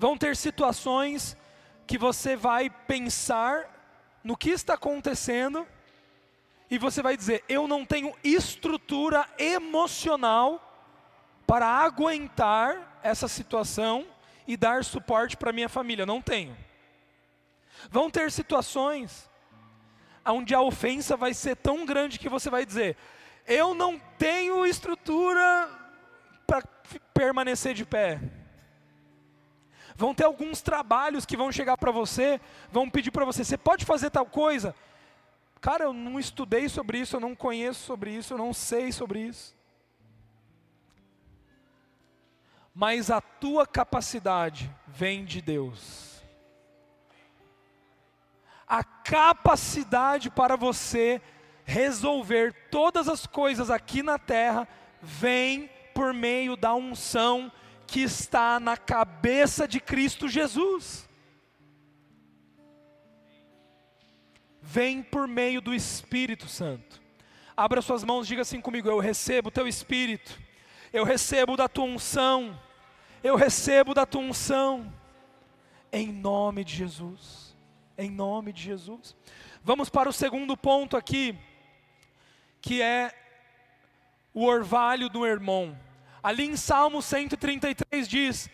Vão 0.00 0.16
ter 0.16 0.34
situações 0.34 1.36
que 1.86 1.98
você 1.98 2.34
vai 2.34 2.70
pensar 2.70 3.68
no 4.24 4.34
que 4.34 4.48
está 4.48 4.72
acontecendo 4.72 5.68
e 6.70 6.78
você 6.78 7.02
vai 7.02 7.18
dizer: 7.18 7.44
Eu 7.46 7.68
não 7.68 7.84
tenho 7.84 8.16
estrutura 8.24 9.28
emocional 9.36 10.88
para 11.46 11.66
aguentar 11.66 12.98
essa 13.02 13.28
situação 13.28 14.06
e 14.48 14.56
dar 14.56 14.84
suporte 14.84 15.36
para 15.36 15.52
minha 15.52 15.68
família. 15.68 16.06
Não 16.06 16.22
tenho. 16.22 16.56
Vão 17.90 18.10
ter 18.10 18.32
situações 18.32 19.28
onde 20.24 20.54
a 20.54 20.62
ofensa 20.62 21.14
vai 21.14 21.34
ser 21.34 21.56
tão 21.56 21.84
grande 21.84 22.18
que 22.18 22.30
você 22.30 22.48
vai 22.48 22.64
dizer: 22.64 22.96
Eu 23.46 23.74
não 23.74 23.98
tenho 24.16 24.64
estrutura 24.64 25.68
para 26.46 26.62
permanecer 27.12 27.74
de 27.74 27.84
pé. 27.84 28.39
Vão 30.00 30.14
ter 30.14 30.24
alguns 30.24 30.62
trabalhos 30.62 31.26
que 31.26 31.36
vão 31.36 31.52
chegar 31.52 31.76
para 31.76 31.90
você, 31.90 32.40
vão 32.72 32.88
pedir 32.88 33.10
para 33.10 33.24
você: 33.24 33.44
Você 33.44 33.58
pode 33.58 33.84
fazer 33.84 34.10
tal 34.10 34.24
coisa? 34.24 34.74
Cara, 35.60 35.84
eu 35.84 35.92
não 35.92 36.18
estudei 36.18 36.68
sobre 36.68 36.98
isso, 36.98 37.16
eu 37.16 37.20
não 37.20 37.34
conheço 37.34 37.82
sobre 37.84 38.10
isso, 38.10 38.32
eu 38.32 38.38
não 38.38 38.54
sei 38.54 38.90
sobre 38.90 39.20
isso. 39.20 39.54
Mas 42.74 43.10
a 43.10 43.20
tua 43.20 43.66
capacidade 43.66 44.74
vem 44.86 45.24
de 45.24 45.42
Deus 45.42 46.10
a 48.70 48.84
capacidade 48.84 50.30
para 50.30 50.54
você 50.54 51.20
resolver 51.64 52.54
todas 52.70 53.08
as 53.08 53.26
coisas 53.26 53.68
aqui 53.68 54.00
na 54.00 54.16
terra 54.16 54.68
vem 55.02 55.68
por 55.92 56.14
meio 56.14 56.56
da 56.56 56.72
unção 56.72 57.50
que 57.90 58.00
está 58.00 58.60
na 58.60 58.76
cabeça 58.76 59.66
de 59.66 59.80
Cristo 59.80 60.28
Jesus. 60.28 61.08
Vem 64.62 65.02
por 65.02 65.26
meio 65.26 65.60
do 65.60 65.74
Espírito 65.74 66.48
Santo. 66.48 67.02
Abra 67.56 67.82
suas 67.82 68.04
mãos, 68.04 68.26
diga 68.26 68.42
assim 68.42 68.60
comigo: 68.60 68.88
Eu 68.88 68.98
recebo 68.98 69.48
o 69.48 69.52
teu 69.52 69.66
Espírito, 69.66 70.40
eu 70.92 71.04
recebo 71.04 71.56
da 71.56 71.68
tua 71.68 71.84
unção, 71.84 72.58
eu 73.22 73.36
recebo 73.36 73.92
da 73.92 74.06
tua 74.06 74.22
unção, 74.22 74.92
em 75.92 76.12
nome 76.12 76.64
de 76.64 76.76
Jesus 76.76 77.50
em 78.00 78.10
nome 78.10 78.52
de 78.52 78.62
Jesus. 78.62 79.14
Vamos 79.62 79.90
para 79.90 80.08
o 80.08 80.12
segundo 80.12 80.56
ponto 80.56 80.96
aqui, 80.96 81.38
que 82.60 82.80
é 82.80 83.14
o 84.32 84.46
orvalho 84.46 85.10
do 85.10 85.26
irmão. 85.26 85.78
Ali 86.22 86.44
em 86.44 86.56
Salmo 86.56 87.00
133 87.00 88.06
diz 88.06 88.50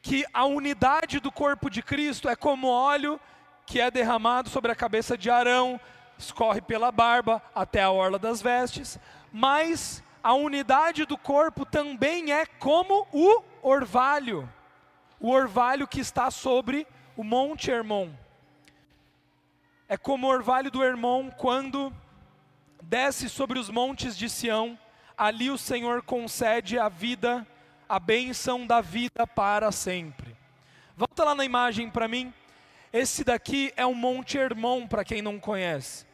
que 0.00 0.24
a 0.32 0.44
unidade 0.44 1.18
do 1.18 1.32
corpo 1.32 1.68
de 1.68 1.82
Cristo 1.82 2.28
é 2.28 2.36
como 2.36 2.68
óleo 2.68 3.20
que 3.66 3.80
é 3.80 3.90
derramado 3.90 4.48
sobre 4.48 4.70
a 4.70 4.76
cabeça 4.76 5.16
de 5.16 5.30
Arão, 5.30 5.80
escorre 6.18 6.60
pela 6.60 6.92
barba 6.92 7.42
até 7.54 7.82
a 7.82 7.90
orla 7.90 8.18
das 8.18 8.42
vestes, 8.42 8.98
mas 9.32 10.02
a 10.22 10.34
unidade 10.34 11.04
do 11.04 11.18
corpo 11.18 11.64
também 11.64 12.32
é 12.32 12.46
como 12.46 13.06
o 13.12 13.42
orvalho, 13.62 14.48
o 15.18 15.30
orvalho 15.30 15.88
que 15.88 16.00
está 16.00 16.30
sobre 16.30 16.86
o 17.16 17.24
Monte 17.24 17.70
Hermon. 17.70 18.10
É 19.88 19.96
como 19.96 20.26
o 20.26 20.30
orvalho 20.30 20.70
do 20.70 20.82
Hermon 20.82 21.30
quando 21.30 21.92
desce 22.82 23.28
sobre 23.28 23.58
os 23.58 23.70
montes 23.70 24.16
de 24.16 24.28
Sião, 24.28 24.78
ali 25.16 25.50
o 25.50 25.58
Senhor 25.58 26.02
concede 26.02 26.78
a 26.78 26.88
vida, 26.88 27.46
a 27.88 27.98
bênção 27.98 28.66
da 28.66 28.80
vida 28.80 29.26
para 29.26 29.70
sempre. 29.70 30.36
Volta 30.96 31.24
lá 31.24 31.34
na 31.34 31.44
imagem 31.44 31.90
para 31.90 32.08
mim. 32.08 32.32
Esse 32.92 33.24
daqui 33.24 33.72
é 33.76 33.84
o 33.84 33.94
Monte 33.94 34.38
Hermon, 34.38 34.86
para 34.86 35.04
quem 35.04 35.20
não 35.20 35.40
conhece. 35.40 36.06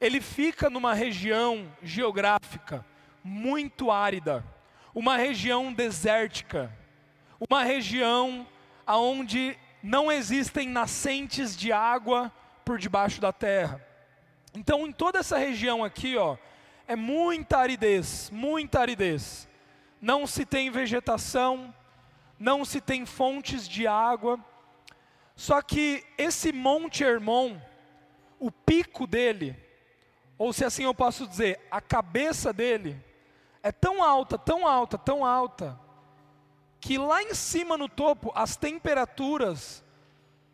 Ele 0.00 0.20
fica 0.20 0.70
numa 0.70 0.94
região 0.94 1.68
geográfica 1.82 2.84
muito 3.24 3.90
árida, 3.90 4.44
uma 4.94 5.16
região 5.16 5.72
desértica, 5.72 6.72
uma 7.48 7.62
região 7.62 8.46
onde 8.86 9.56
não 9.82 10.10
existem 10.10 10.68
nascentes 10.68 11.56
de 11.56 11.72
água 11.72 12.32
por 12.64 12.78
debaixo 12.78 13.20
da 13.20 13.32
terra. 13.32 13.84
Então, 14.54 14.86
em 14.86 14.92
toda 14.92 15.18
essa 15.18 15.38
região 15.38 15.82
aqui, 15.82 16.16
ó, 16.16 16.36
é 16.92 16.96
muita 16.96 17.56
aridez, 17.56 18.28
muita 18.30 18.80
aridez. 18.80 19.48
Não 19.98 20.26
se 20.26 20.44
tem 20.44 20.70
vegetação, 20.70 21.74
não 22.38 22.66
se 22.66 22.82
tem 22.82 23.06
fontes 23.06 23.66
de 23.66 23.86
água. 23.86 24.38
Só 25.34 25.62
que 25.62 26.04
esse 26.18 26.52
Monte 26.52 27.02
Hermon, 27.02 27.56
o 28.38 28.50
pico 28.50 29.06
dele, 29.06 29.56
ou 30.36 30.52
se 30.52 30.66
assim 30.66 30.84
eu 30.84 30.94
posso 30.94 31.26
dizer, 31.26 31.66
a 31.70 31.80
cabeça 31.80 32.52
dele, 32.52 33.02
é 33.62 33.72
tão 33.72 34.02
alta, 34.02 34.36
tão 34.36 34.68
alta, 34.68 34.98
tão 34.98 35.24
alta, 35.24 35.80
que 36.78 36.98
lá 36.98 37.22
em 37.22 37.32
cima 37.32 37.78
no 37.78 37.88
topo 37.88 38.30
as 38.34 38.54
temperaturas 38.54 39.82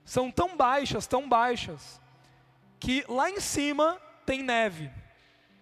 são 0.04 0.30
tão 0.30 0.56
baixas, 0.56 1.08
tão 1.08 1.28
baixas, 1.28 2.00
que 2.78 3.04
lá 3.08 3.28
em 3.28 3.40
cima 3.40 4.00
tem 4.24 4.40
neve, 4.40 4.88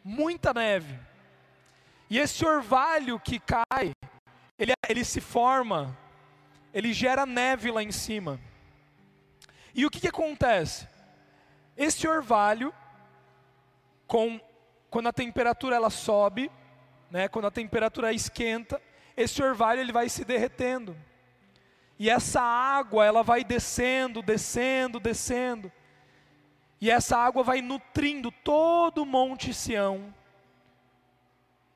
muita 0.07 0.55
neve. 0.55 0.97
E 2.09 2.17
esse 2.17 2.47
orvalho 2.47 3.19
que 3.19 3.41
cai, 3.41 3.91
ele, 4.57 4.73
ele 4.89 5.05
se 5.05 5.21
forma, 5.21 5.99
ele 6.73 6.93
gera 6.93 7.27
neve 7.27 7.73
lá 7.73 7.83
em 7.83 7.91
cima. 7.91 8.39
E 9.75 9.85
o 9.85 9.91
que, 9.91 9.99
que 9.99 10.07
acontece? 10.07 10.87
Esse 11.77 12.07
orvalho, 12.07 12.73
com, 14.07 14.41
quando 14.89 15.09
a 15.09 15.13
temperatura 15.13 15.75
ela 15.75 15.91
sobe, 15.91 16.53
né, 17.11 17.27
quando 17.27 17.47
a 17.47 17.51
temperatura 17.51 18.13
esquenta, 18.13 18.81
esse 19.17 19.43
orvalho 19.43 19.81
ele 19.81 19.93
vai 19.93 20.09
se 20.09 20.25
derretendo. 20.25 20.97
E 21.99 22.09
essa 22.09 22.41
água, 22.41 23.05
ela 23.05 23.25
vai 23.25 23.43
descendo, 23.43 24.23
descendo, 24.23 25.01
descendo. 25.01 25.73
E 26.81 26.91
essa 26.91 27.17
água 27.17 27.43
vai 27.43 27.63
nutrindo 27.63 28.31
todo 28.31 29.03
o 29.03 29.07
Monte 29.07 29.53
Sião. 29.55 30.15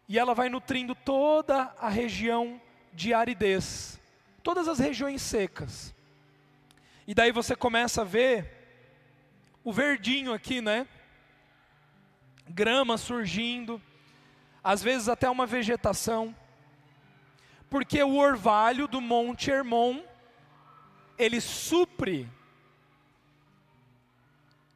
E 0.09 0.19
ela 0.19 0.35
vai 0.35 0.49
nutrindo 0.49 0.95
toda 0.95 1.75
a 1.79 1.89
região 1.89 2.61
de 2.93 3.15
aridez, 3.15 4.01
todas 4.43 4.69
as 4.69 4.79
regiões 4.79 5.23
secas. 5.23 5.95
E 7.07 7.15
daí 7.15 7.33
você 7.33 7.57
começa 7.57 8.03
a 8.03 8.05
ver 8.05 8.61
o 9.65 9.73
verdinho 9.73 10.33
aqui, 10.33 10.61
né? 10.61 10.87
Grama 12.49 12.99
surgindo, 12.99 13.81
às 14.63 14.83
vezes 14.83 15.09
até 15.09 15.31
uma 15.31 15.47
vegetação. 15.47 16.35
Porque 17.69 18.03
o 18.03 18.17
orvalho 18.17 18.89
do 18.89 19.01
Monte 19.01 19.51
Hermon 19.51 20.03
ele 21.17 21.41
supre, 21.41 22.29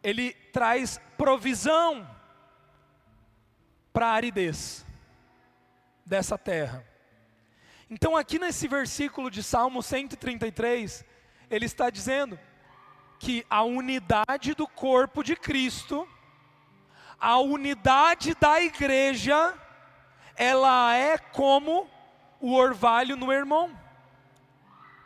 ele 0.05 0.35
traz 0.53 1.01
provisão 1.17 2.07
para 3.91 4.09
a 4.09 4.13
aridez 4.13 4.85
dessa 6.05 6.37
terra. 6.37 6.85
Então, 7.89 8.15
aqui 8.15 8.39
nesse 8.39 8.69
versículo 8.69 9.31
de 9.31 9.43
Salmo 9.43 9.83
133, 9.83 11.05
ele 11.51 11.65
está 11.65 11.89
dizendo 11.89 12.39
que 13.19 13.47
a 13.49 13.63
unidade 13.63 14.53
do 14.55 14.69
corpo 14.69 15.23
de 15.23 15.35
Cristo, 15.35 16.07
a 17.19 17.39
unidade 17.39 18.35
da 18.35 18.61
igreja, 18.61 19.55
ela 20.37 20.95
é 20.95 21.17
como 21.17 21.89
o 22.41 22.53
orvalho 22.53 23.17
no 23.17 23.33
irmão. 23.33 23.75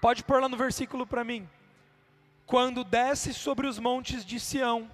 Pode 0.01 0.25
pôr 0.25 0.41
lá 0.41 0.49
no 0.49 0.57
versículo 0.57 1.07
para 1.07 1.23
mim. 1.23 1.49
Quando 2.49 2.83
desce 2.83 3.35
sobre 3.35 3.67
os 3.67 3.79
montes 3.79 4.25
de 4.25 4.41
Sião, 4.41 4.91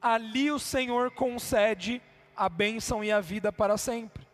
ali 0.00 0.52
o 0.52 0.58
Senhor 0.60 1.10
concede 1.10 2.00
a 2.36 2.48
bênção 2.48 3.02
e 3.02 3.10
a 3.10 3.20
vida 3.20 3.50
para 3.52 3.76
sempre. 3.76 4.24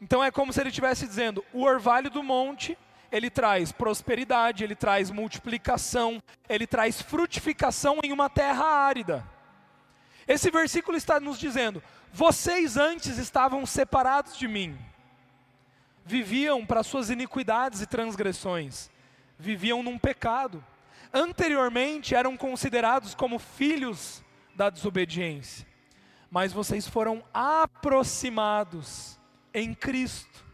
Então 0.00 0.24
é 0.24 0.30
como 0.30 0.54
se 0.54 0.60
ele 0.60 0.70
estivesse 0.70 1.06
dizendo: 1.06 1.44
o 1.52 1.62
orvalho 1.62 2.08
do 2.08 2.22
monte, 2.22 2.76
ele 3.12 3.28
traz 3.28 3.70
prosperidade, 3.70 4.64
ele 4.64 4.74
traz 4.74 5.10
multiplicação, 5.10 6.22
ele 6.48 6.66
traz 6.66 7.02
frutificação 7.02 7.98
em 8.02 8.10
uma 8.10 8.30
terra 8.30 8.64
árida. 8.64 9.22
Esse 10.26 10.50
versículo 10.50 10.96
está 10.96 11.20
nos 11.20 11.38
dizendo: 11.38 11.82
vocês 12.10 12.78
antes 12.78 13.18
estavam 13.18 13.66
separados 13.66 14.38
de 14.38 14.48
mim 14.48 14.74
viviam 16.06 16.64
para 16.64 16.84
suas 16.84 17.10
iniquidades 17.10 17.82
e 17.82 17.86
transgressões, 17.86 18.88
viviam 19.38 19.82
num 19.82 19.98
pecado. 19.98 20.64
Anteriormente 21.12 22.14
eram 22.14 22.36
considerados 22.36 23.14
como 23.14 23.38
filhos 23.38 24.22
da 24.54 24.70
desobediência, 24.70 25.66
mas 26.30 26.52
vocês 26.52 26.88
foram 26.88 27.22
aproximados 27.32 29.18
em 29.52 29.74
Cristo. 29.74 30.44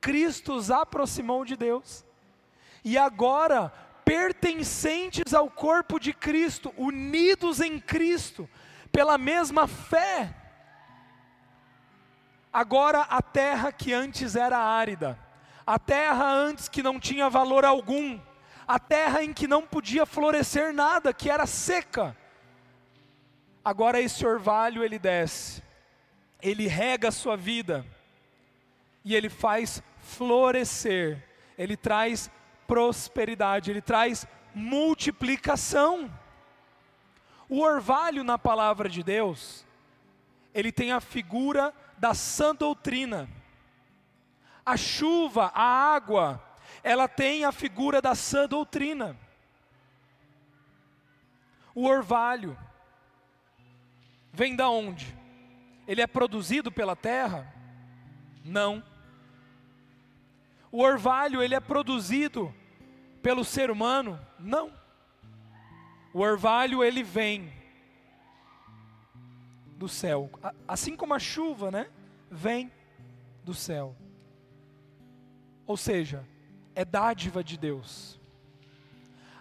Cristo 0.00 0.54
os 0.54 0.70
aproximou 0.70 1.44
de 1.44 1.56
Deus, 1.56 2.04
e 2.84 2.96
agora, 2.96 3.72
pertencentes 4.04 5.34
ao 5.34 5.50
corpo 5.50 5.98
de 5.98 6.12
Cristo, 6.12 6.72
unidos 6.76 7.60
em 7.60 7.78
Cristo, 7.78 8.48
pela 8.90 9.18
mesma 9.18 9.66
fé, 9.68 10.34
Agora 12.52 13.02
a 13.02 13.22
terra 13.22 13.70
que 13.70 13.92
antes 13.92 14.34
era 14.34 14.58
árida, 14.58 15.16
a 15.70 15.78
terra 15.78 16.28
antes 16.28 16.68
que 16.68 16.82
não 16.82 16.98
tinha 16.98 17.30
valor 17.30 17.64
algum, 17.64 18.18
a 18.66 18.76
terra 18.76 19.22
em 19.22 19.32
que 19.32 19.46
não 19.46 19.62
podia 19.62 20.04
florescer 20.04 20.74
nada, 20.74 21.14
que 21.14 21.30
era 21.30 21.46
seca. 21.46 22.16
Agora 23.64 24.00
esse 24.00 24.26
orvalho 24.26 24.82
ele 24.82 24.98
desce, 24.98 25.62
ele 26.42 26.66
rega 26.66 27.06
a 27.06 27.12
sua 27.12 27.36
vida 27.36 27.86
e 29.04 29.14
ele 29.14 29.28
faz 29.28 29.80
florescer, 30.00 31.22
ele 31.56 31.76
traz 31.76 32.28
prosperidade, 32.66 33.70
ele 33.70 33.80
traz 33.80 34.26
multiplicação. 34.52 36.10
O 37.48 37.60
orvalho 37.60 38.24
na 38.24 38.36
palavra 38.36 38.88
de 38.88 39.04
Deus, 39.04 39.64
ele 40.52 40.72
tem 40.72 40.90
a 40.90 41.00
figura 41.00 41.72
da 41.96 42.12
sã 42.12 42.52
doutrina. 42.52 43.28
A 44.70 44.76
chuva, 44.76 45.50
a 45.52 45.64
água, 45.64 46.40
ela 46.84 47.08
tem 47.08 47.44
a 47.44 47.50
figura 47.50 48.00
da 48.00 48.14
sã 48.14 48.46
doutrina. 48.46 49.16
O 51.74 51.86
orvalho 51.86 52.56
vem 54.32 54.54
da 54.54 54.70
onde? 54.70 55.12
Ele 55.88 56.00
é 56.00 56.06
produzido 56.06 56.70
pela 56.70 56.94
terra? 56.94 57.52
Não. 58.44 58.80
O 60.70 60.82
orvalho, 60.82 61.42
ele 61.42 61.56
é 61.56 61.60
produzido 61.60 62.54
pelo 63.20 63.44
ser 63.44 63.72
humano? 63.72 64.24
Não. 64.38 64.72
O 66.14 66.20
orvalho, 66.20 66.84
ele 66.84 67.02
vem 67.02 67.52
do 69.76 69.88
céu. 69.88 70.30
Assim 70.68 70.94
como 70.96 71.12
a 71.12 71.18
chuva, 71.18 71.72
né? 71.72 71.90
Vem 72.30 72.70
do 73.44 73.52
céu. 73.52 73.96
Ou 75.70 75.76
seja, 75.76 76.26
é 76.74 76.84
dádiva 76.84 77.44
de 77.44 77.56
Deus. 77.56 78.18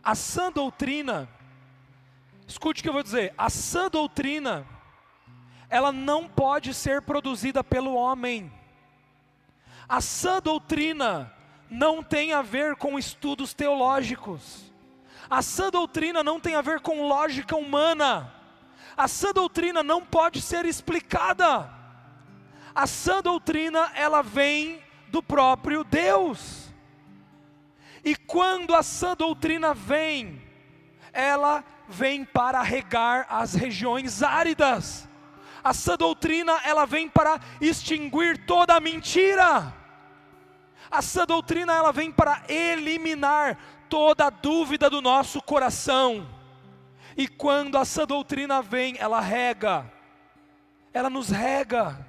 A 0.04 0.14
sã 0.14 0.52
doutrina, 0.52 1.28
escute 2.48 2.82
o 2.82 2.84
que 2.84 2.90
eu 2.90 2.94
vou 2.94 3.02
dizer, 3.02 3.34
a 3.36 3.50
sã 3.50 3.90
doutrina, 3.90 4.64
ela 5.72 5.92
não 5.92 6.28
pode 6.28 6.72
ser 6.72 7.02
produzida 7.02 7.64
pelo 7.64 7.96
homem. 7.96 8.54
A 9.88 10.02
sã 10.02 10.40
doutrina 10.40 11.34
não 11.68 12.04
tem 12.04 12.32
a 12.32 12.44
ver 12.44 12.76
com 12.76 13.00
estudos 13.00 13.56
teológicos. 13.56 14.72
A 15.28 15.42
sã 15.42 15.72
doutrina 15.72 16.24
não 16.24 16.40
tem 16.40 16.54
a 16.54 16.62
ver 16.62 16.80
com 16.80 17.08
lógica 17.08 17.56
humana. 17.56 18.32
A 18.96 19.08
sã 19.08 19.32
doutrina 19.32 19.82
não 19.82 20.06
pode 20.06 20.42
ser 20.42 20.64
explicada. 20.66 21.74
A 22.76 22.86
sã 22.86 23.20
doutrina, 23.20 23.92
ela 23.96 24.22
vem 24.22 24.88
do 25.10 25.22
próprio 25.22 25.84
Deus. 25.84 26.74
E 28.04 28.16
quando 28.16 28.76
a 28.76 28.82
sã 28.84 29.16
doutrina 29.16 29.74
vem, 29.74 30.42
ela 31.12 31.64
vem 31.88 32.24
para 32.24 32.62
regar 32.62 33.26
as 33.30 33.54
regiões 33.54 34.24
áridas. 34.24 35.08
A 35.64 35.74
sã 35.74 35.98
doutrina, 35.98 36.60
ela 36.64 36.86
vem 36.86 37.10
para 37.10 37.40
extinguir 37.60 38.46
toda 38.46 38.76
a 38.76 38.80
mentira. 38.80 39.74
A 40.90 41.02
sã 41.02 41.26
doutrina 41.26 41.74
ela 41.74 41.92
vem 41.92 42.12
para 42.12 42.44
eliminar 42.48 43.58
toda 43.90 44.28
a 44.28 44.30
dúvida 44.30 44.90
do 44.90 45.02
nosso 45.02 45.42
coração. 45.42 46.28
E 47.18 47.28
quando 47.28 47.78
a 47.78 47.84
sã 47.84 48.06
doutrina 48.06 48.62
vem, 48.62 48.96
ela 48.98 49.20
rega, 49.20 49.92
ela 50.94 51.10
nos 51.10 51.30
rega, 51.30 52.08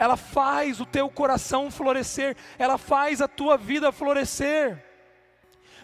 ela 0.00 0.16
faz 0.16 0.80
o 0.80 0.86
teu 0.86 1.08
coração 1.08 1.70
florescer, 1.70 2.36
ela 2.58 2.76
faz 2.76 3.20
a 3.20 3.28
tua 3.28 3.56
vida 3.56 3.92
florescer. 3.92 4.84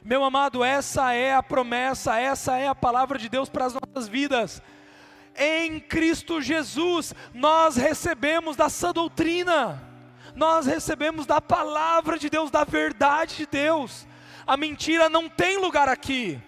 Meu 0.02 0.24
amado, 0.24 0.64
essa 0.64 1.12
é 1.12 1.34
a 1.34 1.42
promessa, 1.42 2.18
essa 2.18 2.56
é 2.56 2.66
a 2.66 2.74
palavra 2.74 3.16
de 3.16 3.28
Deus 3.28 3.48
para 3.48 3.66
as 3.66 3.74
nossas 3.74 4.08
vidas. 4.08 4.60
Em 5.36 5.78
Cristo 5.78 6.40
Jesus, 6.40 7.14
nós 7.32 7.76
recebemos 7.76 8.56
da 8.56 8.68
sã 8.68 8.92
doutrina 8.92 9.86
nós 10.36 10.66
recebemos 10.66 11.24
da 11.24 11.40
palavra 11.40 12.18
de 12.18 12.28
Deus, 12.28 12.50
da 12.50 12.62
verdade 12.62 13.36
de 13.36 13.46
Deus. 13.46 14.06
A 14.46 14.54
mentira 14.56 15.08
não 15.08 15.30
tem 15.30 15.56
lugar 15.56 15.88
aqui. 15.88 16.38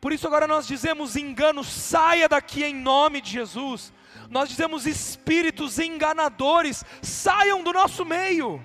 Por 0.00 0.12
isso 0.12 0.26
agora 0.26 0.46
nós 0.46 0.66
dizemos 0.66 1.16
engano, 1.16 1.64
saia 1.64 2.28
daqui 2.28 2.62
em 2.62 2.74
nome 2.74 3.22
de 3.22 3.30
Jesus. 3.30 3.92
Nós 4.32 4.48
dizemos 4.48 4.86
espíritos 4.86 5.78
enganadores, 5.78 6.82
saiam 7.02 7.62
do 7.62 7.70
nosso 7.70 8.02
meio. 8.02 8.64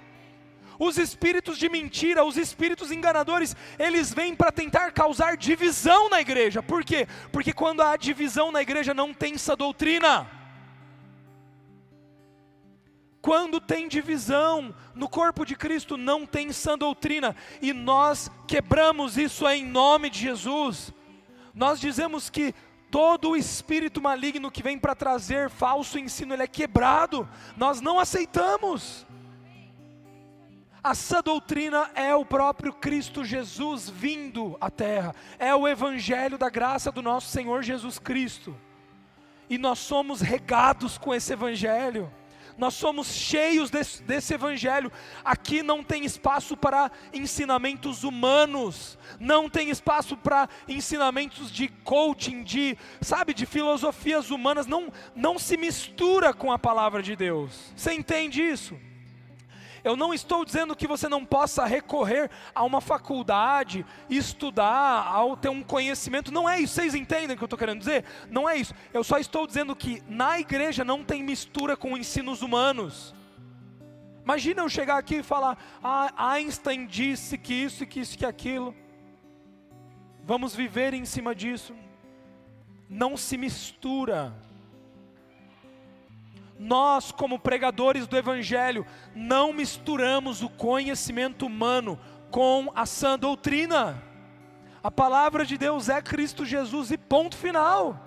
Os 0.80 0.98
espíritos 0.98 1.58
de 1.58 1.68
mentira, 1.68 2.24
os 2.24 2.38
espíritos 2.38 2.90
enganadores, 2.90 3.54
eles 3.78 4.14
vêm 4.14 4.34
para 4.34 4.50
tentar 4.50 4.94
causar 4.94 5.36
divisão 5.36 6.10
na 6.10 6.22
igreja. 6.22 6.64
Por 6.64 6.86
quê? 6.86 7.06
Porque 7.34 7.52
quando 7.52 7.82
há 7.82 7.98
divisão 7.98 8.50
na 8.50 8.62
igreja 8.62 8.94
não 8.94 9.14
tem 9.14 9.34
essa 9.34 9.58
doutrina. 9.58 10.26
Quando 13.22 13.60
tem 13.60 13.90
divisão 13.90 14.74
no 14.96 15.10
corpo 15.10 15.44
de 15.44 15.54
Cristo, 15.54 15.98
não 15.98 16.26
tem 16.26 16.54
sã 16.54 16.78
doutrina, 16.78 17.36
e 17.62 17.74
nós 17.74 18.32
quebramos 18.48 19.18
isso 19.18 19.46
em 19.50 19.66
nome 19.66 20.10
de 20.10 20.20
Jesus. 20.22 20.94
Nós 21.54 21.78
dizemos 21.78 22.30
que 22.30 22.56
todo 22.90 23.32
o 23.32 23.36
espírito 23.36 24.02
maligno 24.02 24.52
que 24.52 24.64
vem 24.64 24.78
para 24.78 24.96
trazer 24.96 25.50
falso 25.50 26.00
ensino, 26.00 26.34
ele 26.34 26.44
é 26.44 26.48
quebrado, 26.48 27.28
nós 27.56 27.82
não 27.82 28.00
aceitamos. 28.00 29.06
A 30.84 30.96
sã 30.96 31.22
doutrina 31.22 31.90
é 31.96 32.16
o 32.16 32.26
próprio 32.26 32.72
Cristo 32.72 33.26
Jesus 33.26 33.90
vindo 33.90 34.58
à 34.62 34.70
terra, 34.70 35.14
é 35.38 35.54
o 35.54 35.68
evangelho 35.68 36.38
da 36.38 36.50
graça 36.50 36.92
do 36.92 37.02
nosso 37.02 37.28
Senhor 37.30 37.62
Jesus 37.62 38.00
Cristo, 38.00 38.56
e 39.50 39.58
nós 39.58 39.80
somos 39.80 40.22
regados 40.22 40.98
com 40.98 41.14
esse 41.14 41.34
evangelho 41.34 42.12
nós 42.58 42.74
somos 42.74 43.08
cheios 43.08 43.70
desse, 43.70 44.02
desse, 44.04 44.34
evangelho. 44.34 44.92
Aqui 45.24 45.62
não 45.62 45.84
tem 45.84 46.04
espaço 46.04 46.58
para 46.58 46.92
ensinamentos 47.14 48.04
humanos, 48.04 48.98
não 49.20 49.50
tem 49.50 49.70
espaço 49.70 50.18
para 50.18 50.50
ensinamentos 50.68 51.52
de 51.52 51.68
coaching, 51.84 52.44
de, 52.44 52.78
sabe, 53.02 53.34
de 53.34 53.46
filosofias 53.46 54.32
humanas, 54.32 54.66
não, 54.66 54.92
não 55.16 55.38
se 55.38 55.56
mistura 55.58 56.34
com 56.34 56.52
a 56.52 56.60
palavra 56.60 57.04
de 57.04 57.16
Deus. 57.16 57.72
Você 57.76 57.94
entende 57.94 58.42
isso? 58.42 58.76
Eu 59.88 59.96
não 59.96 60.14
estou 60.14 60.44
dizendo 60.44 60.76
que 60.76 60.86
você 60.86 61.08
não 61.08 61.24
possa 61.24 61.66
recorrer 61.66 62.30
a 62.54 62.62
uma 62.66 62.82
faculdade, 62.82 63.86
estudar, 64.10 65.08
ao 65.08 65.38
ter 65.38 65.48
um 65.48 65.64
conhecimento. 65.64 66.30
Não 66.30 66.48
é 66.50 66.60
isso. 66.60 66.74
Vocês 66.74 66.94
entendem 66.94 67.36
o 67.36 67.38
que 67.38 67.44
eu 67.44 67.46
estou 67.46 67.58
querendo 67.58 67.80
dizer? 67.80 68.04
Não 68.30 68.50
é 68.50 68.58
isso. 68.58 68.74
Eu 68.94 69.02
só 69.02 69.18
estou 69.18 69.48
dizendo 69.48 69.74
que 69.74 70.04
na 70.10 70.42
igreja 70.42 70.84
não 70.84 71.06
tem 71.06 71.24
mistura 71.24 71.78
com 71.78 71.96
ensinos 71.96 72.42
humanos. 72.42 73.16
Imagina 74.26 74.62
eu 74.62 74.68
chegar 74.68 74.98
aqui 74.98 75.20
e 75.20 75.24
falar: 75.24 75.58
ah, 75.82 76.34
Einstein 76.34 76.86
disse 76.86 77.38
que 77.38 77.54
isso, 77.54 77.86
que 77.86 78.02
isso, 78.02 78.18
que 78.18 78.26
aquilo. 78.26 78.76
Vamos 80.22 80.54
viver 80.54 80.94
em 80.94 81.06
cima 81.06 81.34
disso. 81.34 81.74
Não 82.90 83.16
se 83.16 83.38
mistura 83.38 84.36
nós, 86.60 87.12
como 87.12 87.40
pregadores 87.40 88.08
do 88.08 88.18
Evangelho, 88.18 88.86
não 89.14 89.54
misturamos 89.54 90.42
o 90.42 90.50
conhecimento 90.50 91.46
humano 91.46 92.00
com 92.32 92.72
a 92.76 92.86
sã 92.86 93.18
doutrina. 93.18 94.04
A 94.84 94.90
palavra 94.90 95.46
de 95.46 95.58
Deus 95.58 95.90
é 95.90 96.02
Cristo 96.02 96.46
Jesus 96.46 96.92
e 96.92 96.98
ponto 96.98 97.36
final. 97.36 98.04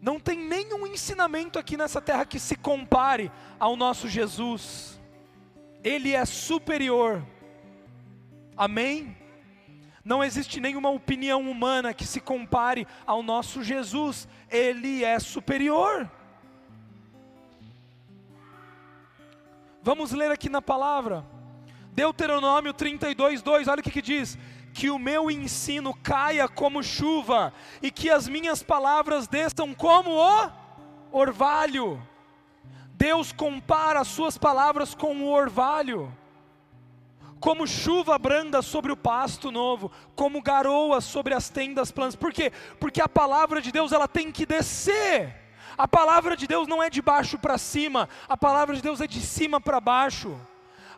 Não 0.00 0.20
tem 0.20 0.38
nenhum 0.38 0.86
ensinamento 0.86 1.58
aqui 1.58 1.76
nessa 1.76 2.00
terra 2.00 2.26
que 2.26 2.38
se 2.38 2.56
compare 2.56 3.30
ao 3.58 3.76
nosso 3.76 4.08
Jesus. 4.08 5.00
Ele 5.82 6.12
é 6.12 6.24
superior. 6.24 7.24
Amém? 8.56 9.16
Não 10.04 10.22
existe 10.22 10.60
nenhuma 10.60 10.90
opinião 10.90 11.40
humana 11.50 11.94
que 11.94 12.06
se 12.06 12.20
compare 12.20 12.86
ao 13.06 13.22
nosso 13.22 13.62
Jesus. 13.62 14.28
Ele 14.50 15.02
é 15.02 15.18
superior. 15.18 16.10
Vamos 19.84 20.12
ler 20.12 20.30
aqui 20.30 20.48
na 20.48 20.62
palavra. 20.62 21.26
Deuteronômio 21.92 22.72
32, 22.72 23.42
2, 23.42 23.68
olha 23.68 23.80
o 23.80 23.82
que, 23.82 23.90
que 23.90 24.00
diz: 24.00 24.38
Que 24.72 24.88
o 24.88 24.98
meu 24.98 25.30
ensino 25.30 25.92
caia 25.92 26.48
como 26.48 26.82
chuva, 26.82 27.52
e 27.82 27.90
que 27.90 28.08
as 28.08 28.26
minhas 28.26 28.62
palavras 28.62 29.28
desçam 29.28 29.74
como 29.74 30.12
o 30.12 30.50
orvalho. 31.12 32.02
Deus 32.94 33.30
compara 33.30 34.00
as 34.00 34.08
suas 34.08 34.38
palavras 34.38 34.94
com 34.94 35.18
o 35.18 35.30
orvalho, 35.30 36.10
como 37.38 37.66
chuva 37.66 38.18
branda 38.18 38.62
sobre 38.62 38.90
o 38.90 38.96
pasto 38.96 39.52
novo, 39.52 39.92
como 40.16 40.40
garoa 40.40 41.02
sobre 41.02 41.34
as 41.34 41.50
tendas 41.50 41.92
planas. 41.92 42.16
Por 42.16 42.32
quê? 42.32 42.50
Porque 42.80 43.02
a 43.02 43.08
palavra 43.08 43.60
de 43.60 43.70
Deus 43.70 43.92
ela 43.92 44.08
tem 44.08 44.32
que 44.32 44.46
descer. 44.46 45.43
A 45.76 45.88
palavra 45.88 46.36
de 46.36 46.46
Deus 46.46 46.68
não 46.68 46.82
é 46.82 46.88
de 46.88 47.02
baixo 47.02 47.38
para 47.38 47.58
cima, 47.58 48.08
a 48.28 48.36
palavra 48.36 48.76
de 48.76 48.82
Deus 48.82 49.00
é 49.00 49.06
de 49.06 49.20
cima 49.20 49.60
para 49.60 49.80
baixo. 49.80 50.38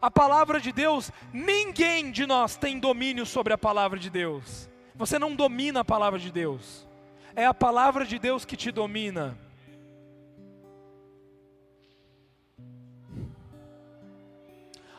A 0.00 0.10
palavra 0.10 0.60
de 0.60 0.72
Deus, 0.72 1.10
ninguém 1.32 2.10
de 2.10 2.26
nós 2.26 2.56
tem 2.56 2.78
domínio 2.78 3.24
sobre 3.24 3.52
a 3.52 3.58
palavra 3.58 3.98
de 3.98 4.10
Deus. 4.10 4.68
Você 4.94 5.18
não 5.18 5.34
domina 5.34 5.80
a 5.80 5.84
palavra 5.84 6.18
de 6.18 6.30
Deus. 6.30 6.86
É 7.34 7.46
a 7.46 7.54
palavra 7.54 8.04
de 8.04 8.18
Deus 8.18 8.44
que 8.44 8.56
te 8.56 8.70
domina. 8.70 9.38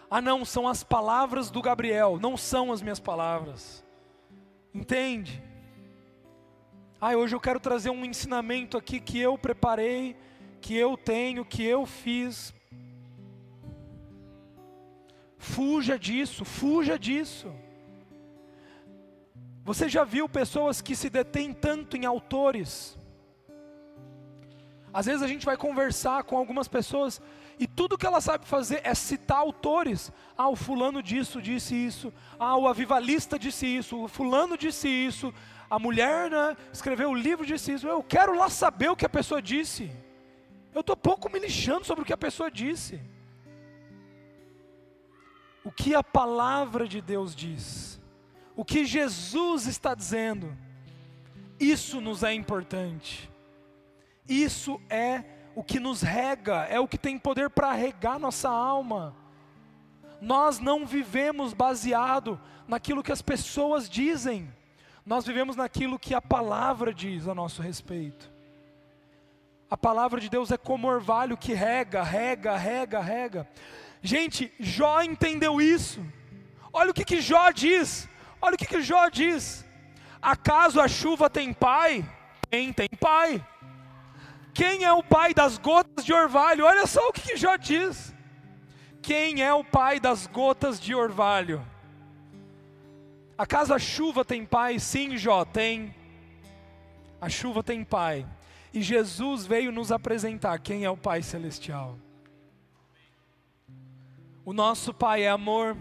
Ah, 0.09 0.21
não, 0.21 0.45
são 0.45 0.67
as 0.67 0.83
palavras 0.83 1.51
do 1.51 1.61
Gabriel, 1.61 2.17
não 2.19 2.37
são 2.37 2.71
as 2.71 2.81
minhas 2.81 2.99
palavras. 2.99 3.83
Entende? 4.73 5.43
Ah, 6.99 7.15
hoje 7.15 7.35
eu 7.35 7.39
quero 7.39 7.59
trazer 7.59 7.91
um 7.91 8.03
ensinamento 8.03 8.75
aqui 8.75 8.99
que 8.99 9.19
eu 9.19 9.37
preparei, 9.37 10.15
que 10.59 10.75
eu 10.75 10.97
tenho, 10.97 11.45
que 11.45 11.63
eu 11.63 11.85
fiz. 11.85 12.51
Fuja 15.37 15.99
disso, 15.99 16.43
fuja 16.43 16.97
disso. 16.97 17.53
Você 19.63 19.87
já 19.87 20.03
viu 20.03 20.27
pessoas 20.27 20.81
que 20.81 20.95
se 20.95 21.07
detêm 21.07 21.53
tanto 21.53 21.95
em 21.95 22.03
autores? 22.03 22.97
Às 24.97 25.05
vezes 25.05 25.21
a 25.21 25.27
gente 25.27 25.45
vai 25.45 25.55
conversar 25.55 26.23
com 26.23 26.35
algumas 26.35 26.67
pessoas 26.67 27.21
e 27.59 27.67
tudo 27.67 27.99
que 27.99 28.07
ela 28.07 28.19
sabe 28.19 28.47
fazer 28.47 28.81
é 28.83 28.95
citar 28.95 29.37
autores. 29.37 30.11
Ah, 30.35 30.49
o 30.49 30.55
fulano 30.55 31.03
disso 31.03 31.39
disse 31.39 31.75
isso. 31.75 32.11
Ah, 32.39 32.57
o 32.57 32.67
avivalista 32.67 33.37
disse 33.37 33.67
isso. 33.67 34.05
O 34.05 34.07
fulano 34.07 34.57
disse 34.57 34.87
isso. 34.87 35.31
A 35.69 35.77
mulher 35.77 36.31
né, 36.31 36.57
escreveu 36.73 37.11
o 37.11 37.13
livro 37.13 37.45
disse 37.45 37.73
isso. 37.73 37.87
Eu 37.87 38.01
quero 38.01 38.35
lá 38.35 38.49
saber 38.49 38.89
o 38.89 38.95
que 38.95 39.05
a 39.05 39.09
pessoa 39.09 39.39
disse. 39.39 39.91
Eu 40.73 40.81
estou 40.81 40.97
pouco 40.97 41.31
me 41.31 41.37
lixando 41.37 41.85
sobre 41.85 42.01
o 42.01 42.05
que 42.05 42.13
a 42.13 42.17
pessoa 42.17 42.49
disse. 42.49 42.99
O 45.63 45.71
que 45.71 45.93
a 45.93 46.03
palavra 46.03 46.87
de 46.87 47.01
Deus 47.01 47.35
diz. 47.35 48.01
O 48.55 48.65
que 48.65 48.83
Jesus 48.83 49.67
está 49.67 49.93
dizendo. 49.93 50.57
Isso 51.59 52.01
nos 52.01 52.23
é 52.23 52.33
importante. 52.33 53.36
Isso 54.27 54.81
é 54.89 55.23
o 55.55 55.63
que 55.63 55.79
nos 55.79 56.01
rega, 56.01 56.65
é 56.69 56.79
o 56.79 56.87
que 56.87 56.97
tem 56.97 57.17
poder 57.17 57.49
para 57.49 57.71
regar 57.71 58.19
nossa 58.19 58.49
alma. 58.49 59.15
Nós 60.21 60.59
não 60.59 60.85
vivemos 60.85 61.53
baseado 61.53 62.39
naquilo 62.67 63.01
que 63.01 63.11
as 63.11 63.21
pessoas 63.21 63.89
dizem, 63.89 64.51
nós 65.05 65.25
vivemos 65.25 65.55
naquilo 65.55 65.97
que 65.97 66.13
a 66.13 66.21
palavra 66.21 66.93
diz 66.93 67.27
a 67.27 67.33
nosso 67.33 67.61
respeito. 67.61 68.29
A 69.69 69.77
palavra 69.77 70.19
de 70.19 70.29
Deus 70.29 70.51
é 70.51 70.57
como 70.57 70.87
orvalho 70.87 71.37
que 71.37 71.53
rega, 71.53 72.03
rega, 72.03 72.57
rega, 72.57 73.01
rega. 73.01 73.47
Gente, 74.01 74.51
Jó 74.59 75.01
entendeu 75.01 75.59
isso. 75.61 76.05
Olha 76.71 76.91
o 76.91 76.93
que, 76.93 77.03
que 77.03 77.21
Jó 77.21 77.51
diz. 77.51 78.07
Olha 78.41 78.55
o 78.55 78.57
que, 78.57 78.65
que 78.65 78.81
Jó 78.81 79.09
diz. 79.09 79.65
Acaso 80.21 80.79
a 80.79 80.87
chuva 80.87 81.29
tem 81.29 81.53
pai? 81.53 82.05
Tem, 82.49 82.71
tem 82.71 82.87
pai. 82.99 83.45
Quem 84.57 84.83
é 84.83 84.91
o 84.91 85.03
pai 85.03 85.35
das 85.35 85.59
gotas 85.59 86.03
de 86.03 86.11
orvalho? 86.11 86.65
Olha 86.65 86.87
só 86.87 87.07
o 87.07 87.13
que, 87.13 87.21
que 87.21 87.37
Jó 87.37 87.57
diz. 87.57 88.11
Quem 89.03 89.43
é 89.43 89.53
o 89.53 89.63
pai 89.63 89.99
das 89.99 90.25
gotas 90.25 90.79
de 90.79 90.95
orvalho? 90.95 91.63
Acaso 93.37 93.71
a 93.71 93.77
chuva 93.77 94.25
tem 94.25 94.43
pai? 94.43 94.79
Sim, 94.79 95.15
Jó, 95.15 95.45
tem. 95.45 95.93
A 97.21 97.29
chuva 97.29 97.61
tem 97.61 97.83
pai. 97.83 98.25
E 98.73 98.81
Jesus 98.81 99.45
veio 99.45 99.71
nos 99.71 99.91
apresentar 99.91 100.57
quem 100.57 100.83
é 100.83 100.89
o 100.89 100.97
Pai 100.97 101.21
Celestial. 101.21 101.95
O 104.43 104.53
nosso 104.53 104.91
Pai 104.91 105.21
é 105.21 105.29
amor, 105.29 105.77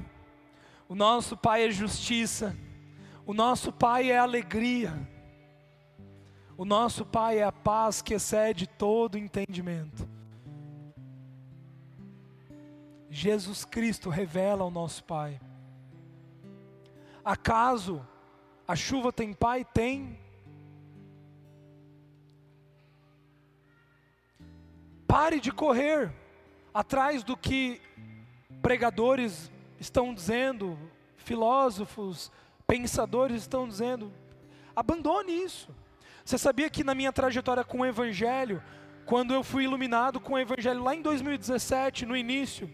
o 0.87 0.95
nosso 0.95 1.35
Pai 1.35 1.67
é 1.67 1.71
justiça, 1.71 2.55
o 3.25 3.33
nosso 3.33 3.73
Pai 3.73 4.11
é 4.11 4.19
alegria. 4.19 5.16
O 6.57 6.65
nosso 6.65 7.05
Pai 7.05 7.39
é 7.39 7.45
a 7.45 7.53
paz 7.53 8.01
que 8.01 8.15
excede 8.15 8.67
todo 8.67 9.19
entendimento. 9.19 10.09
Jesus 13.11 13.65
Cristo 13.65 14.11
revela 14.11 14.63
ao 14.63 14.71
nosso 14.71 15.05
Pai. 15.05 15.41
Acaso 17.25 18.07
a 18.67 18.75
chuva 18.75 19.13
tem 19.13 19.33
pai? 19.33 19.65
Tem. 19.65 20.19
Pare 25.07 25.39
de 25.39 25.53
correr 25.53 26.13
atrás 26.75 27.23
do 27.23 27.37
que 27.37 27.81
pregadores 28.61 29.51
estão 29.79 30.13
dizendo, 30.13 30.77
filósofos, 31.17 32.33
pensadores 32.67 33.43
estão 33.43 33.69
dizendo. 33.69 34.13
Abandone 34.75 35.33
isso. 35.33 35.73
Você 36.27 36.37
sabia 36.37 36.69
que 36.69 36.83
na 36.83 36.93
minha 36.93 37.13
trajetória 37.13 37.63
com 37.63 37.79
o 37.79 37.87
Evangelho, 37.87 38.61
quando 39.05 39.33
eu 39.33 39.45
fui 39.45 39.63
iluminado 39.63 40.19
com 40.19 40.33
o 40.33 40.39
Evangelho 40.39 40.83
lá 40.83 40.93
em 40.93 41.01
2017, 41.01 42.05
no 42.05 42.17
início, 42.17 42.69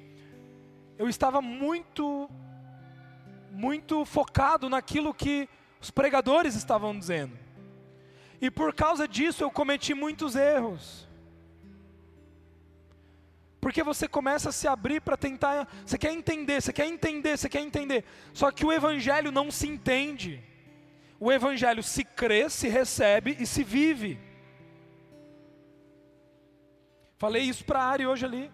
eu 0.98 1.06
estava 1.06 1.42
muito, 1.42 2.30
muito 3.50 4.06
focado 4.06 4.70
naquilo 4.70 5.12
que 5.12 5.46
os 5.78 5.90
pregadores 5.90 6.54
estavam 6.54 6.98
dizendo. 6.98 7.38
E 8.40 8.50
por 8.50 8.72
causa 8.72 9.06
disso 9.06 9.44
eu 9.44 9.50
cometi 9.50 9.92
muitos 9.92 10.34
erros. 10.34 11.06
Porque 13.60 13.82
você 13.82 14.08
começa 14.08 14.48
a 14.48 14.52
se 14.52 14.66
abrir 14.66 15.02
para 15.02 15.18
tentar, 15.18 15.68
você 15.84 15.98
quer 15.98 16.12
entender, 16.12 16.62
você 16.62 16.72
quer 16.72 16.86
entender, 16.86 17.36
você 17.36 17.50
quer 17.50 17.60
entender. 17.60 18.02
Só 18.32 18.50
que 18.50 18.64
o 18.64 18.72
evangelho 18.72 19.30
não 19.30 19.50
se 19.50 19.68
entende 19.68 20.42
o 21.24 21.30
Evangelho 21.30 21.84
se 21.84 22.02
crê, 22.02 22.50
se 22.50 22.66
recebe 22.66 23.36
e 23.38 23.46
se 23.46 23.62
vive. 23.62 24.18
Falei 27.16 27.44
isso 27.44 27.64
para 27.64 27.78
a 27.78 27.84
Ari 27.84 28.04
hoje 28.04 28.26
ali. 28.26 28.50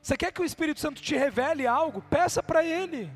Você 0.00 0.16
quer 0.16 0.32
que 0.32 0.40
o 0.40 0.46
Espírito 0.46 0.80
Santo 0.80 1.02
te 1.02 1.14
revele 1.14 1.66
algo? 1.66 2.00
Peça 2.00 2.42
para 2.42 2.64
Ele. 2.64 3.12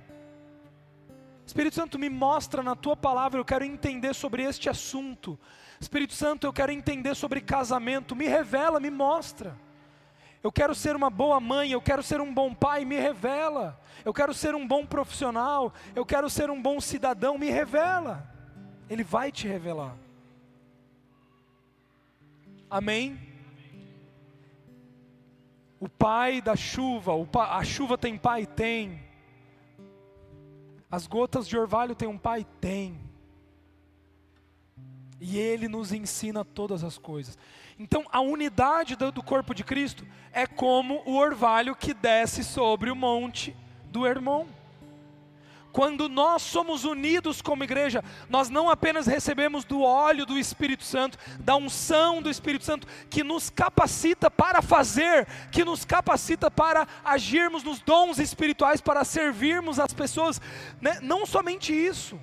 Espírito 1.47 1.75
Santo, 1.75 1.99
me 1.99 2.11
mostra 2.11 2.62
na 2.62 2.77
tua 2.77 2.95
palavra, 2.95 3.41
eu 3.41 3.45
quero 3.45 3.64
entender 3.64 4.14
sobre 4.14 4.43
este 4.43 4.68
assunto. 4.68 5.41
Espírito 5.81 6.12
Santo, 6.12 6.47
eu 6.47 6.53
quero 6.53 6.71
entender 6.73 7.14
sobre 7.16 7.41
casamento, 7.41 8.14
me 8.14 8.27
revela, 8.27 8.79
me 8.79 8.91
mostra. 8.91 9.57
Eu 10.43 10.51
quero 10.51 10.74
ser 10.74 10.97
uma 10.97 11.11
boa 11.11 11.38
mãe, 11.38 11.70
eu 11.70 11.82
quero 11.82 12.03
ser 12.03 12.20
um 12.20 12.32
bom 12.32 12.55
pai, 12.55 12.84
me 12.84 12.97
revela. 12.97 13.78
Eu 14.05 14.14
quero 14.14 14.32
ser 14.32 14.55
um 14.55 14.66
bom 14.66 14.86
profissional, 14.86 15.72
eu 15.95 16.07
quero 16.07 16.30
ser 16.30 16.51
um 16.51 16.61
bom 16.61 16.80
cidadão, 16.80 17.36
me 17.36 17.51
revela. 17.51 18.26
Ele 18.88 19.05
vai 19.05 19.30
te 19.30 19.47
revelar. 19.47 19.97
Amém? 22.70 23.20
O 25.78 25.88
pai 25.88 26.41
da 26.41 26.57
chuva, 26.57 27.12
a 27.51 27.64
chuva 27.64 27.99
tem 27.99 28.16
pai? 28.16 28.47
Tem. 28.47 29.03
As 30.91 31.07
gotas 31.07 31.47
de 31.47 31.57
orvalho 31.57 31.95
tem 31.95 32.09
um 32.09 32.18
pai? 32.18 32.47
Tem. 32.61 32.99
E 35.20 35.38
ele 35.38 35.68
nos 35.68 35.93
ensina 35.93 36.45
todas 36.45 36.82
as 36.82 36.97
coisas. 36.97 37.36
Então, 37.81 38.05
a 38.12 38.20
unidade 38.20 38.95
do 38.95 39.22
corpo 39.22 39.55
de 39.55 39.64
Cristo 39.64 40.07
é 40.35 40.47
como 40.47 41.03
o 41.07 41.16
orvalho 41.16 41.74
que 41.74 41.95
desce 41.95 42.45
sobre 42.45 42.91
o 42.91 42.95
monte 42.95 43.57
do 43.85 44.07
Hermon. 44.07 44.47
Quando 45.72 46.07
nós 46.07 46.43
somos 46.43 46.85
unidos 46.85 47.41
como 47.41 47.64
igreja, 47.64 48.05
nós 48.28 48.51
não 48.51 48.68
apenas 48.68 49.07
recebemos 49.07 49.64
do 49.64 49.81
óleo 49.81 50.26
do 50.26 50.39
Espírito 50.39 50.85
Santo, 50.85 51.16
da 51.39 51.57
unção 51.57 52.20
do 52.20 52.28
Espírito 52.28 52.66
Santo, 52.66 52.87
que 53.09 53.24
nos 53.24 53.49
capacita 53.49 54.31
para 54.31 54.61
fazer, 54.61 55.26
que 55.51 55.64
nos 55.64 55.83
capacita 55.83 56.51
para 56.51 56.87
agirmos 57.03 57.62
nos 57.62 57.81
dons 57.81 58.18
espirituais, 58.18 58.83
para 58.83 59.05
servirmos 59.05 59.81
as 59.81 59.95
pessoas, 59.95 60.39
né? 60.83 60.99
não 61.01 61.24
somente 61.24 61.72
isso, 61.72 62.20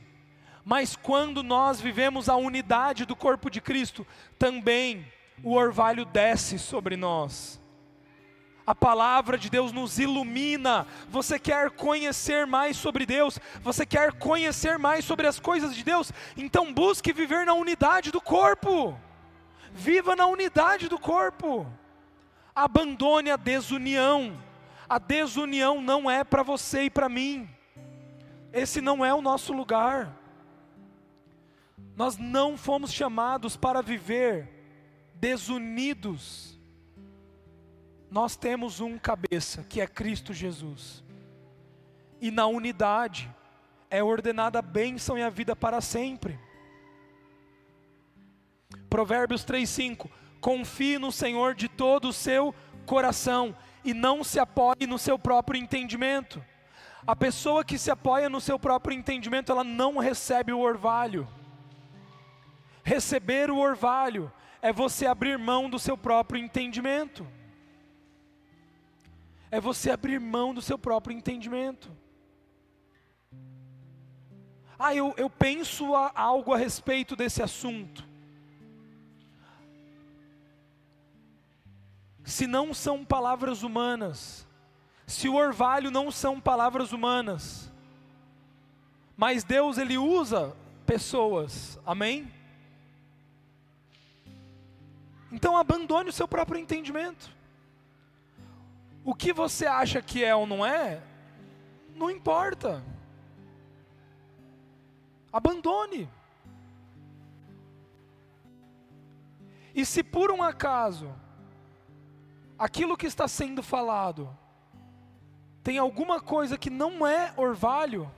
mas 0.63 0.95
quando 0.95 1.41
nós 1.41 1.81
vivemos 1.81 2.29
a 2.29 2.35
unidade 2.35 3.05
do 3.05 3.15
corpo 3.15 3.49
de 3.49 3.59
Cristo, 3.59 4.05
também 4.37 5.16
o 5.43 5.53
orvalho 5.53 6.05
desce 6.05 6.57
sobre 6.57 6.95
nós. 6.95 7.59
A 8.65 8.75
palavra 8.75 9.37
de 9.37 9.49
Deus 9.49 9.71
nos 9.71 9.97
ilumina. 9.97 10.85
Você 11.07 11.39
quer 11.39 11.71
conhecer 11.71 12.45
mais 12.45 12.75
sobre 12.75 13.05
Deus? 13.05 13.39
Você 13.61 13.85
quer 13.85 14.11
conhecer 14.11 14.77
mais 14.77 15.05
sobre 15.05 15.25
as 15.25 15.39
coisas 15.39 15.73
de 15.73 15.85
Deus? 15.85 16.11
Então 16.35 16.73
busque 16.73 17.13
viver 17.13 17.45
na 17.45 17.53
unidade 17.53 18.11
do 18.11 18.19
corpo. 18.19 18.99
Viva 19.71 20.17
na 20.17 20.25
unidade 20.25 20.89
do 20.89 20.99
corpo. 20.99 21.65
Abandone 22.53 23.31
a 23.31 23.37
desunião. 23.37 24.37
A 24.89 24.99
desunião 24.99 25.81
não 25.81 26.11
é 26.11 26.25
para 26.25 26.43
você 26.43 26.83
e 26.83 26.89
para 26.89 27.07
mim. 27.07 27.49
Esse 28.51 28.81
não 28.81 29.05
é 29.05 29.13
o 29.13 29.21
nosso 29.21 29.53
lugar. 29.53 30.13
Nós 31.95 32.17
não 32.17 32.57
fomos 32.57 32.91
chamados 32.91 33.55
para 33.55 33.81
viver 33.81 34.56
desunidos, 35.19 36.57
nós 38.09 38.35
temos 38.35 38.79
um 38.79 38.97
cabeça, 38.97 39.63
que 39.63 39.81
é 39.81 39.87
Cristo 39.87 40.33
Jesus. 40.33 41.03
e 42.19 42.31
na 42.31 42.47
unidade 42.47 43.29
é 43.91 44.03
ordenada 44.03 44.57
a 44.57 44.61
bênção 44.61 45.17
e 45.17 45.21
a 45.21 45.29
vida 45.29 45.55
para 45.55 45.79
sempre. 45.81 46.39
Provérbios 48.89 49.43
3:5 49.45 50.09
Confie 50.41 50.97
no 50.97 51.11
Senhor 51.11 51.53
de 51.53 51.67
todo 51.67 52.09
o 52.09 52.13
seu 52.13 52.53
coração 52.85 53.55
e 53.83 53.93
não 53.93 54.23
se 54.23 54.39
apoie 54.39 54.87
no 54.87 54.97
seu 54.97 55.17
próprio 55.17 55.59
entendimento. 55.59 56.43
A 57.05 57.15
pessoa 57.15 57.63
que 57.63 57.77
se 57.77 57.89
apoia 57.89 58.29
no 58.29 58.41
seu 58.41 58.59
próprio 58.59 58.95
entendimento, 58.95 59.51
ela 59.51 59.63
não 59.63 59.97
recebe 59.97 60.51
o 60.51 60.59
orvalho. 60.59 61.27
Receber 62.83 63.49
o 63.49 63.57
orvalho 63.57 64.31
é 64.61 64.73
você 64.73 65.05
abrir 65.05 65.37
mão 65.37 65.69
do 65.69 65.79
seu 65.79 65.97
próprio 65.97 66.39
entendimento. 66.41 67.25
É 69.49 69.59
você 69.59 69.91
abrir 69.91 70.19
mão 70.19 70.53
do 70.53 70.61
seu 70.61 70.77
próprio 70.77 71.15
entendimento. 71.15 71.89
Ah, 74.77 74.93
eu, 74.93 75.13
eu 75.17 75.29
penso 75.29 75.95
a, 75.95 76.11
algo 76.13 76.53
a 76.53 76.57
respeito 76.57 77.15
desse 77.15 77.41
assunto. 77.41 78.05
Se 82.23 82.45
não 82.45 82.73
são 82.73 83.05
palavras 83.05 83.63
humanas, 83.63 84.45
se 85.07 85.29
o 85.29 85.35
orvalho 85.35 85.89
não 85.89 86.11
são 86.11 86.39
palavras 86.41 86.91
humanas, 86.91 87.71
mas 89.15 89.43
Deus 89.43 89.77
ele 89.77 89.97
usa 89.97 90.55
pessoas, 90.85 91.79
amém? 91.85 92.31
Então 95.31 95.57
abandone 95.57 96.09
o 96.09 96.13
seu 96.13 96.27
próprio 96.27 96.59
entendimento. 96.59 97.29
O 99.03 99.13
que 99.13 99.31
você 99.31 99.65
acha 99.65 100.01
que 100.01 100.23
é 100.23 100.35
ou 100.35 100.45
não 100.45 100.65
é, 100.65 101.01
não 101.95 102.09
importa. 102.09 102.83
Abandone. 105.31 106.09
E 109.73 109.85
se 109.85 110.03
por 110.03 110.31
um 110.31 110.41
acaso 110.41 111.13
aquilo 112.57 112.97
que 112.97 113.05
está 113.05 113.27
sendo 113.27 113.61
falado 113.61 114.35
tem 115.63 115.77
alguma 115.77 116.19
coisa 116.21 116.57
que 116.57 116.69
não 116.69 117.05
é 117.05 117.33
orvalho, 117.35 118.09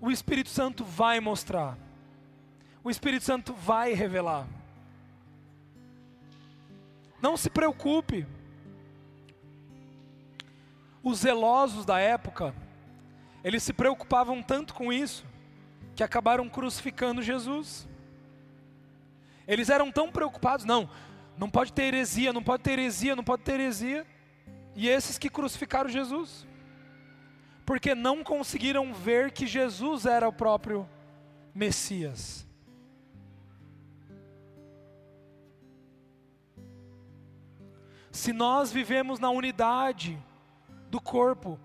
o 0.00 0.10
Espírito 0.10 0.50
Santo 0.50 0.84
vai 0.84 1.18
mostrar. 1.18 1.78
O 2.84 2.90
Espírito 2.90 3.24
Santo 3.24 3.54
vai 3.54 3.94
revelar. 3.94 4.46
Não 7.24 7.38
se 7.38 7.48
preocupe. 7.48 8.26
Os 11.02 11.20
zelosos 11.20 11.86
da 11.86 11.98
época, 11.98 12.54
eles 13.42 13.62
se 13.62 13.72
preocupavam 13.72 14.42
tanto 14.42 14.74
com 14.74 14.92
isso, 14.92 15.24
que 15.96 16.02
acabaram 16.02 16.50
crucificando 16.50 17.22
Jesus. 17.22 17.88
Eles 19.48 19.70
eram 19.70 19.90
tão 19.90 20.12
preocupados, 20.12 20.66
não, 20.66 20.86
não 21.38 21.48
pode 21.48 21.72
ter 21.72 21.84
heresia, 21.84 22.30
não 22.30 22.42
pode 22.42 22.62
ter 22.62 22.72
heresia, 22.72 23.16
não 23.16 23.24
pode 23.24 23.42
ter 23.42 23.54
heresia. 23.54 24.06
E 24.76 24.86
esses 24.86 25.16
que 25.16 25.30
crucificaram 25.30 25.88
Jesus, 25.88 26.46
porque 27.64 27.94
não 27.94 28.22
conseguiram 28.22 28.92
ver 28.92 29.32
que 29.32 29.46
Jesus 29.46 30.04
era 30.04 30.28
o 30.28 30.32
próprio 30.32 30.86
Messias. 31.54 32.46
Se 38.14 38.32
nós 38.32 38.70
vivemos 38.70 39.18
na 39.18 39.28
unidade 39.28 40.16
do 40.88 41.00
corpo, 41.00 41.58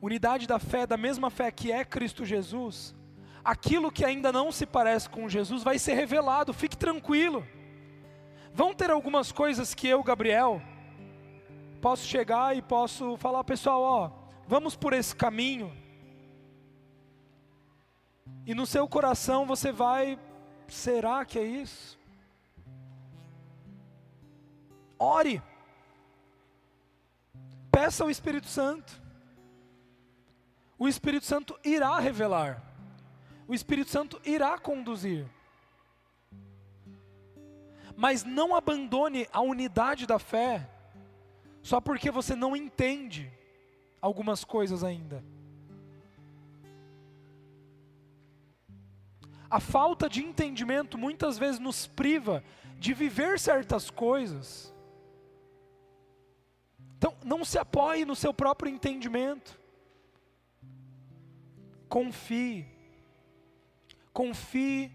unidade 0.00 0.46
da 0.46 0.60
fé, 0.60 0.86
da 0.86 0.96
mesma 0.96 1.28
fé 1.28 1.50
que 1.50 1.72
é 1.72 1.84
Cristo 1.84 2.24
Jesus, 2.24 2.94
aquilo 3.44 3.90
que 3.90 4.04
ainda 4.04 4.30
não 4.30 4.52
se 4.52 4.64
parece 4.64 5.10
com 5.10 5.28
Jesus 5.28 5.64
vai 5.64 5.80
ser 5.80 5.94
revelado, 5.94 6.54
fique 6.54 6.76
tranquilo. 6.76 7.44
Vão 8.54 8.72
ter 8.72 8.92
algumas 8.92 9.32
coisas 9.32 9.74
que 9.74 9.88
eu, 9.88 10.04
Gabriel, 10.04 10.62
posso 11.80 12.06
chegar 12.06 12.56
e 12.56 12.62
posso 12.62 13.16
falar, 13.16 13.42
pessoal, 13.42 13.82
ó, 13.82 14.10
vamos 14.46 14.76
por 14.76 14.92
esse 14.92 15.16
caminho. 15.16 15.76
E 18.46 18.54
no 18.54 18.66
seu 18.66 18.86
coração 18.86 19.46
você 19.46 19.72
vai, 19.72 20.16
será 20.68 21.24
que 21.24 21.40
é 21.40 21.44
isso? 21.44 21.98
Ore. 24.96 25.42
Peça 27.72 28.04
ao 28.04 28.10
Espírito 28.10 28.46
Santo. 28.46 29.02
O 30.78 30.86
Espírito 30.86 31.26
Santo 31.26 31.58
irá 31.64 31.98
revelar 31.98 32.72
o 33.52 33.54
Espírito 33.54 33.90
Santo 33.90 34.18
irá 34.24 34.58
conduzir. 34.58 35.26
Mas 37.94 38.24
não 38.24 38.54
abandone 38.54 39.28
a 39.30 39.42
unidade 39.42 40.06
da 40.06 40.18
fé 40.18 40.68
só 41.62 41.78
porque 41.78 42.10
você 42.10 42.34
não 42.34 42.56
entende 42.56 43.30
algumas 44.00 44.42
coisas 44.42 44.82
ainda. 44.82 45.22
A 49.50 49.60
falta 49.60 50.08
de 50.08 50.24
entendimento 50.24 50.96
muitas 50.96 51.36
vezes 51.36 51.60
nos 51.60 51.86
priva 51.86 52.42
de 52.78 52.94
viver 52.94 53.38
certas 53.38 53.90
coisas. 53.90 54.71
Então, 57.02 57.16
não 57.24 57.44
se 57.44 57.58
apoie 57.58 58.04
no 58.04 58.14
seu 58.14 58.32
próprio 58.32 58.70
entendimento. 58.70 59.58
Confie. 61.88 62.64
Confie 64.12 64.92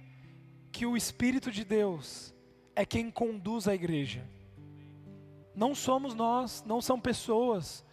que 0.71 0.85
o 0.85 0.95
Espírito 0.95 1.51
de 1.51 1.65
Deus 1.65 2.33
é 2.73 2.85
quem 2.85 3.11
conduz 3.11 3.67
a 3.67 3.75
igreja. 3.75 4.25
Não 5.53 5.75
somos 5.75 6.15
nós, 6.15 6.63
não 6.65 6.81
são 6.81 6.97
pessoas. 6.97 7.83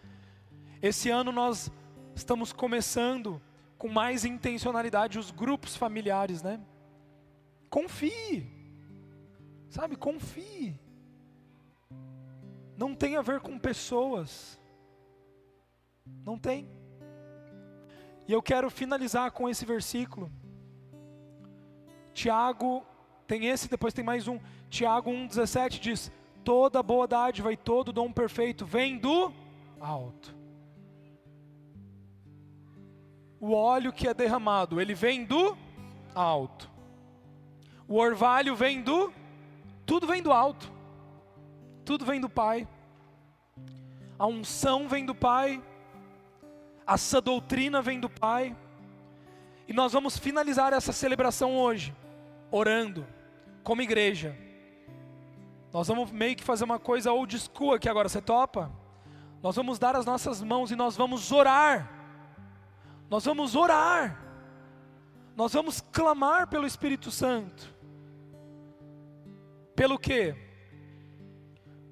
Esse 0.81 1.11
ano 1.11 1.33
nós 1.33 1.69
estamos 2.15 2.53
começando 2.53 3.43
com 3.77 3.89
mais 3.89 4.25
intencionalidade 4.25 5.19
os 5.19 5.33
grupos 5.33 5.75
familiares, 5.77 6.41
né? 6.41 6.61
Confie. 7.69 8.49
Sabe, 9.69 9.97
confie. 9.97 10.79
Não 12.77 12.95
tem 12.95 13.17
a 13.17 13.23
ver 13.23 13.41
com 13.41 13.59
pessoas. 13.59 14.61
Não 16.25 16.39
tem. 16.39 16.69
E 18.27 18.33
eu 18.33 18.43
quero 18.43 18.71
finalizar 18.71 19.31
com 19.31 19.49
esse 19.49 19.65
versículo. 19.65 20.31
Tiago 22.13 22.85
tem 23.27 23.47
esse, 23.47 23.69
depois 23.69 23.95
tem 23.95 24.05
mais 24.05 24.29
um. 24.29 24.39
Tiago 24.69 25.11
1,17 25.11 25.79
diz: 25.79 26.13
Toda 26.43 26.83
boa 26.83 27.07
dádiva 27.07 27.53
e 27.53 27.57
todo 27.57 27.93
dom 27.93 28.13
perfeito 28.13 28.65
vem 28.65 28.99
do 28.99 29.33
alto. 29.81 30.35
O 33.41 33.53
óleo 33.53 33.93
que 33.93 34.09
é 34.09 34.15
derramado, 34.15 34.81
ele 34.81 34.95
vem 34.95 35.25
do 35.25 35.57
alto. 36.15 36.71
O 37.87 37.97
orvalho 37.97 38.57
vem 38.57 38.83
do. 38.83 39.13
Tudo 39.85 40.07
vem 40.07 40.23
do 40.23 40.33
alto. 40.33 40.74
Tudo 41.85 42.05
vem 42.05 42.21
do 42.21 42.29
Pai. 42.29 42.67
A 44.19 44.27
unção 44.27 44.89
vem 44.89 45.05
do 45.05 45.15
Pai. 45.15 45.63
A 46.87 46.97
sã 46.97 47.23
doutrina 47.23 47.83
vem 47.83 48.01
do 48.01 48.09
Pai. 48.09 48.57
E 49.67 49.73
nós 49.73 49.93
vamos 49.93 50.19
finalizar 50.19 50.73
essa 50.73 50.93
celebração 50.93 51.57
hoje 51.57 51.95
orando, 52.51 53.07
como 53.63 53.83
igreja. 53.83 54.37
Nós 55.73 55.89
vamos 55.89 56.11
meio 56.13 56.37
que 56.37 56.45
fazer 56.45 56.65
uma 56.65 56.79
coisa 56.79 57.13
old 57.13 57.37
school 57.39 57.75
aqui 57.75 57.89
agora, 57.89 58.09
você 58.09 58.23
topa? 58.23 58.71
Nós 59.43 59.57
vamos 59.57 59.79
dar 59.79 59.97
as 59.97 60.07
nossas 60.07 60.41
mãos 60.41 60.71
e 60.71 60.77
nós 60.77 60.97
vamos 60.97 61.33
orar. 61.33 61.91
Nós 63.11 63.25
vamos 63.25 63.57
orar. 63.57 64.23
Nós 65.37 65.53
vamos 65.53 65.81
clamar 65.81 66.47
pelo 66.47 66.67
Espírito 66.67 67.11
Santo. 67.11 67.75
Pelo 69.75 69.99
quê? 69.99 70.44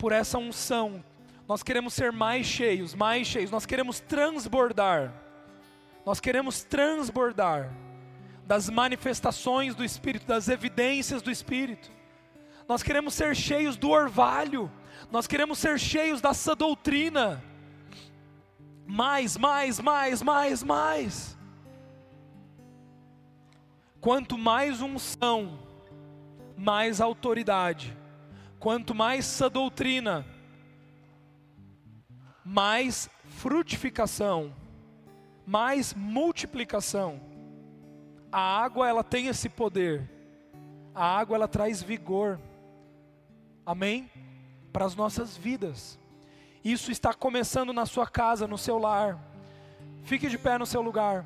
Por 0.02 0.10
essa 0.10 0.36
unção. 0.36 1.04
Nós 1.46 1.62
queremos 1.62 1.94
ser 1.94 2.10
mais 2.10 2.44
cheios, 2.44 2.92
mais 2.92 3.24
cheios. 3.24 3.52
Nós 3.52 3.64
queremos 3.64 4.00
transbordar. 4.00 5.12
Nós 6.04 6.18
queremos 6.18 6.64
transbordar 6.64 7.72
das 8.44 8.68
manifestações 8.68 9.76
do 9.76 9.84
Espírito, 9.84 10.26
das 10.26 10.48
evidências 10.48 11.22
do 11.22 11.30
Espírito. 11.30 11.88
Nós 12.68 12.82
queremos 12.82 13.14
ser 13.14 13.36
cheios 13.36 13.76
do 13.76 13.90
orvalho, 13.90 14.68
nós 15.08 15.28
queremos 15.28 15.60
ser 15.60 15.78
cheios 15.78 16.20
dessa 16.20 16.56
doutrina. 16.56 17.40
Mais, 18.84 19.36
mais, 19.36 19.78
mais, 19.78 20.20
mais, 20.20 20.64
mais. 20.64 21.38
Quanto 24.00 24.36
mais 24.36 24.80
unção, 24.80 25.60
mais 26.56 27.00
autoridade. 27.00 27.96
Quanto 28.62 28.94
mais 28.94 29.26
essa 29.26 29.50
doutrina, 29.50 30.24
mais 32.44 33.10
frutificação. 33.24 34.54
mais 35.44 35.92
multiplicação. 35.92 37.20
A 38.30 38.40
água 38.40 38.88
ela 38.88 39.02
tem 39.02 39.26
esse 39.26 39.48
poder. 39.48 40.08
A 40.94 41.04
água 41.04 41.34
ela 41.34 41.48
traz 41.48 41.82
vigor. 41.82 42.38
Amém? 43.66 44.08
Para 44.72 44.84
as 44.84 44.94
nossas 44.94 45.36
vidas. 45.36 45.98
Isso 46.64 46.92
está 46.92 47.12
começando 47.12 47.72
na 47.72 47.84
sua 47.84 48.06
casa, 48.06 48.46
no 48.46 48.56
seu 48.56 48.78
lar. 48.78 49.18
Fique 50.04 50.28
de 50.28 50.38
pé 50.38 50.56
no 50.56 50.66
seu 50.66 50.82
lugar. 50.82 51.24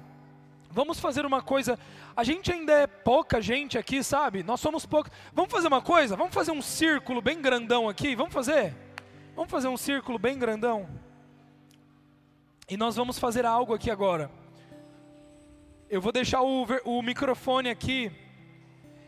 Vamos 0.71 0.99
fazer 0.99 1.27
uma 1.27 1.43
coisa. 1.43 1.79
A 2.17 2.25
gente 2.25 2.51
ainda 2.51 2.73
é 2.73 2.87
pouca 2.87 3.43
gente 3.43 3.77
aqui, 3.77 4.03
sabe? 4.03 4.43
Nós 4.43 4.59
somos 4.59 4.87
poucos. 4.87 5.13
Vamos 5.35 5.53
fazer 5.53 5.69
uma 5.69 5.83
coisa? 5.83 6.17
Vamos 6.17 6.33
fazer 6.33 6.51
um 6.51 6.63
círculo 6.63 7.21
bem 7.21 7.43
grandão 7.43 7.91
aqui? 7.91 8.17
Vamos 8.17 8.33
fazer? 8.33 8.75
Vamos 9.35 9.51
fazer 9.51 9.69
um 9.69 9.77
círculo 9.77 10.19
bem 10.19 10.39
grandão? 10.39 10.89
E 12.67 12.77
nós 12.79 12.97
vamos 12.97 13.19
fazer 13.19 13.45
algo 13.45 13.75
aqui 13.75 13.91
agora. 13.91 14.31
Eu 15.91 16.01
vou 16.01 16.11
deixar 16.11 16.41
o, 16.41 16.67
o 16.87 17.03
microfone 17.03 17.69
aqui. 17.69 18.11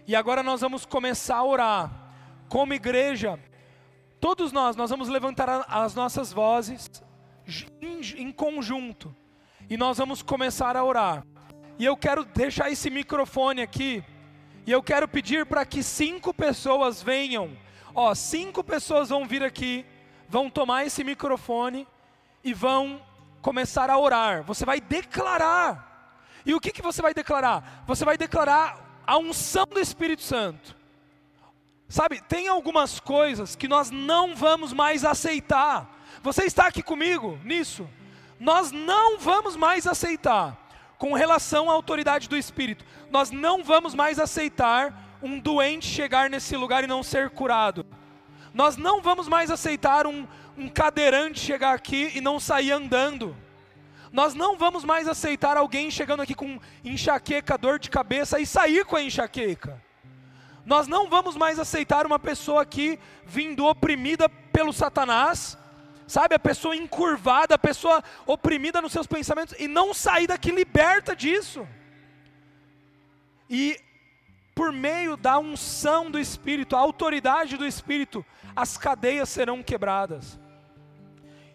E 0.07 0.15
agora 0.15 0.43
nós 0.43 0.61
vamos 0.61 0.85
começar 0.85 1.37
a 1.37 1.45
orar. 1.45 2.13
Como 2.47 2.75
igreja, 2.75 3.41
todos 4.21 4.53
nós, 4.53 4.77
nós 4.77 4.91
vamos 4.91 5.09
levantar 5.09 5.65
as 5.67 5.95
nossas 5.95 6.31
vozes 6.31 6.91
em, 7.81 8.01
em 8.23 8.31
conjunto. 8.31 9.17
E 9.69 9.79
nós 9.79 9.97
vamos 9.97 10.23
começar 10.23 10.77
a 10.77 10.85
orar. 10.85 11.27
E 11.79 11.85
eu 11.85 11.97
quero 11.97 12.25
deixar 12.25 12.71
esse 12.71 12.91
microfone 12.91 13.63
aqui. 13.63 14.03
E 14.67 14.73
eu 14.73 14.83
quero 14.83 15.07
pedir 15.07 15.47
para 15.47 15.65
que 15.65 15.83
cinco 15.83 16.35
pessoas 16.35 17.01
venham. 17.01 17.57
Ó, 17.95 18.15
cinco 18.15 18.65
pessoas 18.65 19.09
vão 19.09 19.27
vir 19.27 19.43
aqui, 19.43 19.87
vão 20.29 20.51
tomar 20.51 20.85
esse 20.85 21.05
microfone 21.05 21.87
e 22.43 22.53
vão 22.53 23.01
começar 23.41 23.91
a 23.91 23.99
orar. 23.99 24.43
Você 24.43 24.65
vai 24.65 24.81
declarar. 24.81 25.87
E 26.45 26.53
o 26.53 26.61
que, 26.61 26.73
que 26.73 26.83
você 26.83 27.01
vai 27.01 27.15
declarar? 27.15 27.85
Você 27.87 28.05
vai 28.05 28.19
declarar 28.19 29.03
a 29.07 29.17
unção 29.17 29.65
do 29.67 29.81
Espírito 29.81 30.23
Santo. 30.23 30.77
Sabe, 31.89 32.21
tem 32.23 32.49
algumas 32.49 33.01
coisas 33.01 33.55
que 33.57 33.69
nós 33.69 33.91
não 33.91 34.35
vamos 34.35 34.73
mais 34.73 35.05
aceitar. 35.05 35.89
Você 36.23 36.45
está 36.45 36.67
aqui 36.67 36.83
comigo 36.83 37.39
nisso? 37.45 37.89
Nós 38.39 38.71
não 38.73 39.19
vamos 39.19 39.57
mais 39.57 39.87
aceitar 39.87 40.68
com 40.99 41.13
relação 41.13 41.71
à 41.71 41.73
autoridade 41.73 42.29
do 42.29 42.37
Espírito. 42.37 42.85
Nós 43.11 43.31
não 43.31 43.63
vamos 43.63 43.95
mais 43.95 44.19
aceitar 44.19 45.19
um 45.23 45.39
doente 45.39 45.87
chegar 45.87 46.29
nesse 46.29 46.57
lugar 46.57 46.85
e 46.85 46.89
não 46.89 47.03
ser 47.03 47.31
curado. 47.31 47.87
Nós 48.53 48.77
não 48.77 49.01
vamos 49.01 49.29
mais 49.29 49.51
aceitar 49.51 50.07
um, 50.07 50.27
um 50.57 50.69
cadeirante 50.69 51.41
chegar 51.41 51.75
aqui 51.75 52.11
e 52.15 52.21
não 52.21 52.41
sair 52.41 52.73
andando. 52.73 53.37
Nós 54.13 54.35
não 54.35 54.57
vamos 54.57 54.85
mais 54.85 55.07
aceitar 55.07 55.57
alguém 55.57 55.91
chegando 55.91 56.23
aqui 56.23 56.35
com 56.35 56.59
enxaqueca, 56.85 57.57
dor 57.57 57.79
de 57.79 57.91
cabeça 57.91 58.41
e 58.41 58.47
sair 58.47 58.85
com 58.85 58.97
a 58.97 59.03
enxaqueca. 59.03 59.81
Nós 60.65 60.87
não 60.89 61.09
vamos 61.09 61.37
mais 61.37 61.59
aceitar 61.59 62.05
uma 62.05 62.19
pessoa 62.19 62.63
aqui 62.63 62.99
vindo 63.25 63.67
oprimida 63.67 64.29
pelo 64.29 64.73
Satanás 64.73 65.57
sabe? 66.09 66.35
A 66.35 66.39
pessoa 66.39 66.75
encurvada, 66.75 67.55
a 67.55 67.59
pessoa 67.59 68.03
oprimida 68.27 68.81
nos 68.81 68.93
seus 68.93 69.07
pensamentos 69.07 69.55
e 69.59 69.69
não 69.69 69.93
sair 69.93 70.27
daqui 70.27 70.51
liberta 70.51 71.15
disso. 71.15 71.69
E 73.49 73.79
por 74.55 74.73
meio 74.73 75.17
da 75.17 75.39
unção 75.39 76.11
do 76.11 76.19
Espírito, 76.19 76.75
a 76.75 76.81
autoridade 76.81 77.57
do 77.57 77.67
Espírito, 77.67 78.25
as 78.57 78.77
cadeias 78.77 79.29
serão 79.29 79.63
quebradas. 79.63 80.41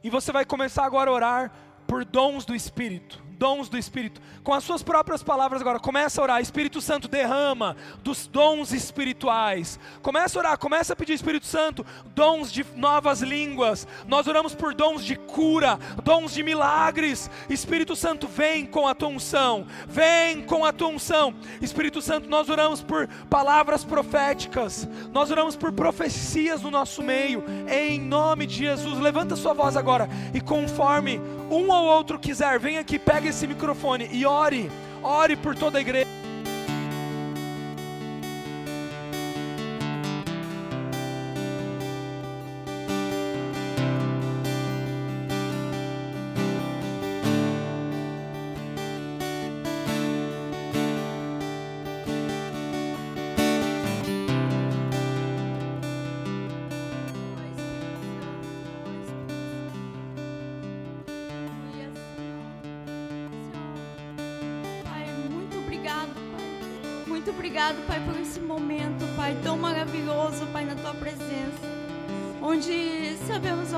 E 0.03 0.09
você 0.09 0.31
vai 0.31 0.45
começar 0.45 0.85
agora 0.85 1.09
a 1.09 1.13
orar 1.13 1.51
por 1.87 2.05
dons 2.05 2.45
do 2.45 2.55
Espírito 2.55 3.22
dons 3.43 3.67
do 3.67 3.77
Espírito. 3.77 4.21
Com 4.41 4.53
as 4.53 4.63
suas 4.63 4.81
próprias 4.81 5.21
palavras 5.21 5.59
agora, 5.59 5.77
começa 5.77 6.21
a 6.21 6.23
orar. 6.23 6.41
Espírito 6.41 6.79
Santo 6.79 7.09
derrama 7.09 7.75
dos 8.01 8.25
dons 8.25 8.71
espirituais. 8.71 9.77
Começa 10.01 10.39
a 10.39 10.39
orar, 10.39 10.57
começa 10.57 10.93
a 10.93 10.95
pedir 10.95 11.11
Espírito 11.11 11.45
Santo, 11.45 11.85
dons 12.15 12.49
de 12.49 12.65
novas 12.73 13.21
línguas. 13.21 13.85
Nós 14.07 14.27
oramos 14.27 14.55
por 14.55 14.73
dons 14.73 15.03
de 15.03 15.17
cura, 15.17 15.77
dons 16.05 16.33
de 16.33 16.41
milagres. 16.41 17.29
Espírito 17.49 17.97
Santo, 17.97 18.29
vem 18.29 18.65
com 18.65 18.87
a 18.87 18.95
tua 18.95 19.09
unção. 19.09 19.67
Vem 19.89 20.43
com 20.43 20.63
a 20.63 20.71
tua 20.71 20.87
unção. 20.87 21.35
Espírito 21.61 22.01
Santo, 22.01 22.29
nós 22.29 22.47
oramos 22.47 22.81
por 22.81 23.09
palavras 23.29 23.83
proféticas. 23.83 24.87
Nós 25.11 25.29
oramos 25.29 25.57
por 25.57 25.73
profecias 25.73 26.61
no 26.61 26.71
nosso 26.71 27.03
meio. 27.03 27.43
Em 27.69 27.99
nome 27.99 28.45
de 28.45 28.55
Jesus, 28.55 28.99
levanta 28.99 29.35
sua 29.35 29.53
voz 29.53 29.75
agora 29.75 30.07
e 30.33 30.39
conforme 30.39 31.19
um 31.51 31.69
ou 31.69 31.85
outro 31.85 32.17
quiser, 32.17 32.57
vem 32.57 32.77
aqui, 32.77 32.97
pega 32.97 33.32
esse 33.33 33.47
microfone 33.47 34.07
e 34.11 34.25
ore, 34.25 34.69
ore 35.01 35.35
por 35.35 35.55
toda 35.55 35.79
a 35.79 35.81
igreja. 35.81 36.22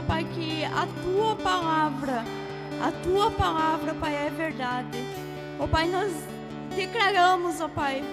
Pai, 0.07 0.25
que 0.35 0.63
a 0.63 0.87
tua 1.03 1.35
palavra, 1.35 2.23
a 2.81 2.91
tua 3.03 3.31
palavra, 3.31 3.93
Pai, 3.95 4.15
é 4.27 4.29
verdade. 4.29 4.97
Ó 5.59 5.67
Pai, 5.67 5.87
nós 5.87 6.11
declaramos, 6.75 7.61
ó 7.61 7.67
Pai, 7.67 8.03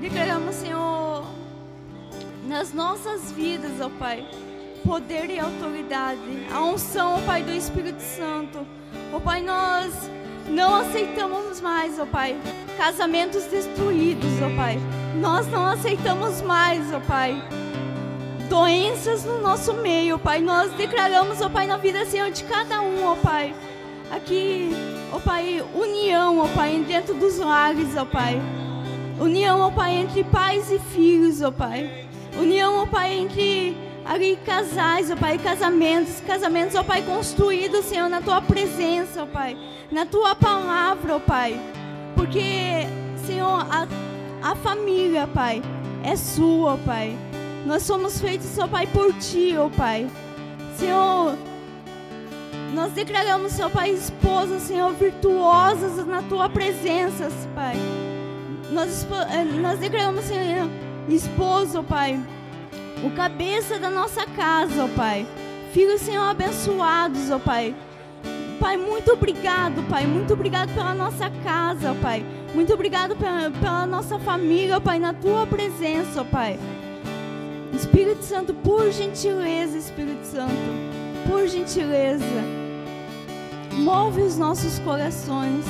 declaramos, 0.00 0.54
Senhor, 0.56 1.24
nas 2.46 2.72
nossas 2.72 3.30
vidas, 3.32 3.80
ó 3.80 3.88
Pai, 3.98 4.26
poder 4.84 5.30
e 5.30 5.38
autoridade, 5.38 6.46
a 6.52 6.62
unção, 6.62 7.14
ó 7.14 7.20
Pai, 7.20 7.42
do 7.42 7.52
Espírito 7.52 8.00
Santo. 8.00 8.66
Ó 9.12 9.20
Pai, 9.20 9.42
nós 9.42 9.92
não 10.48 10.74
aceitamos 10.74 11.60
mais, 11.60 11.98
ó 11.98 12.06
Pai, 12.06 12.36
casamentos 12.76 13.44
destruídos, 13.44 14.30
ó 14.42 14.56
Pai. 14.56 14.78
Nós 15.20 15.46
não 15.48 15.66
aceitamos 15.66 16.42
mais, 16.42 16.92
ó 16.92 17.00
Pai, 17.00 17.40
doenças 18.46 19.24
no 19.24 19.40
nosso 19.40 19.74
meio, 19.74 20.16
ó 20.16 20.18
Pai. 20.18 20.40
Nós 20.40 20.72
declaramos, 20.72 21.40
ó 21.40 21.48
Pai, 21.48 21.66
na 21.66 21.76
vida, 21.76 22.04
Senhor, 22.06 22.30
de 22.30 22.44
cada 22.44 22.80
um, 22.80 23.04
ó 23.06 23.16
Pai. 23.16 23.54
Aqui, 24.10 24.70
ó 25.12 25.18
Pai, 25.18 25.64
união, 25.74 26.38
ó 26.38 26.48
Pai, 26.48 26.82
dentro 26.86 27.14
dos 27.14 27.38
lares, 27.38 27.96
ó 27.96 28.04
Pai. 28.04 28.40
União, 29.20 29.60
ó 29.60 29.70
Pai, 29.70 29.96
entre 29.96 30.24
pais 30.24 30.70
e 30.70 30.78
filhos, 30.78 31.42
ó 31.42 31.50
Pai. 31.50 32.06
União, 32.38 32.82
ó 32.82 32.86
Pai, 32.86 33.14
entre 33.14 33.76
ali 34.04 34.36
casais, 34.44 35.10
ó 35.10 35.16
Pai, 35.16 35.38
casamentos, 35.38 36.20
casamentos, 36.20 36.74
ó 36.74 36.82
Pai, 36.82 37.02
construídos, 37.02 37.84
Senhor, 37.86 38.08
na 38.08 38.20
Tua 38.20 38.40
presença, 38.40 39.22
ó 39.22 39.26
Pai, 39.26 39.56
na 39.90 40.06
Tua 40.06 40.34
palavra, 40.34 41.16
ó 41.16 41.18
Pai. 41.18 41.60
Porque, 42.14 42.86
Senhor, 43.26 43.66
a, 43.70 43.86
a 44.42 44.54
família, 44.54 45.26
Pai, 45.26 45.62
é 46.02 46.14
sua, 46.14 46.78
Pai. 46.78 47.25
Nós 47.66 47.82
somos 47.82 48.20
feitos, 48.20 48.56
ó 48.60 48.68
Pai, 48.68 48.86
por 48.86 49.12
Ti, 49.14 49.56
ó 49.58 49.68
Pai. 49.68 50.08
Senhor, 50.78 51.36
nós 52.72 52.92
declaramos, 52.92 53.52
Senhor 53.52 53.70
Pai, 53.72 53.90
esposas, 53.90 54.62
Senhor, 54.62 54.92
virtuosas 54.92 56.06
na 56.06 56.22
Tua 56.22 56.48
presença, 56.48 57.28
Pai. 57.56 57.74
Nós, 58.70 59.04
eh, 59.32 59.44
nós 59.60 59.80
declaramos, 59.80 60.26
Senhor, 60.26 60.70
esposo, 61.08 61.82
Pai, 61.82 62.20
o 63.04 63.10
cabeça 63.10 63.80
da 63.80 63.90
nossa 63.90 64.24
casa, 64.26 64.84
ó 64.84 64.88
Pai. 64.96 65.26
Filhos, 65.72 66.02
Senhor, 66.02 66.22
abençoados, 66.22 67.32
ó 67.32 67.40
Pai. 67.40 67.74
Pai, 68.60 68.76
muito 68.76 69.10
obrigado, 69.12 69.82
Pai. 69.88 70.06
Muito 70.06 70.34
obrigado 70.34 70.72
pela 70.72 70.94
nossa 70.94 71.28
casa, 71.42 71.96
Pai. 72.00 72.24
Muito 72.54 72.72
obrigado 72.72 73.16
pela, 73.16 73.50
pela 73.50 73.86
nossa 73.86 74.20
família, 74.20 74.80
Pai, 74.80 75.00
na 75.00 75.12
tua 75.12 75.48
presença, 75.48 76.24
Pai. 76.24 76.60
Espírito 77.76 78.22
Santo, 78.22 78.54
por 78.54 78.90
gentileza, 78.90 79.76
Espírito 79.76 80.24
Santo, 80.24 80.50
por 81.28 81.46
gentileza, 81.46 82.24
move 83.74 84.22
os 84.22 84.38
nossos 84.38 84.78
corações. 84.78 85.64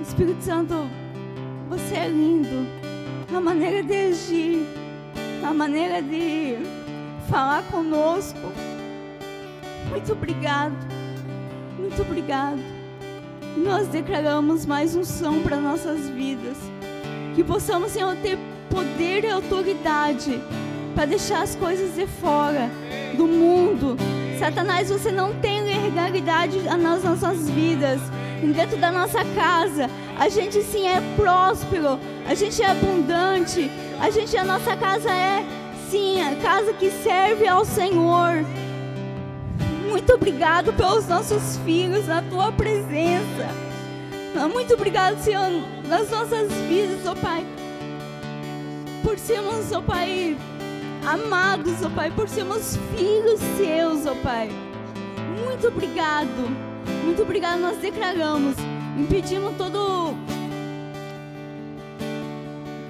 Espírito 0.00 0.40
Santo, 0.40 0.88
você 1.68 1.96
é 1.96 2.08
lindo, 2.08 2.64
a 3.34 3.40
maneira 3.40 3.82
de 3.82 3.94
agir, 3.94 4.66
a 5.44 5.52
maneira 5.52 6.00
de 6.00 6.58
falar 7.28 7.64
conosco. 7.64 8.38
Muito 9.90 10.12
obrigado. 10.12 10.76
Muito 11.76 12.00
obrigado. 12.02 12.60
Nós 13.56 13.88
declaramos 13.88 14.64
mais 14.64 14.94
unção 14.94 15.42
para 15.42 15.56
nossas 15.56 16.08
vidas. 16.08 16.56
Que 17.34 17.42
possamos, 17.42 17.90
Senhor, 17.90 18.14
ter 18.16 18.38
poder 18.76 19.24
e 19.24 19.30
autoridade 19.30 20.38
para 20.94 21.06
deixar 21.06 21.42
as 21.42 21.54
coisas 21.54 21.94
de 21.94 22.06
fora 22.06 22.70
do 23.16 23.26
mundo. 23.26 23.96
Satanás, 24.38 24.90
você 24.90 25.10
não 25.10 25.32
tem 25.36 25.62
legalidade 25.62 26.60
nas 26.60 27.02
nossas 27.02 27.48
vidas, 27.48 27.98
dentro 28.54 28.76
da 28.76 28.92
nossa 28.92 29.24
casa. 29.34 29.88
A 30.18 30.28
gente 30.28 30.62
sim 30.62 30.86
é 30.86 31.00
próspero, 31.16 31.98
a 32.28 32.34
gente 32.34 32.62
é 32.62 32.70
abundante, 32.70 33.70
a 33.98 34.10
gente 34.10 34.36
a 34.36 34.44
nossa 34.44 34.76
casa 34.76 35.10
é 35.10 35.42
sim 35.90 36.20
a 36.20 36.36
casa 36.36 36.74
que 36.74 36.90
serve 36.90 37.48
ao 37.48 37.64
Senhor. 37.64 38.44
Muito 39.88 40.12
obrigado 40.12 40.70
pelos 40.74 41.08
nossos 41.08 41.56
filhos 41.64 42.06
na 42.06 42.20
tua 42.20 42.52
presença. 42.52 43.48
Muito 44.52 44.74
obrigado, 44.74 45.18
Senhor, 45.18 45.48
nas 45.88 46.10
nossas 46.10 46.52
vidas, 46.68 47.06
ó 47.06 47.12
oh 47.12 47.16
Pai. 47.16 47.55
Por 49.06 49.20
sermos, 49.20 49.70
ó 49.70 49.80
Pai, 49.80 50.36
amados, 51.06 51.80
ó 51.84 51.88
Pai, 51.90 52.10
por 52.10 52.28
sermos 52.28 52.76
filhos 52.96 53.38
seus, 53.56 54.04
ó 54.04 54.16
Pai. 54.16 54.50
Muito 55.44 55.68
obrigado. 55.68 56.50
Muito 57.04 57.22
obrigado, 57.22 57.60
nós 57.60 57.78
declaramos, 57.78 58.56
impedimos 58.98 59.56
todo 59.56 60.12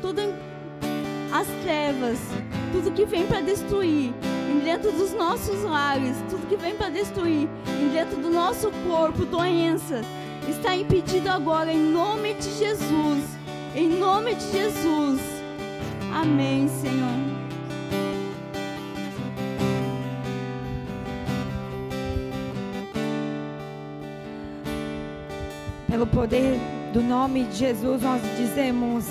todas 0.00 0.30
as 1.30 1.46
trevas, 1.62 2.18
tudo 2.72 2.92
que 2.92 3.04
vem 3.04 3.26
para 3.26 3.42
destruir, 3.42 4.14
dentro 4.64 4.90
dos 4.92 5.12
nossos 5.12 5.62
lares, 5.64 6.16
tudo 6.30 6.48
que 6.48 6.56
vem 6.56 6.74
para 6.76 6.88
destruir, 6.88 7.46
dentro 7.92 8.16
do 8.22 8.30
nosso 8.30 8.70
corpo, 8.88 9.26
doenças, 9.26 10.06
está 10.48 10.74
impedido 10.74 11.28
agora 11.28 11.70
em 11.70 11.92
nome 11.92 12.32
de 12.32 12.56
Jesus. 12.56 13.22
Em 13.74 13.86
nome 13.86 14.34
de 14.34 14.50
Jesus. 14.50 15.35
Amém, 16.16 16.66
Senhor. 16.66 17.10
Pelo 25.86 26.06
poder 26.06 26.58
do 26.94 27.02
nome 27.02 27.44
de 27.44 27.56
Jesus, 27.58 28.00
nós 28.00 28.22
dizemos: 28.38 29.04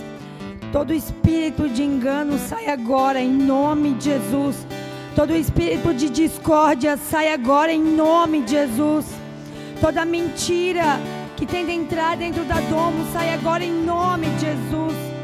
todo 0.71 0.95
espírito 0.95 1.69
de 1.69 1.83
engano 1.83 2.39
sai 2.39 2.69
agora 2.69 3.21
em 3.21 3.31
nome 3.31 3.93
de 3.93 4.05
Jesus. 4.05 4.65
Todo 5.15 5.35
espírito 5.35 5.93
de 5.93 6.09
discórdia 6.09 6.97
sai 6.97 7.31
agora 7.31 7.71
em 7.71 7.83
nome 7.83 8.41
de 8.41 8.53
Jesus. 8.53 9.05
Toda 9.79 10.05
mentira 10.05 10.99
que 11.37 11.45
tenta 11.45 11.71
entrar 11.71 12.17
dentro 12.17 12.43
da 12.45 12.59
domo 12.61 13.05
sai 13.13 13.31
agora 13.31 13.63
em 13.63 13.85
nome 13.85 14.25
de 14.31 14.47
Jesus. 14.47 15.14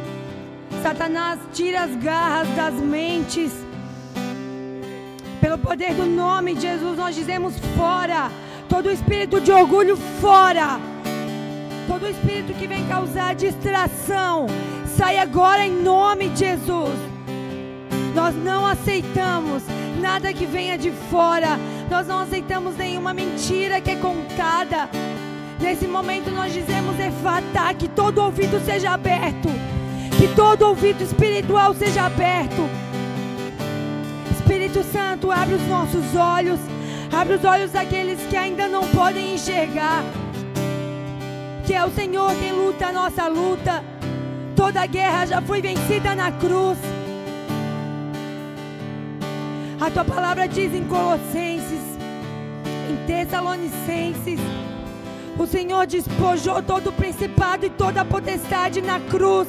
Satanás, 0.81 1.39
tira 1.53 1.83
as 1.83 1.95
garras 1.95 2.47
das 2.55 2.73
mentes. 2.73 3.51
Pelo 5.39 5.57
poder 5.57 5.93
do 5.93 6.05
nome 6.05 6.55
de 6.55 6.61
Jesus, 6.61 6.97
nós 6.97 7.15
dizemos 7.15 7.53
fora. 7.77 8.31
Todo 8.67 8.89
espírito 8.89 9.39
de 9.39 9.51
orgulho 9.51 9.95
fora. 10.19 10.79
Todo 11.87 12.07
espírito 12.07 12.53
que 12.53 12.67
vem 12.67 12.87
causar 12.87 13.35
distração, 13.35 14.47
sai 14.97 15.17
agora 15.17 15.65
em 15.65 15.71
nome 15.71 16.29
de 16.29 16.39
Jesus. 16.39 16.97
Nós 18.15 18.35
não 18.35 18.65
aceitamos 18.65 19.63
nada 19.99 20.33
que 20.33 20.45
venha 20.45 20.77
de 20.77 20.91
fora. 21.09 21.59
Nós 21.89 22.07
não 22.07 22.19
aceitamos 22.19 22.75
nenhuma 22.75 23.13
mentira 23.13 23.81
que 23.81 23.91
é 23.91 23.95
contada. 23.95 24.89
Nesse 25.59 25.85
momento 25.87 26.31
nós 26.31 26.53
dizemos 26.53 26.99
Efatá, 26.99 27.73
que 27.73 27.87
todo 27.87 28.19
ouvido 28.19 28.59
seja 28.65 28.91
aberto. 28.91 29.49
Que 30.21 30.27
todo 30.35 30.67
ouvido 30.67 31.01
espiritual 31.01 31.73
seja 31.73 32.03
aberto. 32.03 32.69
Espírito 34.31 34.83
Santo, 34.83 35.31
abre 35.31 35.55
os 35.55 35.67
nossos 35.67 36.15
olhos. 36.15 36.59
Abre 37.11 37.37
os 37.37 37.43
olhos 37.43 37.71
daqueles 37.71 38.19
que 38.29 38.37
ainda 38.37 38.67
não 38.67 38.87
podem 38.89 39.33
enxergar. 39.33 40.03
Que 41.65 41.73
é 41.73 41.83
o 41.83 41.89
Senhor 41.89 42.35
quem 42.35 42.51
luta 42.51 42.89
a 42.89 42.91
nossa 42.91 43.27
luta. 43.27 43.83
Toda 44.55 44.85
guerra 44.85 45.25
já 45.25 45.41
foi 45.41 45.59
vencida 45.59 46.13
na 46.13 46.31
cruz. 46.31 46.77
A 49.79 49.89
tua 49.89 50.05
palavra 50.05 50.47
diz 50.47 50.71
em 50.71 50.83
Colossenses, 50.83 51.81
em 52.91 53.07
Tessalonicenses, 53.07 54.39
o 55.39 55.47
Senhor 55.47 55.87
despojou 55.87 56.61
todo 56.61 56.91
o 56.91 56.93
principado 56.93 57.65
e 57.65 57.71
toda 57.71 58.01
a 58.01 58.05
potestade 58.05 58.83
na 58.83 58.99
cruz 58.99 59.47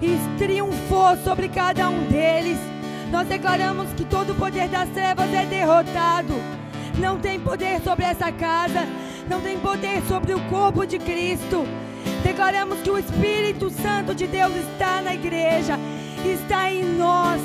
e 0.00 0.18
triunfou 0.38 1.16
sobre 1.18 1.48
cada 1.48 1.88
um 1.88 2.04
deles. 2.04 2.58
Nós 3.10 3.26
declaramos 3.28 3.92
que 3.92 4.04
todo 4.04 4.32
o 4.32 4.34
poder 4.34 4.68
das 4.68 4.88
trevas 4.90 5.32
é 5.32 5.44
derrotado. 5.46 6.34
Não 6.98 7.18
tem 7.18 7.38
poder 7.40 7.80
sobre 7.80 8.04
essa 8.04 8.30
casa, 8.32 8.86
não 9.28 9.40
tem 9.40 9.58
poder 9.58 10.02
sobre 10.08 10.34
o 10.34 10.40
corpo 10.48 10.86
de 10.86 10.98
Cristo. 10.98 11.64
Declaramos 12.22 12.80
que 12.80 12.90
o 12.90 12.98
Espírito 12.98 13.70
Santo 13.70 14.14
de 14.14 14.26
Deus 14.26 14.52
está 14.56 15.00
na 15.02 15.14
igreja, 15.14 15.78
está 16.24 16.72
em 16.72 16.84
nós. 16.96 17.40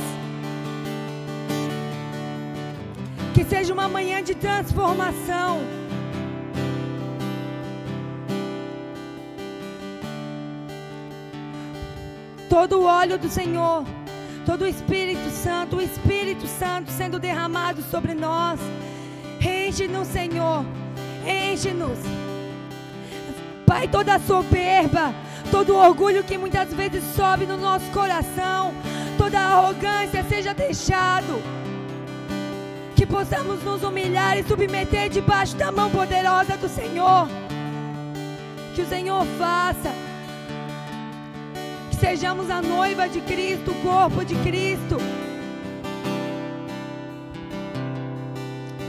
Que 3.34 3.44
seja 3.44 3.74
uma 3.74 3.88
manhã 3.88 4.22
de 4.24 4.36
transformação. 4.36 5.79
Todo 12.50 12.80
o 12.80 12.86
óleo 12.86 13.18
do 13.18 13.30
Senhor, 13.30 13.86
todo 14.46 14.64
o 14.64 14.68
Espírito 14.68 15.30
Santo, 15.30 15.76
o 15.76 15.82
Espírito 15.82 16.48
Santo 16.48 16.92
sendo 16.92 17.20
derramado 17.20 17.84
sobre 17.84 18.16
nós. 18.16 18.60
Enche-nos, 19.40 20.08
Senhor. 20.08 20.66
Enche-nos. 21.26 22.00
Pai, 23.66 23.88
toda 23.88 24.16
a 24.16 24.20
soberba, 24.20 25.14
todo 25.52 25.74
o 25.74 25.78
orgulho 25.78 26.24
que 26.24 26.38
muitas 26.40 26.74
vezes 26.74 27.04
sobe 27.16 27.46
no 27.46 27.56
nosso 27.56 27.86
coração, 27.92 28.74
toda 29.18 29.40
a 29.40 29.54
arrogância 29.54 30.26
seja 30.28 30.54
deixado 30.54 31.40
que 32.96 33.06
possamos 33.06 33.64
nos 33.64 33.84
humilhar 33.84 34.38
e 34.38 34.44
submeter 34.44 35.10
debaixo 35.10 35.56
da 35.56 35.72
mão 35.72 35.90
poderosa 35.90 36.58
do 36.58 36.68
Senhor. 36.68 37.30
Que 38.76 38.82
o 38.82 38.88
Senhor 38.88 39.26
faça. 39.38 40.09
Sejamos 42.00 42.50
a 42.50 42.62
noiva 42.62 43.10
de 43.10 43.20
Cristo, 43.22 43.72
o 43.72 43.76
corpo 43.76 44.24
de 44.24 44.34
Cristo. 44.36 44.98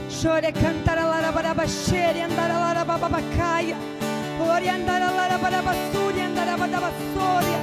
Chore 0.09 0.53
cantar 0.53 0.97
a 0.97 1.05
larabaraba 1.05 1.67
xere, 1.67 2.21
andar 2.21 2.49
a 2.49 2.57
larababacaia. 2.57 3.75
Ori 4.39 4.69
andar 4.69 5.01
a 5.01 5.11
larabarabasuri, 5.11 6.21
andar 6.21 6.47
a 6.47 6.57
badabassoria. 6.57 7.59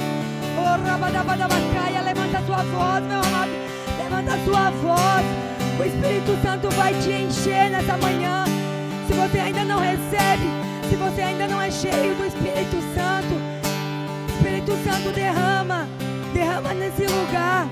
Oh, 0.59 0.77
rabadabadabacaia. 0.87 2.03
Levanta 2.03 2.39
a 2.39 2.43
tua 2.43 2.63
voz, 2.65 3.05
meu 3.05 3.21
amado. 3.21 3.53
Levanta 3.97 4.35
a 4.35 4.39
tua 4.45 4.71
voz. 4.83 5.25
O 5.81 5.85
Espírito 5.85 6.37
Santo 6.43 6.69
vai 6.77 6.93
te 6.95 7.11
encher 7.11 7.71
nessa 7.71 7.97
manhã. 7.97 8.45
Se 9.07 9.15
você 9.15 9.39
ainda 9.39 9.65
não 9.65 9.79
recebe, 9.79 10.47
se 10.91 10.97
você 10.97 11.23
ainda 11.23 11.49
não 11.49 11.63
é 11.63 11.71
cheio 11.71 12.15
do 12.17 12.27
Espírito 12.27 12.77
Santo, 12.83 12.88
Espírito 14.39 14.71
Santo 14.85 15.11
derrama, 15.13 15.89
derrama 16.33 16.73
nesse 16.73 17.03
lugar. 17.03 17.67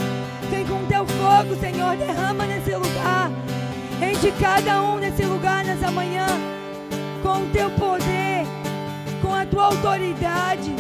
Vem 0.51 0.67
com 0.67 0.85
teu 0.87 1.07
fogo, 1.07 1.55
Senhor, 1.61 1.97
derrama 1.97 2.45
nesse 2.45 2.75
lugar. 2.75 3.31
Enche 4.03 4.33
cada 4.41 4.83
um 4.83 4.99
nesse 4.99 5.25
lugar 5.25 5.65
nessa 5.65 5.93
manhã 5.93 6.27
com 7.23 7.45
o 7.45 7.49
teu 7.51 7.71
poder, 7.71 8.45
com 9.23 9.33
a 9.33 9.47
tua 9.47 9.67
autoridade. 9.67 10.75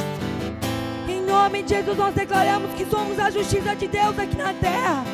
Em 1.09 1.21
nome 1.21 1.63
de 1.63 1.77
Jesus, 1.77 1.97
nós 1.97 2.13
declaramos 2.13 2.73
que 2.73 2.85
somos 2.87 3.17
a 3.21 3.31
justiça 3.31 3.77
de 3.77 3.87
Deus 3.87 4.19
aqui 4.19 4.37
na 4.37 4.53
terra. 4.55 5.05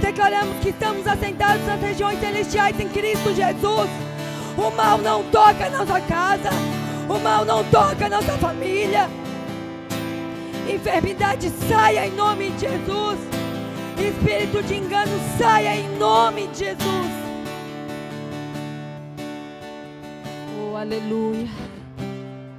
Declaramos 0.00 0.56
que 0.58 0.70
estamos 0.70 1.06
assentados 1.06 1.64
nas 1.66 1.80
regiões 1.80 2.18
celestiais 2.18 2.80
em 2.80 2.88
Cristo 2.88 3.32
Jesus. 3.32 3.90
O 4.58 4.70
mal 4.72 4.98
não 4.98 5.22
toca 5.30 5.66
a 5.66 5.70
nossa 5.70 6.00
casa. 6.00 6.50
O 7.08 7.16
mal 7.20 7.44
não 7.44 7.62
toca 7.64 8.06
a 8.06 8.08
nossa 8.08 8.32
família. 8.38 9.08
Enfermidade 10.68 11.50
saia 11.68 12.06
em 12.06 12.12
nome 12.12 12.50
de 12.50 12.60
Jesus. 12.60 13.18
Espírito 13.98 14.62
de 14.62 14.74
engano 14.74 15.12
saia 15.38 15.76
em 15.76 15.88
nome 15.98 16.46
de 16.48 16.58
Jesus. 16.58 17.10
Oh, 20.58 20.76
aleluia. 20.76 21.48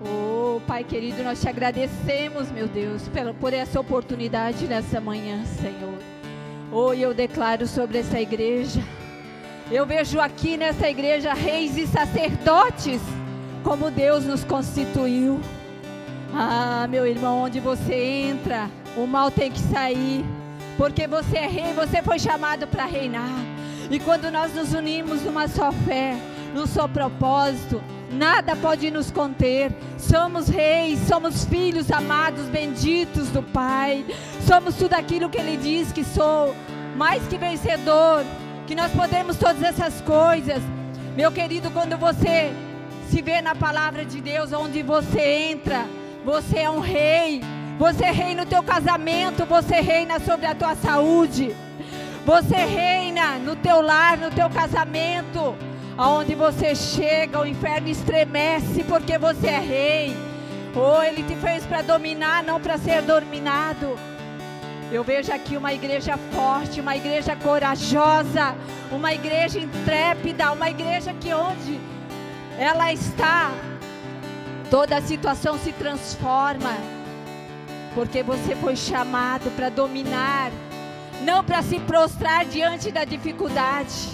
Oh, 0.01 0.61
Pai 0.67 0.83
querido, 0.83 1.23
nós 1.23 1.41
te 1.41 1.49
agradecemos, 1.49 2.51
meu 2.51 2.67
Deus, 2.67 3.03
por 3.39 3.53
essa 3.53 3.79
oportunidade 3.79 4.67
nessa 4.67 5.01
manhã, 5.01 5.43
Senhor. 5.45 5.97
Hoje 6.71 7.01
eu 7.01 7.13
declaro 7.13 7.65
sobre 7.65 7.99
essa 7.99 8.19
igreja. 8.19 8.81
Eu 9.71 9.85
vejo 9.85 10.19
aqui 10.19 10.57
nessa 10.57 10.87
igreja 10.89 11.33
reis 11.33 11.75
e 11.75 11.87
sacerdotes 11.87 13.01
como 13.63 13.89
Deus 13.89 14.25
nos 14.25 14.43
constituiu. 14.43 15.39
Ah, 16.37 16.85
meu 16.89 17.07
irmão, 17.07 17.43
onde 17.43 17.61
você 17.61 17.93
entra, 17.93 18.69
o 18.97 19.07
mal 19.07 19.31
tem 19.31 19.49
que 19.49 19.59
sair, 19.59 20.25
porque 20.75 21.07
você 21.07 21.37
é 21.37 21.47
rei, 21.47 21.73
você 21.73 22.01
foi 22.01 22.19
chamado 22.19 22.67
para 22.67 22.83
reinar. 22.83 23.39
E 23.89 23.97
quando 24.01 24.29
nós 24.29 24.53
nos 24.53 24.73
unimos 24.73 25.21
numa 25.21 25.47
só 25.47 25.71
fé, 25.71 26.17
num 26.53 26.67
só 26.67 26.89
propósito, 26.89 27.81
nada 28.11 28.53
pode 28.53 28.91
nos 28.91 29.09
conter. 29.11 29.71
Somos 29.97 30.49
reis, 30.49 30.99
somos 31.07 31.45
filhos 31.45 31.89
amados, 31.89 32.47
benditos 32.47 33.29
do 33.29 33.41
Pai. 33.41 34.05
Somos 34.45 34.75
tudo 34.75 34.93
aquilo 34.93 35.29
que 35.29 35.37
Ele 35.37 35.55
diz 35.55 35.93
que 35.93 36.03
sou, 36.03 36.53
mais 36.97 37.25
que 37.27 37.37
vencedor, 37.37 38.25
que 38.67 38.75
nós 38.75 38.91
podemos 38.91 39.37
todas 39.37 39.63
essas 39.63 40.01
coisas. 40.01 40.61
Meu 41.15 41.31
querido, 41.31 41.71
quando 41.71 41.97
você 41.97 42.51
se 43.09 43.21
vê 43.21 43.41
na 43.41 43.55
palavra 43.55 44.03
de 44.03 44.19
Deus, 44.19 44.51
onde 44.51 44.83
você 44.83 45.21
entra, 45.21 45.85
você 46.25 46.59
é 46.59 46.69
um 46.69 46.79
rei. 46.79 47.41
Você 47.77 48.05
reina 48.05 48.43
no 48.43 48.49
teu 48.49 48.63
casamento, 48.63 49.45
você 49.45 49.75
reina 49.75 50.19
sobre 50.19 50.47
a 50.47 50.55
tua 50.55 50.75
saúde. 50.75 51.55
Você 52.25 52.55
reina 52.55 53.37
no 53.37 53.55
teu 53.55 53.79
lar, 53.81 54.17
no 54.17 54.31
teu 54.31 54.49
casamento. 54.49 55.55
Aonde 55.97 56.33
você 56.33 56.73
chega, 56.73 57.39
o 57.39 57.45
inferno 57.45 57.87
estremece 57.87 58.83
porque 58.83 59.17
você 59.17 59.47
é 59.47 59.59
rei. 59.59 60.17
Oh, 60.75 61.01
ele 61.01 61.23
te 61.23 61.35
fez 61.35 61.63
para 61.65 61.81
dominar, 61.81 62.43
não 62.43 62.59
para 62.59 62.77
ser 62.77 63.01
dominado. 63.03 63.97
Eu 64.91 65.03
vejo 65.03 65.31
aqui 65.31 65.55
uma 65.55 65.73
igreja 65.73 66.17
forte, 66.33 66.81
uma 66.81 66.95
igreja 66.95 67.35
corajosa, 67.35 68.55
uma 68.91 69.13
igreja 69.13 69.59
intrépida, 69.59 70.51
uma 70.51 70.69
igreja 70.69 71.13
que 71.13 71.33
onde 71.33 71.79
ela 72.57 72.91
está, 72.91 73.51
toda 74.69 75.01
situação 75.01 75.57
se 75.57 75.71
transforma, 75.71 76.75
porque 77.93 78.23
você 78.23 78.55
foi 78.55 78.75
chamado 78.75 79.49
para 79.55 79.69
dominar, 79.69 80.51
não 81.21 81.43
para 81.43 81.61
se 81.61 81.79
prostrar 81.79 82.45
diante 82.45 82.91
da 82.91 83.05
dificuldade. 83.05 84.09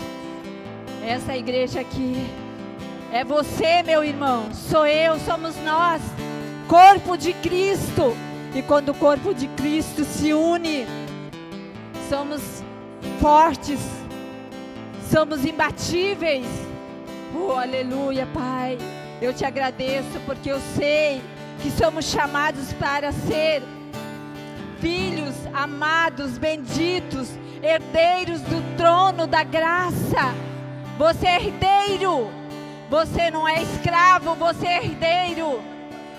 Essa 1.04 1.36
igreja 1.36 1.82
aqui 1.82 2.16
é 3.12 3.24
você, 3.24 3.82
meu 3.84 4.04
irmão, 4.04 4.54
sou 4.54 4.86
eu, 4.86 5.20
somos 5.20 5.56
nós, 5.64 6.02
corpo 6.68 7.18
de 7.18 7.34
Cristo. 7.34 8.16
E 8.54 8.62
quando 8.62 8.90
o 8.90 8.94
corpo 8.94 9.34
de 9.34 9.48
Cristo 9.48 10.04
se 10.04 10.34
une, 10.34 10.86
somos 12.10 12.42
fortes, 13.20 13.80
somos 15.10 15.46
imbatíveis. 15.46 16.46
Oh, 17.34 17.54
aleluia, 17.54 18.28
Pai. 18.34 18.78
Eu 19.22 19.34
te 19.34 19.46
agradeço 19.46 20.20
porque 20.26 20.52
eu 20.52 20.60
sei 20.76 21.22
que 21.62 21.70
somos 21.70 22.06
chamados 22.06 22.74
para 22.74 23.12
ser 23.12 23.62
filhos 24.80 25.36
amados, 25.54 26.40
benditos, 26.40 27.30
herdeiros 27.62 28.42
do 28.42 28.76
trono 28.76 29.28
da 29.28 29.44
graça. 29.44 30.34
Você 30.98 31.28
é 31.28 31.36
herdeiro. 31.36 32.32
Você 32.90 33.30
não 33.30 33.48
é 33.48 33.62
escravo, 33.62 34.34
você 34.36 34.68
é 34.68 34.84
herdeiro. 34.84 35.62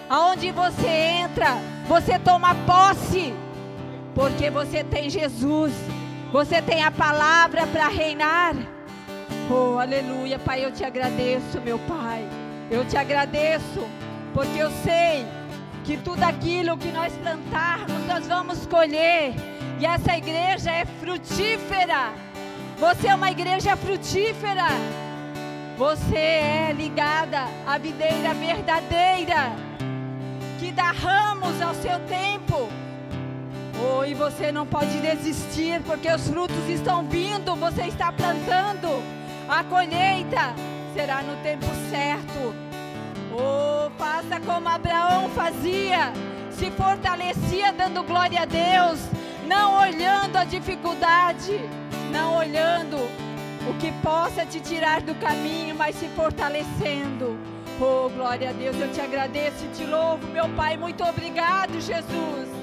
Aonde 0.08 0.52
você 0.52 0.88
entra, 0.88 1.58
você 1.88 2.18
toma 2.18 2.54
posse, 2.66 3.34
porque 4.14 4.48
você 4.48 4.84
tem 4.84 5.10
Jesus, 5.10 5.72
você 6.32 6.62
tem 6.62 6.82
a 6.82 6.90
palavra 6.90 7.66
para 7.66 7.88
reinar. 7.88 8.54
Oh, 9.50 9.78
aleluia, 9.78 10.38
Pai, 10.38 10.64
eu 10.64 10.72
te 10.72 10.84
agradeço, 10.84 11.60
meu 11.62 11.78
Pai. 11.80 12.26
Eu 12.72 12.86
te 12.86 12.96
agradeço, 12.96 13.86
porque 14.32 14.56
eu 14.56 14.70
sei 14.82 15.26
que 15.84 15.98
tudo 15.98 16.22
aquilo 16.22 16.78
que 16.78 16.90
nós 16.90 17.12
plantarmos, 17.12 18.06
nós 18.06 18.26
vamos 18.26 18.64
colher. 18.64 19.34
E 19.78 19.84
essa 19.84 20.16
igreja 20.16 20.70
é 20.70 20.86
frutífera. 20.98 22.14
Você 22.78 23.08
é 23.08 23.14
uma 23.14 23.30
igreja 23.30 23.76
frutífera. 23.76 24.68
Você 25.76 26.16
é 26.16 26.72
ligada 26.74 27.42
à 27.66 27.76
videira 27.76 28.32
verdadeira, 28.32 29.52
que 30.58 30.72
dá 30.72 30.92
ramos 30.92 31.60
ao 31.60 31.74
seu 31.74 32.00
tempo. 32.08 32.70
Oh, 33.84 34.02
e 34.02 34.14
você 34.14 34.50
não 34.50 34.66
pode 34.66 34.98
desistir, 34.98 35.78
porque 35.82 36.10
os 36.10 36.26
frutos 36.26 36.66
estão 36.70 37.04
vindo, 37.04 37.54
você 37.54 37.82
está 37.82 38.10
plantando. 38.10 38.88
A 39.46 39.62
colheita 39.62 40.54
será 40.92 41.22
no 41.22 41.36
tempo 41.42 41.66
certo. 41.90 42.54
Oh, 43.32 43.90
faça 43.98 44.40
como 44.40 44.68
Abraão 44.68 45.28
fazia, 45.30 46.12
se 46.50 46.70
fortalecia 46.70 47.72
dando 47.72 48.02
glória 48.02 48.42
a 48.42 48.44
Deus, 48.44 49.00
não 49.46 49.80
olhando 49.80 50.36
a 50.36 50.44
dificuldade, 50.44 51.58
não 52.10 52.36
olhando 52.36 52.96
o 53.68 53.74
que 53.78 53.90
possa 54.02 54.44
te 54.44 54.60
tirar 54.60 55.00
do 55.00 55.14
caminho, 55.14 55.74
mas 55.74 55.96
se 55.96 56.08
fortalecendo. 56.08 57.38
Oh, 57.80 58.08
glória 58.10 58.50
a 58.50 58.52
Deus, 58.52 58.76
eu 58.78 58.92
te 58.92 59.00
agradeço 59.00 59.64
e 59.64 59.68
te 59.68 59.84
louvo, 59.84 60.26
meu 60.28 60.48
Pai. 60.50 60.76
Muito 60.76 61.02
obrigado, 61.02 61.80
Jesus. 61.80 62.61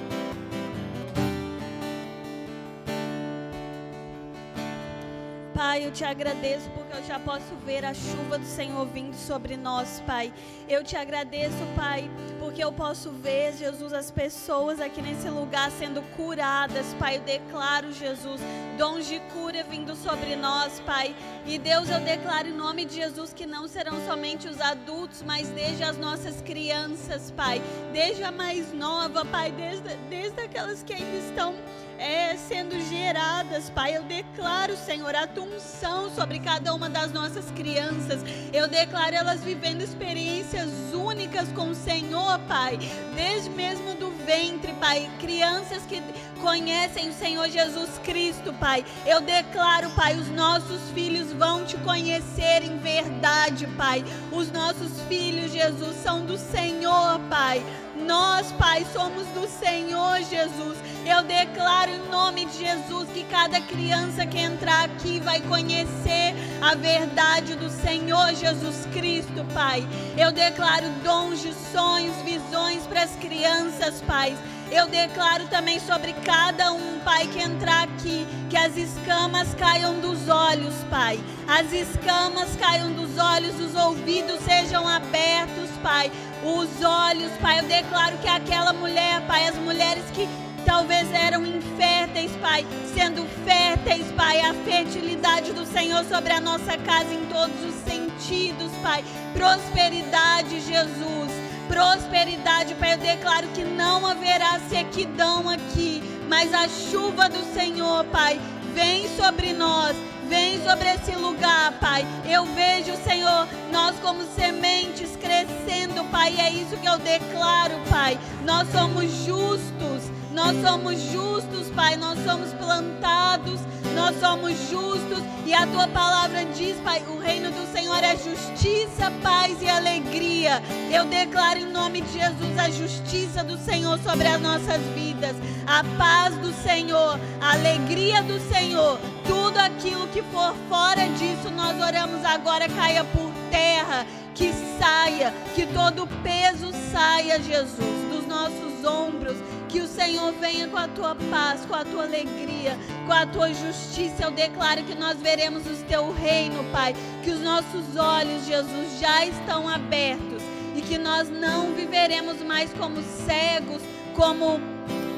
Pai, 5.59 5.85
eu 5.85 5.91
te 5.91 6.05
agradeço 6.05 6.69
porque 6.69 6.95
eu 6.95 7.03
já 7.03 7.19
posso 7.19 7.53
ver 7.65 7.83
a 7.83 7.93
chuva 7.93 8.37
do 8.37 8.45
Senhor 8.45 8.85
vindo 8.85 9.13
sobre 9.13 9.57
nós, 9.57 10.01
Pai. 10.07 10.31
Eu 10.69 10.85
te 10.85 10.95
agradeço, 10.95 11.57
Pai, 11.75 12.09
porque 12.39 12.63
eu 12.63 12.71
posso 12.71 13.11
ver, 13.11 13.51
Jesus, 13.57 13.91
as 13.91 14.09
pessoas 14.09 14.79
aqui 14.79 15.01
nesse 15.01 15.27
lugar 15.27 15.69
sendo 15.71 16.01
curadas, 16.15 16.95
Pai. 16.97 17.17
Eu 17.17 17.21
declaro, 17.23 17.91
Jesus, 17.91 18.39
dons 18.77 19.05
de 19.05 19.19
cura 19.33 19.61
vindo 19.65 19.97
sobre 19.97 20.37
nós, 20.37 20.79
Pai. 20.85 21.13
E 21.45 21.57
Deus, 21.57 21.89
eu 21.89 21.99
declaro 21.99 22.47
em 22.47 22.55
nome 22.55 22.85
de 22.85 22.95
Jesus 22.95 23.33
que 23.33 23.45
não 23.45 23.67
serão 23.67 23.99
somente 24.07 24.47
os 24.47 24.61
adultos, 24.61 25.21
mas 25.23 25.49
desde 25.49 25.83
as 25.83 25.97
nossas 25.97 26.41
crianças, 26.41 27.31
Pai. 27.31 27.61
Desde 27.91 28.23
a 28.23 28.31
mais 28.31 28.71
nova, 28.71 29.25
Pai, 29.25 29.51
desde, 29.51 29.93
desde 30.09 30.39
aquelas 30.39 30.81
que 30.83 30.93
ainda 30.93 31.17
estão 31.17 31.53
é, 31.99 32.35
sendo 32.37 32.79
geradas, 32.89 33.69
Pai. 33.69 33.95
Eu 33.95 34.03
declaro, 34.03 34.75
Senhor, 34.77 35.13
a 35.13 35.27
tua 35.27 35.43
unção 35.43 36.09
sobre 36.09 36.39
cada 36.39 36.73
uma 36.73 36.89
das 36.89 37.11
nossas 37.11 37.51
crianças. 37.51 38.21
Eu 38.53 38.67
declaro 38.67 39.15
elas 39.15 39.43
vivendo 39.43 39.81
experiências 39.81 40.69
únicas 40.93 41.51
com 41.51 41.69
o 41.69 41.75
Senhor, 41.75 42.39
Pai. 42.47 42.79
Desde 43.13 43.49
mesmo 43.49 43.93
do 43.95 44.09
ventre, 44.25 44.73
Pai. 44.73 45.09
Crianças 45.19 45.83
que 45.85 46.01
conhecem 46.41 47.09
o 47.09 47.13
Senhor 47.13 47.49
Jesus 47.49 47.89
Cristo, 48.03 48.53
Pai. 48.53 48.85
Eu 49.05 49.19
declaro, 49.19 49.89
Pai, 49.91 50.15
os 50.15 50.29
nossos 50.29 50.89
filhos 50.93 51.33
vão 51.33 51.65
te 51.65 51.75
conhecer 51.77 52.63
em 52.63 52.77
verdade, 52.77 53.67
Pai. 53.77 54.05
Os 54.31 54.49
nossos 54.51 55.01
filhos, 55.09 55.51
Jesus, 55.51 55.97
são 55.97 56.25
do 56.25 56.37
Senhor, 56.37 57.19
Pai. 57.29 57.61
Nós, 57.95 58.51
Pai, 58.53 58.85
somos 58.93 59.27
do 59.27 59.45
Senhor 59.47 60.21
Jesus. 60.23 60.77
Eu 61.09 61.23
declaro 61.23 61.89
em 61.89 62.07
nome 62.07 62.45
de 62.45 62.59
Jesus 62.59 63.09
que 63.09 63.23
cada 63.23 63.59
criança 63.61 64.27
que 64.27 64.37
entrar 64.37 64.85
aqui 64.85 65.19
vai 65.19 65.41
conhecer 65.41 66.35
a 66.61 66.75
verdade 66.75 67.55
do 67.55 67.67
Senhor 67.67 68.35
Jesus 68.35 68.85
Cristo, 68.93 69.43
Pai. 69.51 69.83
Eu 70.15 70.31
declaro 70.31 70.87
dons 71.03 71.41
de 71.41 71.51
sonhos, 71.73 72.15
visões 72.21 72.85
para 72.85 73.01
as 73.01 73.15
crianças, 73.15 74.03
Pai. 74.03 74.37
Eu 74.71 74.85
declaro 74.85 75.47
também 75.47 75.79
sobre 75.79 76.13
cada 76.13 76.71
um, 76.73 76.99
Pai, 76.99 77.25
que 77.25 77.41
entrar 77.41 77.85
aqui, 77.85 78.27
que 78.47 78.55
as 78.55 78.77
escamas 78.77 79.55
caiam 79.55 79.99
dos 79.99 80.29
olhos, 80.29 80.75
Pai. 80.91 81.19
As 81.47 81.73
escamas 81.73 82.55
caiam 82.55 82.93
dos 82.93 83.17
olhos, 83.17 83.59
os 83.59 83.73
ouvidos 83.73 84.41
sejam 84.41 84.87
abertos, 84.87 85.71
Pai 85.81 86.11
os 86.43 86.83
olhos, 86.83 87.31
Pai. 87.41 87.59
Eu 87.59 87.63
declaro 87.63 88.17
que 88.19 88.27
aquela 88.27 88.73
mulher, 88.73 89.21
Pai, 89.27 89.47
as 89.47 89.55
mulheres 89.55 90.03
que 90.13 90.27
talvez 90.69 91.11
eram 91.11 91.43
inférteis, 91.47 92.31
Pai, 92.39 92.63
sendo 92.93 93.25
férteis, 93.43 94.05
Pai, 94.15 94.39
a 94.41 94.53
fertilidade 94.53 95.51
do 95.51 95.65
Senhor 95.65 96.05
sobre 96.05 96.31
a 96.31 96.39
nossa 96.39 96.77
casa 96.77 97.11
em 97.11 97.25
todos 97.25 97.59
os 97.65 97.73
sentidos, 97.83 98.71
Pai. 98.83 99.03
Prosperidade, 99.33 100.61
Jesus. 100.61 101.31
Prosperidade, 101.67 102.75
Pai. 102.75 102.93
Eu 102.93 102.97
declaro 102.99 103.47
que 103.47 103.63
não 103.63 104.05
haverá 104.05 104.59
sequidão 104.69 105.49
aqui, 105.49 106.03
mas 106.27 106.53
a 106.53 106.67
chuva 106.67 107.27
do 107.27 107.43
Senhor, 107.51 108.05
Pai, 108.05 108.39
vem 108.71 109.07
sobre 109.17 109.53
nós 109.53 109.95
Vem 110.29 110.63
sobre 110.63 110.87
esse 110.89 111.15
lugar, 111.15 111.73
Pai. 111.79 112.05
Eu 112.29 112.45
vejo, 112.45 112.95
Senhor, 113.03 113.47
nós 113.71 113.95
como 113.99 114.23
sementes 114.35 115.17
crescendo, 115.19 116.05
Pai. 116.11 116.35
É 116.39 116.51
isso 116.51 116.77
que 116.77 116.87
eu 116.87 116.99
declaro, 116.99 117.73
Pai. 117.89 118.19
Nós 118.45 118.71
somos 118.71 119.11
justos. 119.25 120.18
Nós 120.39 120.55
somos 120.61 121.01
justos, 121.11 121.69
Pai. 121.75 121.97
Nós 121.97 122.17
somos 122.23 122.53
plantados. 122.53 123.59
Nós 123.93 124.17
somos 124.21 124.57
justos. 124.69 125.21
E 125.45 125.53
a 125.53 125.67
tua 125.67 125.85
palavra 125.89 126.45
diz, 126.45 126.77
Pai, 126.77 127.03
o 127.09 127.19
reino 127.19 127.51
do 127.51 127.69
Senhor 127.73 128.01
é 128.01 128.15
justiça, 128.15 129.11
paz 129.21 129.61
e 129.61 129.67
alegria. 129.67 130.63
Eu 130.89 131.03
declaro 131.05 131.59
em 131.59 131.69
nome 131.69 131.99
de 132.01 132.13
Jesus 132.13 132.57
a 132.57 132.69
justiça 132.69 133.43
do 133.43 133.57
Senhor 133.57 133.99
sobre 133.99 134.27
as 134.27 134.41
nossas 134.41 134.81
vidas, 134.95 135.35
a 135.67 135.83
paz 135.97 136.37
do 136.37 136.53
Senhor, 136.63 137.19
a 137.41 137.51
alegria 137.51 138.23
do 138.23 138.39
Senhor. 138.49 138.97
Tudo 139.27 139.57
aquilo 139.57 140.07
que 140.07 140.21
for 140.23 140.55
fora 140.69 141.05
disso, 141.17 141.49
nós 141.51 141.75
oramos 141.81 142.23
agora 142.23 142.69
caia 142.69 143.03
por 143.03 143.29
terra, 143.51 144.05
que 144.33 144.53
saia, 144.79 145.33
que 145.53 145.65
todo 145.65 146.07
peso 146.23 146.71
saia, 146.93 147.41
Jesus, 147.41 148.09
dos 148.09 148.25
nossos 148.25 148.85
ombros 148.85 149.37
que 149.69 149.79
o 149.79 149.87
Senhor 149.87 150.33
venha 150.33 150.67
com 150.67 150.77
a 150.77 150.87
tua 150.87 151.15
paz, 151.29 151.63
com 151.65 151.75
a 151.75 151.85
tua 151.85 152.03
alegria, 152.03 152.75
com 153.05 153.13
a 153.13 153.25
tua 153.25 153.53
justiça. 153.53 154.23
Eu 154.23 154.31
declaro 154.31 154.83
que 154.83 154.95
nós 154.95 155.17
veremos 155.19 155.65
o 155.67 155.83
teu 155.85 156.11
reino, 156.11 156.63
Pai. 156.71 156.95
Que 157.23 157.29
os 157.29 157.39
nossos 157.39 157.95
olhos, 157.95 158.45
Jesus, 158.45 158.99
já 158.99 159.25
estão 159.25 159.69
abertos 159.69 160.41
e 160.75 160.81
que 160.81 160.97
nós 160.97 161.29
não 161.29 161.73
viveremos 161.73 162.41
mais 162.41 162.73
como 162.73 163.01
cegos, 163.03 163.81
como 164.15 164.59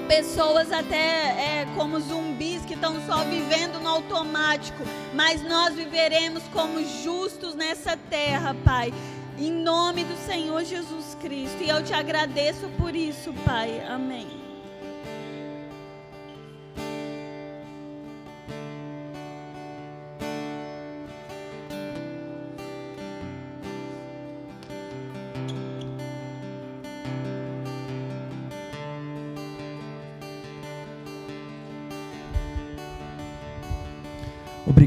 pessoas 0.08 0.72
até 0.72 0.98
é, 0.98 1.68
como 1.76 1.98
zumbis 2.02 2.66
que 2.66 2.74
estão 2.74 3.00
só 3.06 3.24
vivendo 3.24 3.80
no 3.80 3.88
automático, 3.88 4.84
mas 5.14 5.42
nós 5.42 5.74
viveremos 5.74 6.44
como 6.52 6.84
justos 7.02 7.56
nessa 7.56 7.96
terra, 7.96 8.54
Pai. 8.66 8.94
Em 9.38 9.52
nome 9.52 10.04
do 10.04 10.18
Senhor 10.26 10.64
Jesus 10.66 11.16
Cristo. 11.22 11.64
E 11.64 11.70
eu 11.70 11.82
te 11.82 11.94
agradeço 11.94 12.68
por 12.78 12.96
isso, 12.96 13.34
Pai. 13.46 13.82
Amém. 13.88 14.41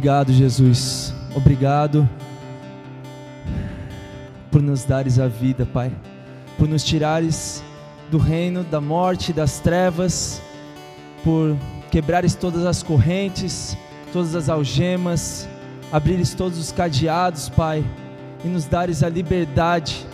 Obrigado, 0.04 0.34
Jesus. 0.34 1.14
Obrigado 1.34 2.06
por 4.50 4.60
nos 4.60 4.84
dares 4.84 5.18
a 5.18 5.28
vida, 5.28 5.64
Pai. 5.64 5.90
Por 6.58 6.68
nos 6.68 6.84
tirares 6.84 7.64
do 8.10 8.18
reino 8.18 8.62
da 8.62 8.82
morte, 8.82 9.32
das 9.32 9.60
trevas, 9.60 10.42
por 11.24 11.56
quebrares 11.90 12.34
todas 12.34 12.66
as 12.66 12.82
correntes, 12.82 13.78
todas 14.12 14.34
as 14.34 14.50
algemas, 14.50 15.48
abrires 15.90 16.34
todos 16.34 16.58
os 16.58 16.70
cadeados, 16.70 17.48
Pai, 17.48 17.82
e 18.44 18.48
nos 18.48 18.66
dares 18.66 19.02
a 19.02 19.08
liberdade 19.08 20.06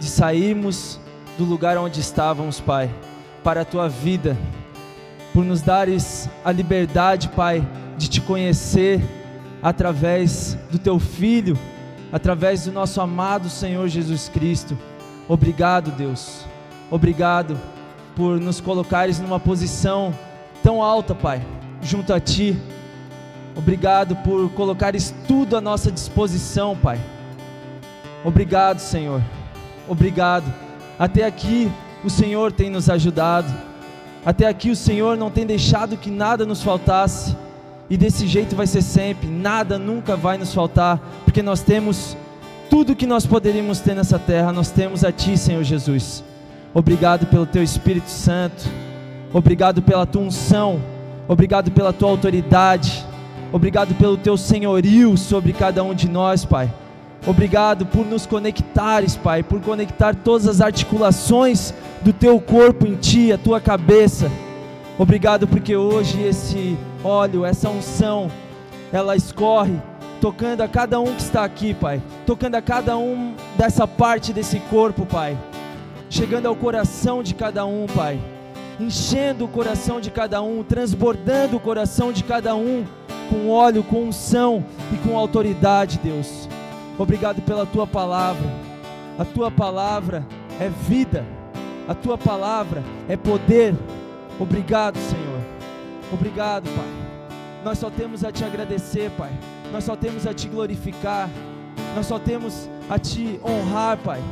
de 0.00 0.06
sairmos 0.06 0.98
do 1.38 1.44
lugar 1.44 1.78
onde 1.78 2.00
estávamos, 2.00 2.58
Pai, 2.58 2.90
para 3.44 3.60
a 3.60 3.64
tua 3.64 3.88
vida, 3.88 4.36
por 5.32 5.44
nos 5.44 5.62
dares 5.62 6.28
a 6.44 6.50
liberdade, 6.50 7.28
Pai, 7.28 7.64
de 7.96 8.08
te 8.08 8.20
conhecer 8.20 9.00
através 9.62 10.56
do 10.70 10.78
teu 10.78 10.98
filho, 10.98 11.58
através 12.12 12.64
do 12.64 12.72
nosso 12.72 13.00
amado 13.00 13.48
Senhor 13.48 13.88
Jesus 13.88 14.28
Cristo. 14.28 14.76
Obrigado, 15.28 15.90
Deus. 15.90 16.44
Obrigado 16.90 17.58
por 18.14 18.40
nos 18.40 18.60
colocares 18.60 19.18
numa 19.18 19.40
posição 19.40 20.14
tão 20.62 20.82
alta, 20.82 21.14
Pai, 21.14 21.44
junto 21.82 22.12
a 22.12 22.20
ti. 22.20 22.56
Obrigado 23.56 24.14
por 24.16 24.50
colocares 24.50 25.14
tudo 25.26 25.56
à 25.56 25.60
nossa 25.60 25.90
disposição, 25.90 26.76
Pai. 26.76 27.00
Obrigado, 28.24 28.78
Senhor. 28.78 29.22
Obrigado. 29.88 30.52
Até 30.98 31.24
aqui 31.24 31.70
o 32.04 32.10
Senhor 32.10 32.52
tem 32.52 32.70
nos 32.70 32.88
ajudado. 32.88 33.52
Até 34.24 34.46
aqui 34.46 34.70
o 34.70 34.76
Senhor 34.76 35.16
não 35.16 35.30
tem 35.30 35.46
deixado 35.46 35.96
que 35.96 36.10
nada 36.10 36.44
nos 36.44 36.62
faltasse. 36.62 37.36
E 37.88 37.96
desse 37.96 38.26
jeito 38.26 38.56
vai 38.56 38.66
ser 38.66 38.82
sempre, 38.82 39.28
nada 39.28 39.78
nunca 39.78 40.16
vai 40.16 40.36
nos 40.36 40.52
faltar, 40.52 40.98
porque 41.24 41.42
nós 41.42 41.62
temos 41.62 42.16
tudo 42.68 42.96
que 42.96 43.06
nós 43.06 43.24
poderíamos 43.24 43.78
ter 43.78 43.94
nessa 43.94 44.18
terra, 44.18 44.52
nós 44.52 44.70
temos 44.70 45.04
a 45.04 45.12
Ti, 45.12 45.38
Senhor 45.38 45.62
Jesus. 45.62 46.24
Obrigado 46.74 47.26
pelo 47.26 47.46
Teu 47.46 47.62
Espírito 47.62 48.10
Santo, 48.10 48.68
obrigado 49.32 49.80
pela 49.82 50.04
Tua 50.04 50.22
unção, 50.22 50.80
obrigado 51.28 51.70
pela 51.70 51.92
Tua 51.92 52.10
autoridade, 52.10 53.06
obrigado 53.52 53.94
pelo 53.94 54.16
Teu 54.16 54.36
senhorio 54.36 55.16
sobre 55.16 55.52
cada 55.52 55.84
um 55.84 55.94
de 55.94 56.08
nós, 56.08 56.44
Pai. 56.44 56.72
Obrigado 57.24 57.86
por 57.86 58.04
nos 58.04 58.26
conectares, 58.26 59.16
Pai, 59.16 59.44
por 59.44 59.60
conectar 59.60 60.14
todas 60.14 60.48
as 60.48 60.60
articulações 60.60 61.72
do 62.02 62.12
Teu 62.12 62.40
corpo 62.40 62.84
em 62.84 62.96
Ti, 62.96 63.32
a 63.32 63.38
Tua 63.38 63.60
cabeça. 63.60 64.28
Obrigado 64.98 65.46
porque 65.46 65.76
hoje 65.76 66.22
esse 66.22 66.78
óleo, 67.04 67.44
essa 67.44 67.68
unção, 67.68 68.30
ela 68.90 69.14
escorre, 69.14 69.78
tocando 70.22 70.62
a 70.62 70.68
cada 70.68 70.98
um 70.98 71.14
que 71.14 71.20
está 71.20 71.44
aqui, 71.44 71.74
Pai, 71.74 72.00
tocando 72.24 72.54
a 72.54 72.62
cada 72.62 72.96
um 72.96 73.34
dessa 73.58 73.86
parte 73.86 74.32
desse 74.32 74.58
corpo, 74.58 75.04
Pai, 75.04 75.36
chegando 76.08 76.46
ao 76.46 76.56
coração 76.56 77.22
de 77.22 77.34
cada 77.34 77.66
um, 77.66 77.86
Pai, 77.86 78.18
enchendo 78.80 79.44
o 79.44 79.48
coração 79.48 80.00
de 80.00 80.10
cada 80.10 80.40
um, 80.40 80.62
transbordando 80.62 81.58
o 81.58 81.60
coração 81.60 82.10
de 82.10 82.24
cada 82.24 82.54
um 82.56 82.86
com 83.28 83.50
óleo, 83.50 83.82
com 83.82 84.04
unção 84.04 84.64
e 84.92 84.96
com 85.06 85.18
autoridade, 85.18 86.00
Deus. 86.02 86.48
Obrigado 86.98 87.42
pela 87.42 87.66
tua 87.66 87.86
palavra. 87.86 88.48
A 89.18 89.24
tua 89.24 89.50
palavra 89.50 90.26
é 90.58 90.70
vida. 90.88 91.24
A 91.86 91.94
tua 91.94 92.16
palavra 92.16 92.82
é 93.08 93.16
poder. 93.16 93.74
Obrigado, 94.38 94.98
Senhor. 94.98 95.40
Obrigado, 96.12 96.68
Pai. 96.70 97.06
Nós 97.64 97.78
só 97.78 97.90
temos 97.90 98.22
a 98.22 98.30
te 98.30 98.44
agradecer, 98.44 99.10
Pai. 99.12 99.30
Nós 99.72 99.84
só 99.84 99.96
temos 99.96 100.26
a 100.26 100.34
te 100.34 100.48
glorificar. 100.48 101.28
Nós 101.94 102.06
só 102.06 102.18
temos 102.18 102.68
a 102.88 102.98
te 102.98 103.40
honrar, 103.42 103.96
Pai. 103.98 104.22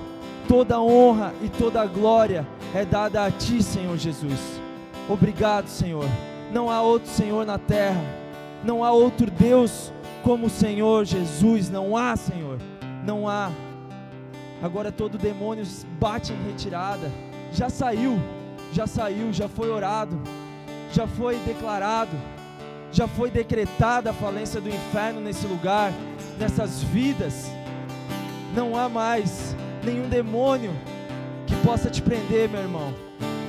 Toda 0.47 0.81
honra 0.81 1.32
e 1.43 1.48
toda 1.48 1.86
glória 1.86 2.47
é 2.74 2.85
dada 2.85 3.24
a 3.24 3.31
ti, 3.31 3.62
Senhor 3.62 3.97
Jesus. 3.97 4.39
Obrigado, 5.09 5.68
Senhor. 5.68 6.06
Não 6.52 6.70
há 6.70 6.82
outro 6.82 7.10
Senhor 7.10 7.47
na 7.47 7.59
terra. 7.59 8.02
Não 8.62 8.85
há 8.85 8.93
outro 8.93 9.31
Deus 9.31 9.93
como 10.22 10.47
o 10.47 10.51
Senhor 10.51 11.05
Jesus. 11.05 11.70
Não 11.70 11.97
há, 11.97 12.14
Senhor. 12.16 12.59
Não 13.05 13.28
há. 13.28 13.51
Agora 14.62 14.93
todo 14.93 15.18
demônio 15.18 15.64
bate 15.98 16.32
em 16.32 16.47
retirada. 16.47 17.10
Já 17.52 17.68
saiu 17.68 18.18
já 18.74 18.88
saiu, 18.88 19.32
já 19.32 19.48
foi 19.48 19.70
orado, 19.70 20.20
já 20.92 21.06
foi 21.06 21.36
declarado, 21.46 22.10
já 22.90 23.06
foi 23.06 23.30
decretada 23.30 24.10
a 24.10 24.12
falência 24.12 24.60
do 24.60 24.68
inferno 24.68 25.20
nesse 25.20 25.46
lugar, 25.46 25.92
nessas 26.40 26.82
vidas. 26.82 27.46
Não 28.52 28.76
há 28.76 28.88
mais 28.88 29.55
nenhum 29.84 30.09
demônio 30.09 30.72
que 31.46 31.55
possa 31.64 31.88
te 31.88 32.02
prender, 32.02 32.48
meu 32.48 32.62
irmão. 32.62 32.92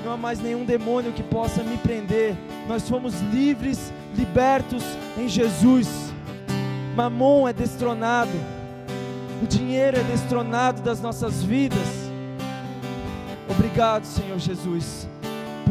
Não 0.04 0.14
há 0.14 0.18
mais 0.18 0.40
nenhum 0.40 0.64
demônio 0.64 1.12
que 1.12 1.24
possa 1.24 1.64
me 1.64 1.78
prender. 1.78 2.36
Nós 2.68 2.88
fomos 2.88 3.20
livres, 3.34 3.92
libertos 4.16 4.84
em 5.18 5.28
Jesus. 5.28 5.88
Mamon 6.96 7.48
é 7.48 7.54
destronado. 7.54 8.30
O 9.42 9.48
dinheiro 9.48 9.98
é 9.98 10.04
destronado 10.04 10.84
das 10.84 11.02
nossas 11.02 11.42
vidas. 11.42 12.12
Obrigado, 13.50 14.06
Senhor 14.06 14.38
Jesus 14.38 15.08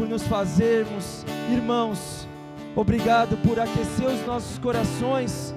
por 0.05 0.09
nos 0.09 0.23
fazermos 0.27 1.25
irmãos. 1.51 2.27
Obrigado 2.75 3.35
por 3.37 3.59
aquecer 3.59 4.07
os 4.07 4.23
nossos 4.25 4.59
corações, 4.59 5.55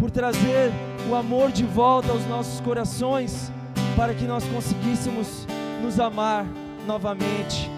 por 0.00 0.10
trazer 0.10 0.72
o 1.08 1.14
amor 1.14 1.52
de 1.52 1.64
volta 1.64 2.10
aos 2.10 2.26
nossos 2.26 2.60
corações, 2.60 3.52
para 3.96 4.12
que 4.12 4.24
nós 4.24 4.42
conseguíssemos 4.48 5.46
nos 5.80 6.00
amar 6.00 6.44
novamente. 6.88 7.70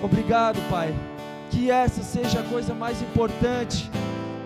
Obrigado, 0.00 0.60
Pai. 0.70 0.94
Que 1.50 1.72
essa 1.72 2.04
seja 2.04 2.38
a 2.38 2.44
coisa 2.44 2.72
mais 2.72 3.02
importante 3.02 3.90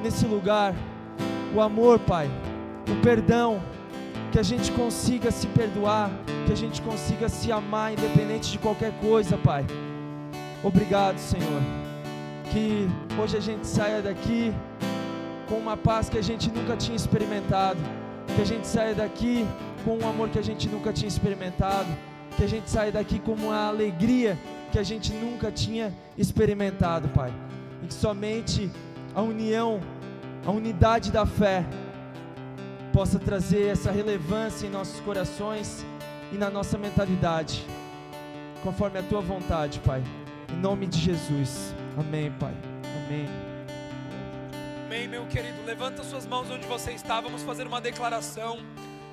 nesse 0.02 0.24
lugar. 0.24 0.74
O 1.54 1.60
amor, 1.60 1.98
Pai. 1.98 2.30
O 2.88 3.02
perdão. 3.02 3.60
Que 4.30 4.38
a 4.38 4.42
gente 4.42 4.72
consiga 4.72 5.30
se 5.30 5.46
perdoar. 5.48 6.10
Que 6.46 6.52
a 6.52 6.56
gente 6.56 6.80
consiga 6.80 7.28
se 7.28 7.52
amar, 7.52 7.92
independente 7.92 8.50
de 8.50 8.58
qualquer 8.58 8.92
coisa, 9.00 9.36
Pai. 9.36 9.66
Obrigado, 10.64 11.18
Senhor. 11.18 11.60
Que 12.52 12.88
hoje 13.20 13.36
a 13.36 13.40
gente 13.40 13.66
saia 13.66 14.00
daqui 14.00 14.54
com 15.48 15.56
uma 15.56 15.76
paz 15.76 16.08
que 16.08 16.18
a 16.18 16.22
gente 16.22 16.50
nunca 16.50 16.76
tinha 16.76 16.96
experimentado. 16.96 17.80
Que 18.34 18.42
a 18.42 18.44
gente 18.44 18.66
saia 18.66 18.94
daqui 18.94 19.46
com 19.84 19.98
um 19.98 20.08
amor 20.08 20.28
que 20.28 20.38
a 20.38 20.42
gente 20.42 20.68
nunca 20.68 20.92
tinha 20.92 21.08
experimentado. 21.08 21.88
Que 22.36 22.44
a 22.44 22.48
gente 22.48 22.70
saia 22.70 22.92
daqui 22.92 23.18
com 23.18 23.32
uma 23.32 23.66
alegria 23.66 24.38
que 24.70 24.78
a 24.78 24.82
gente 24.82 25.12
nunca 25.12 25.50
tinha 25.50 25.92
experimentado, 26.16 27.08
Pai. 27.08 27.32
E 27.82 27.86
que 27.86 27.94
somente 27.94 28.70
a 29.14 29.20
união, 29.20 29.80
a 30.46 30.50
unidade 30.50 31.10
da 31.10 31.26
fé 31.26 31.64
possa 32.92 33.18
trazer 33.18 33.66
essa 33.66 33.90
relevância 33.90 34.66
em 34.66 34.70
nossos 34.70 35.00
corações 35.00 35.84
e 36.32 36.36
na 36.36 36.48
nossa 36.48 36.78
mentalidade, 36.78 37.66
conforme 38.62 38.98
a 38.98 39.02
tua 39.02 39.20
vontade, 39.20 39.80
Pai. 39.80 40.02
Em 40.52 40.56
nome 40.56 40.86
de 40.86 40.98
Jesus. 40.98 41.74
Amém, 41.98 42.30
Pai. 42.38 42.54
Amém. 43.06 43.26
Amém, 44.84 45.08
meu 45.08 45.26
querido. 45.26 45.64
Levanta 45.64 46.04
suas 46.04 46.26
mãos 46.26 46.50
onde 46.50 46.66
você 46.66 46.92
está. 46.92 47.20
Vamos 47.22 47.42
fazer 47.42 47.66
uma 47.66 47.80
declaração. 47.80 48.58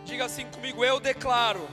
Diga 0.04 0.26
assim 0.26 0.46
comigo: 0.48 0.84
Eu 0.84 1.00
declaro 1.00 1.66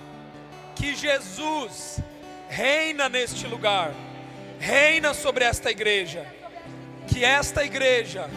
que 0.76 0.94
Jesus 0.94 2.00
reina 2.48 3.08
neste 3.08 3.46
lugar, 3.48 3.92
reina 4.60 5.12
sobre 5.12 5.44
esta 5.44 5.70
igreja. 5.70 6.24
Que 7.08 7.24
esta 7.24 7.64
igreja 7.64 8.30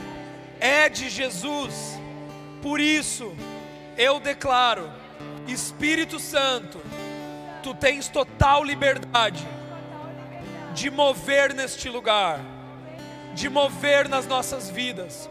é 0.60 0.89
de 0.89 1.10
Jesus. 1.10 1.99
Por 2.61 2.80
isso, 2.80 3.35
eu 3.95 4.19
declaro, 4.19 4.91
Espírito 5.47 6.19
Santo, 6.19 6.81
tu 7.61 7.73
tens 7.76 8.07
total 8.07 8.64
liberdade 8.64 9.59
de 10.80 10.89
mover 10.89 11.53
neste 11.53 11.89
lugar, 11.89 12.39
de 13.34 13.49
mover 13.49 14.07
nas 14.07 14.26
nossas 14.26 14.69
vidas. 14.69 15.30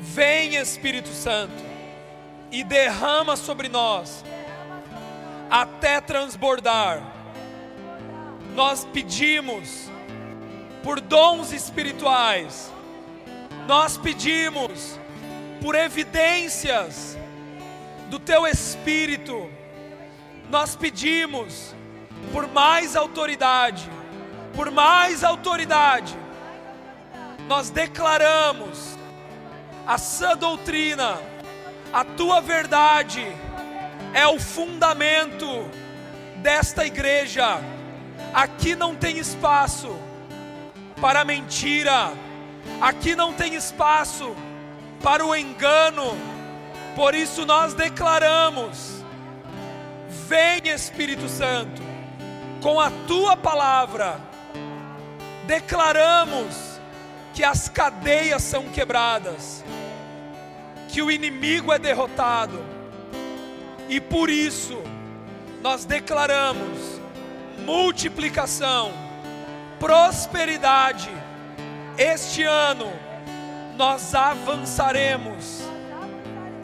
Vem, 0.00 0.56
Espírito 0.56 1.08
Santo, 1.08 1.64
e 2.52 2.62
derrama 2.62 3.36
sobre 3.36 3.70
nós 3.70 4.22
até 5.50 5.98
transbordar. 5.98 7.02
Nós 8.54 8.84
pedimos 8.84 9.90
por 10.82 11.00
dons 11.00 11.50
espirituais, 11.50 12.70
nós 13.66 13.96
pedimos 13.96 15.00
por 15.62 15.74
evidências 15.74 17.16
do 18.10 18.18
Teu 18.18 18.46
Espírito, 18.46 19.50
nós 20.50 20.76
pedimos 20.76 21.74
por 22.30 22.46
mais 22.46 22.94
autoridade, 22.94 23.88
por 24.54 24.70
mais 24.70 25.24
autoridade, 25.24 26.16
nós 27.48 27.70
declaramos 27.70 28.96
a 29.86 29.98
sã 29.98 30.36
doutrina, 30.36 31.18
a 31.92 32.04
tua 32.04 32.40
verdade 32.40 33.26
é 34.12 34.26
o 34.26 34.38
fundamento 34.38 35.68
desta 36.36 36.86
igreja. 36.86 37.60
Aqui 38.32 38.74
não 38.74 38.94
tem 38.94 39.18
espaço 39.18 39.94
para 41.00 41.24
mentira, 41.24 42.12
aqui 42.80 43.14
não 43.14 43.32
tem 43.32 43.54
espaço 43.54 44.34
para 45.02 45.24
o 45.24 45.36
engano, 45.36 46.16
por 46.96 47.14
isso 47.14 47.44
nós 47.44 47.74
declaramos: 47.74 49.04
vem 50.08 50.68
Espírito 50.68 51.28
Santo, 51.28 51.82
com 52.62 52.80
a 52.80 52.90
tua 53.06 53.36
palavra, 53.36 54.18
declaramos 55.46 56.80
que 57.32 57.42
as 57.42 57.68
cadeias 57.68 58.42
são 58.42 58.68
quebradas, 58.68 59.64
que 60.88 61.02
o 61.02 61.10
inimigo 61.10 61.72
é 61.72 61.78
derrotado, 61.78 62.64
e 63.88 64.00
por 64.00 64.30
isso 64.30 64.80
nós 65.60 65.84
declaramos 65.84 67.00
multiplicação, 67.64 68.92
prosperidade. 69.78 71.10
Este 71.96 72.42
ano 72.42 72.92
nós 73.76 74.14
avançaremos 74.14 75.62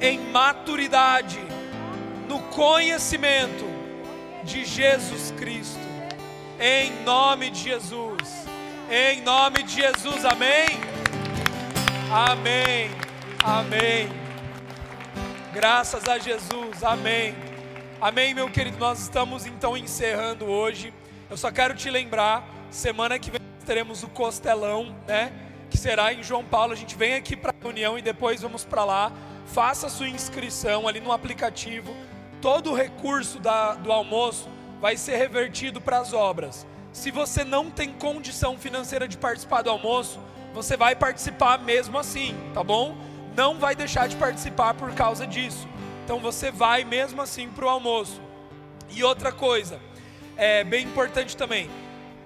em 0.01 0.19
maturidade 0.31 1.41
no 2.29 2.41
conhecimento 2.45 3.65
de 4.45 4.65
Jesus 4.65 5.33
Cristo. 5.37 5.81
Em 6.59 7.03
nome 7.03 7.51
de 7.51 7.61
Jesus. 7.61 8.40
Em 8.93 9.21
nome 9.21 9.63
de 9.63 9.75
Jesus. 9.75 10.25
Amém. 10.25 10.67
Amém. 12.13 12.91
Amém. 13.41 14.09
Graças 15.53 16.09
a 16.09 16.19
Jesus. 16.19 16.83
Amém. 16.83 17.37
Amém, 18.01 18.35
meu 18.35 18.51
querido. 18.51 18.79
Nós 18.79 18.99
estamos 18.99 19.47
então 19.47 19.77
encerrando 19.77 20.47
hoje. 20.47 20.93
Eu 21.31 21.37
só 21.37 21.53
quero 21.53 21.73
te 21.77 21.89
lembrar, 21.89 22.45
semana 22.69 23.17
que 23.17 23.31
vem 23.31 23.41
teremos 23.65 24.03
o 24.03 24.09
Costelão, 24.09 24.93
né? 25.07 25.33
Que 25.71 25.79
será 25.79 26.13
em 26.13 26.25
João 26.25 26.45
Paulo. 26.45 26.73
A 26.73 26.77
gente 26.77 26.97
vem 26.97 27.15
aqui 27.15 27.37
para 27.37 27.53
a 27.53 27.63
reunião 27.63 27.97
e 27.97 28.03
depois 28.03 28.43
vamos 28.43 28.65
para 28.65 28.85
lá. 28.85 29.13
Faça 29.47 29.89
sua 29.89 30.09
inscrição 30.09 30.89
ali 30.89 30.99
no 30.99 31.13
aplicativo. 31.13 31.95
Todo 32.43 32.73
o 32.73 32.75
recurso 32.75 33.39
da, 33.39 33.75
do 33.75 33.93
almoço 33.93 34.51
vai 34.81 34.97
ser 34.97 35.15
revertido 35.15 35.81
para 35.81 36.01
as 36.01 36.13
obras. 36.13 36.67
Se 36.93 37.11
você 37.11 37.45
não 37.45 37.71
tem 37.71 37.93
condição 37.93 38.59
financeira 38.59 39.07
de 39.07 39.17
participar 39.17 39.63
do 39.63 39.71
almoço, 39.71 40.21
você 40.53 40.77
vai 40.77 40.97
participar 40.97 41.59
mesmo 41.59 41.99
assim, 41.99 42.35
tá 42.53 42.65
bom? 42.65 42.97
Não 43.37 43.59
vai 43.59 43.75
deixar 43.77 44.09
de 44.09 44.17
participar 44.17 44.75
por 44.75 44.93
causa 44.93 45.27
disso. 45.27 45.69
Então 46.05 46.19
você 46.19 46.51
vai 46.51 46.85
mesmo 46.85 47.23
assim 47.23 47.49
para 47.49 47.65
o 47.65 47.69
almoço. 47.69 48.21
E 48.91 49.05
outra 49.05 49.31
coisa, 49.31 49.79
é 50.37 50.65
bem 50.65 50.85
importante 50.85 51.37
também. 51.37 51.71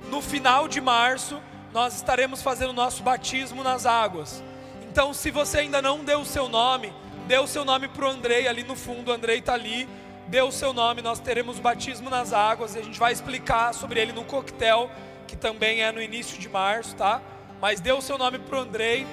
No 0.09 0.23
final 0.23 0.67
de 0.67 0.81
março, 0.81 1.41
nós 1.73 1.97
estaremos 1.97 2.41
fazendo 2.41 2.71
o 2.71 2.75
nosso 2.75 3.03
batismo 3.03 3.63
nas 3.63 3.85
águas. 3.85 4.43
Então, 4.89 5.13
se 5.13 5.31
você 5.31 5.59
ainda 5.59 5.83
não 5.83 6.05
deu 6.05 6.21
o 6.21 6.25
seu 6.25 6.49
nome, 6.49 6.93
dê 7.27 7.37
o 7.37 7.47
seu 7.47 7.65
nome 7.65 7.89
para 7.89 8.07
o 8.07 8.09
Andrei 8.09 8.47
ali 8.47 8.63
no 8.63 8.77
fundo. 8.77 9.11
O 9.11 9.15
Andrei 9.15 9.41
está 9.41 9.55
ali. 9.55 9.89
Dê 10.29 10.41
o 10.41 10.51
seu 10.51 10.73
nome. 10.73 11.03
Nós 11.03 11.21
teremos 11.21 11.59
o 11.59 11.63
batismo 11.63 12.11
nas 12.11 12.33
águas 12.33 12.75
e 12.75 12.79
a 12.79 12.83
gente 12.83 12.99
vai 12.99 13.13
explicar 13.13 13.73
sobre 13.75 14.01
ele 14.01 14.13
no 14.13 14.25
coquetel, 14.25 14.91
que 15.27 15.37
também 15.37 15.83
é 15.83 15.93
no 15.93 16.01
início 16.01 16.39
de 16.39 16.49
março, 16.49 16.95
tá? 16.97 17.21
Mas 17.61 17.81
dê 17.81 17.93
o 17.93 18.01
seu 18.01 18.19
nome 18.19 18.39
para 18.39 18.59
o 18.59 18.61
Andrei 18.61 19.07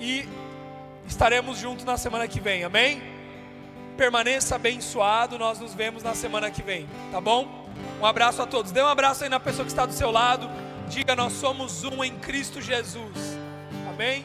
e 0.00 0.28
estaremos 1.06 1.58
juntos 1.58 1.84
na 1.84 1.96
semana 1.96 2.26
que 2.28 2.40
vem. 2.40 2.64
Amém? 2.64 3.18
permaneça 3.98 4.54
abençoado. 4.54 5.36
Nós 5.36 5.58
nos 5.58 5.74
vemos 5.74 6.04
na 6.04 6.14
semana 6.14 6.50
que 6.50 6.62
vem, 6.62 6.88
tá 7.10 7.20
bom? 7.20 7.66
Um 8.00 8.06
abraço 8.06 8.40
a 8.40 8.46
todos. 8.46 8.70
Dê 8.70 8.80
um 8.80 8.86
abraço 8.86 9.24
aí 9.24 9.28
na 9.28 9.40
pessoa 9.40 9.64
que 9.64 9.72
está 9.72 9.84
do 9.84 9.92
seu 9.92 10.10
lado. 10.12 10.48
Diga: 10.88 11.16
Nós 11.16 11.32
somos 11.32 11.82
um 11.82 12.02
em 12.04 12.16
Cristo 12.16 12.62
Jesus. 12.62 13.36
Amém? 13.90 14.24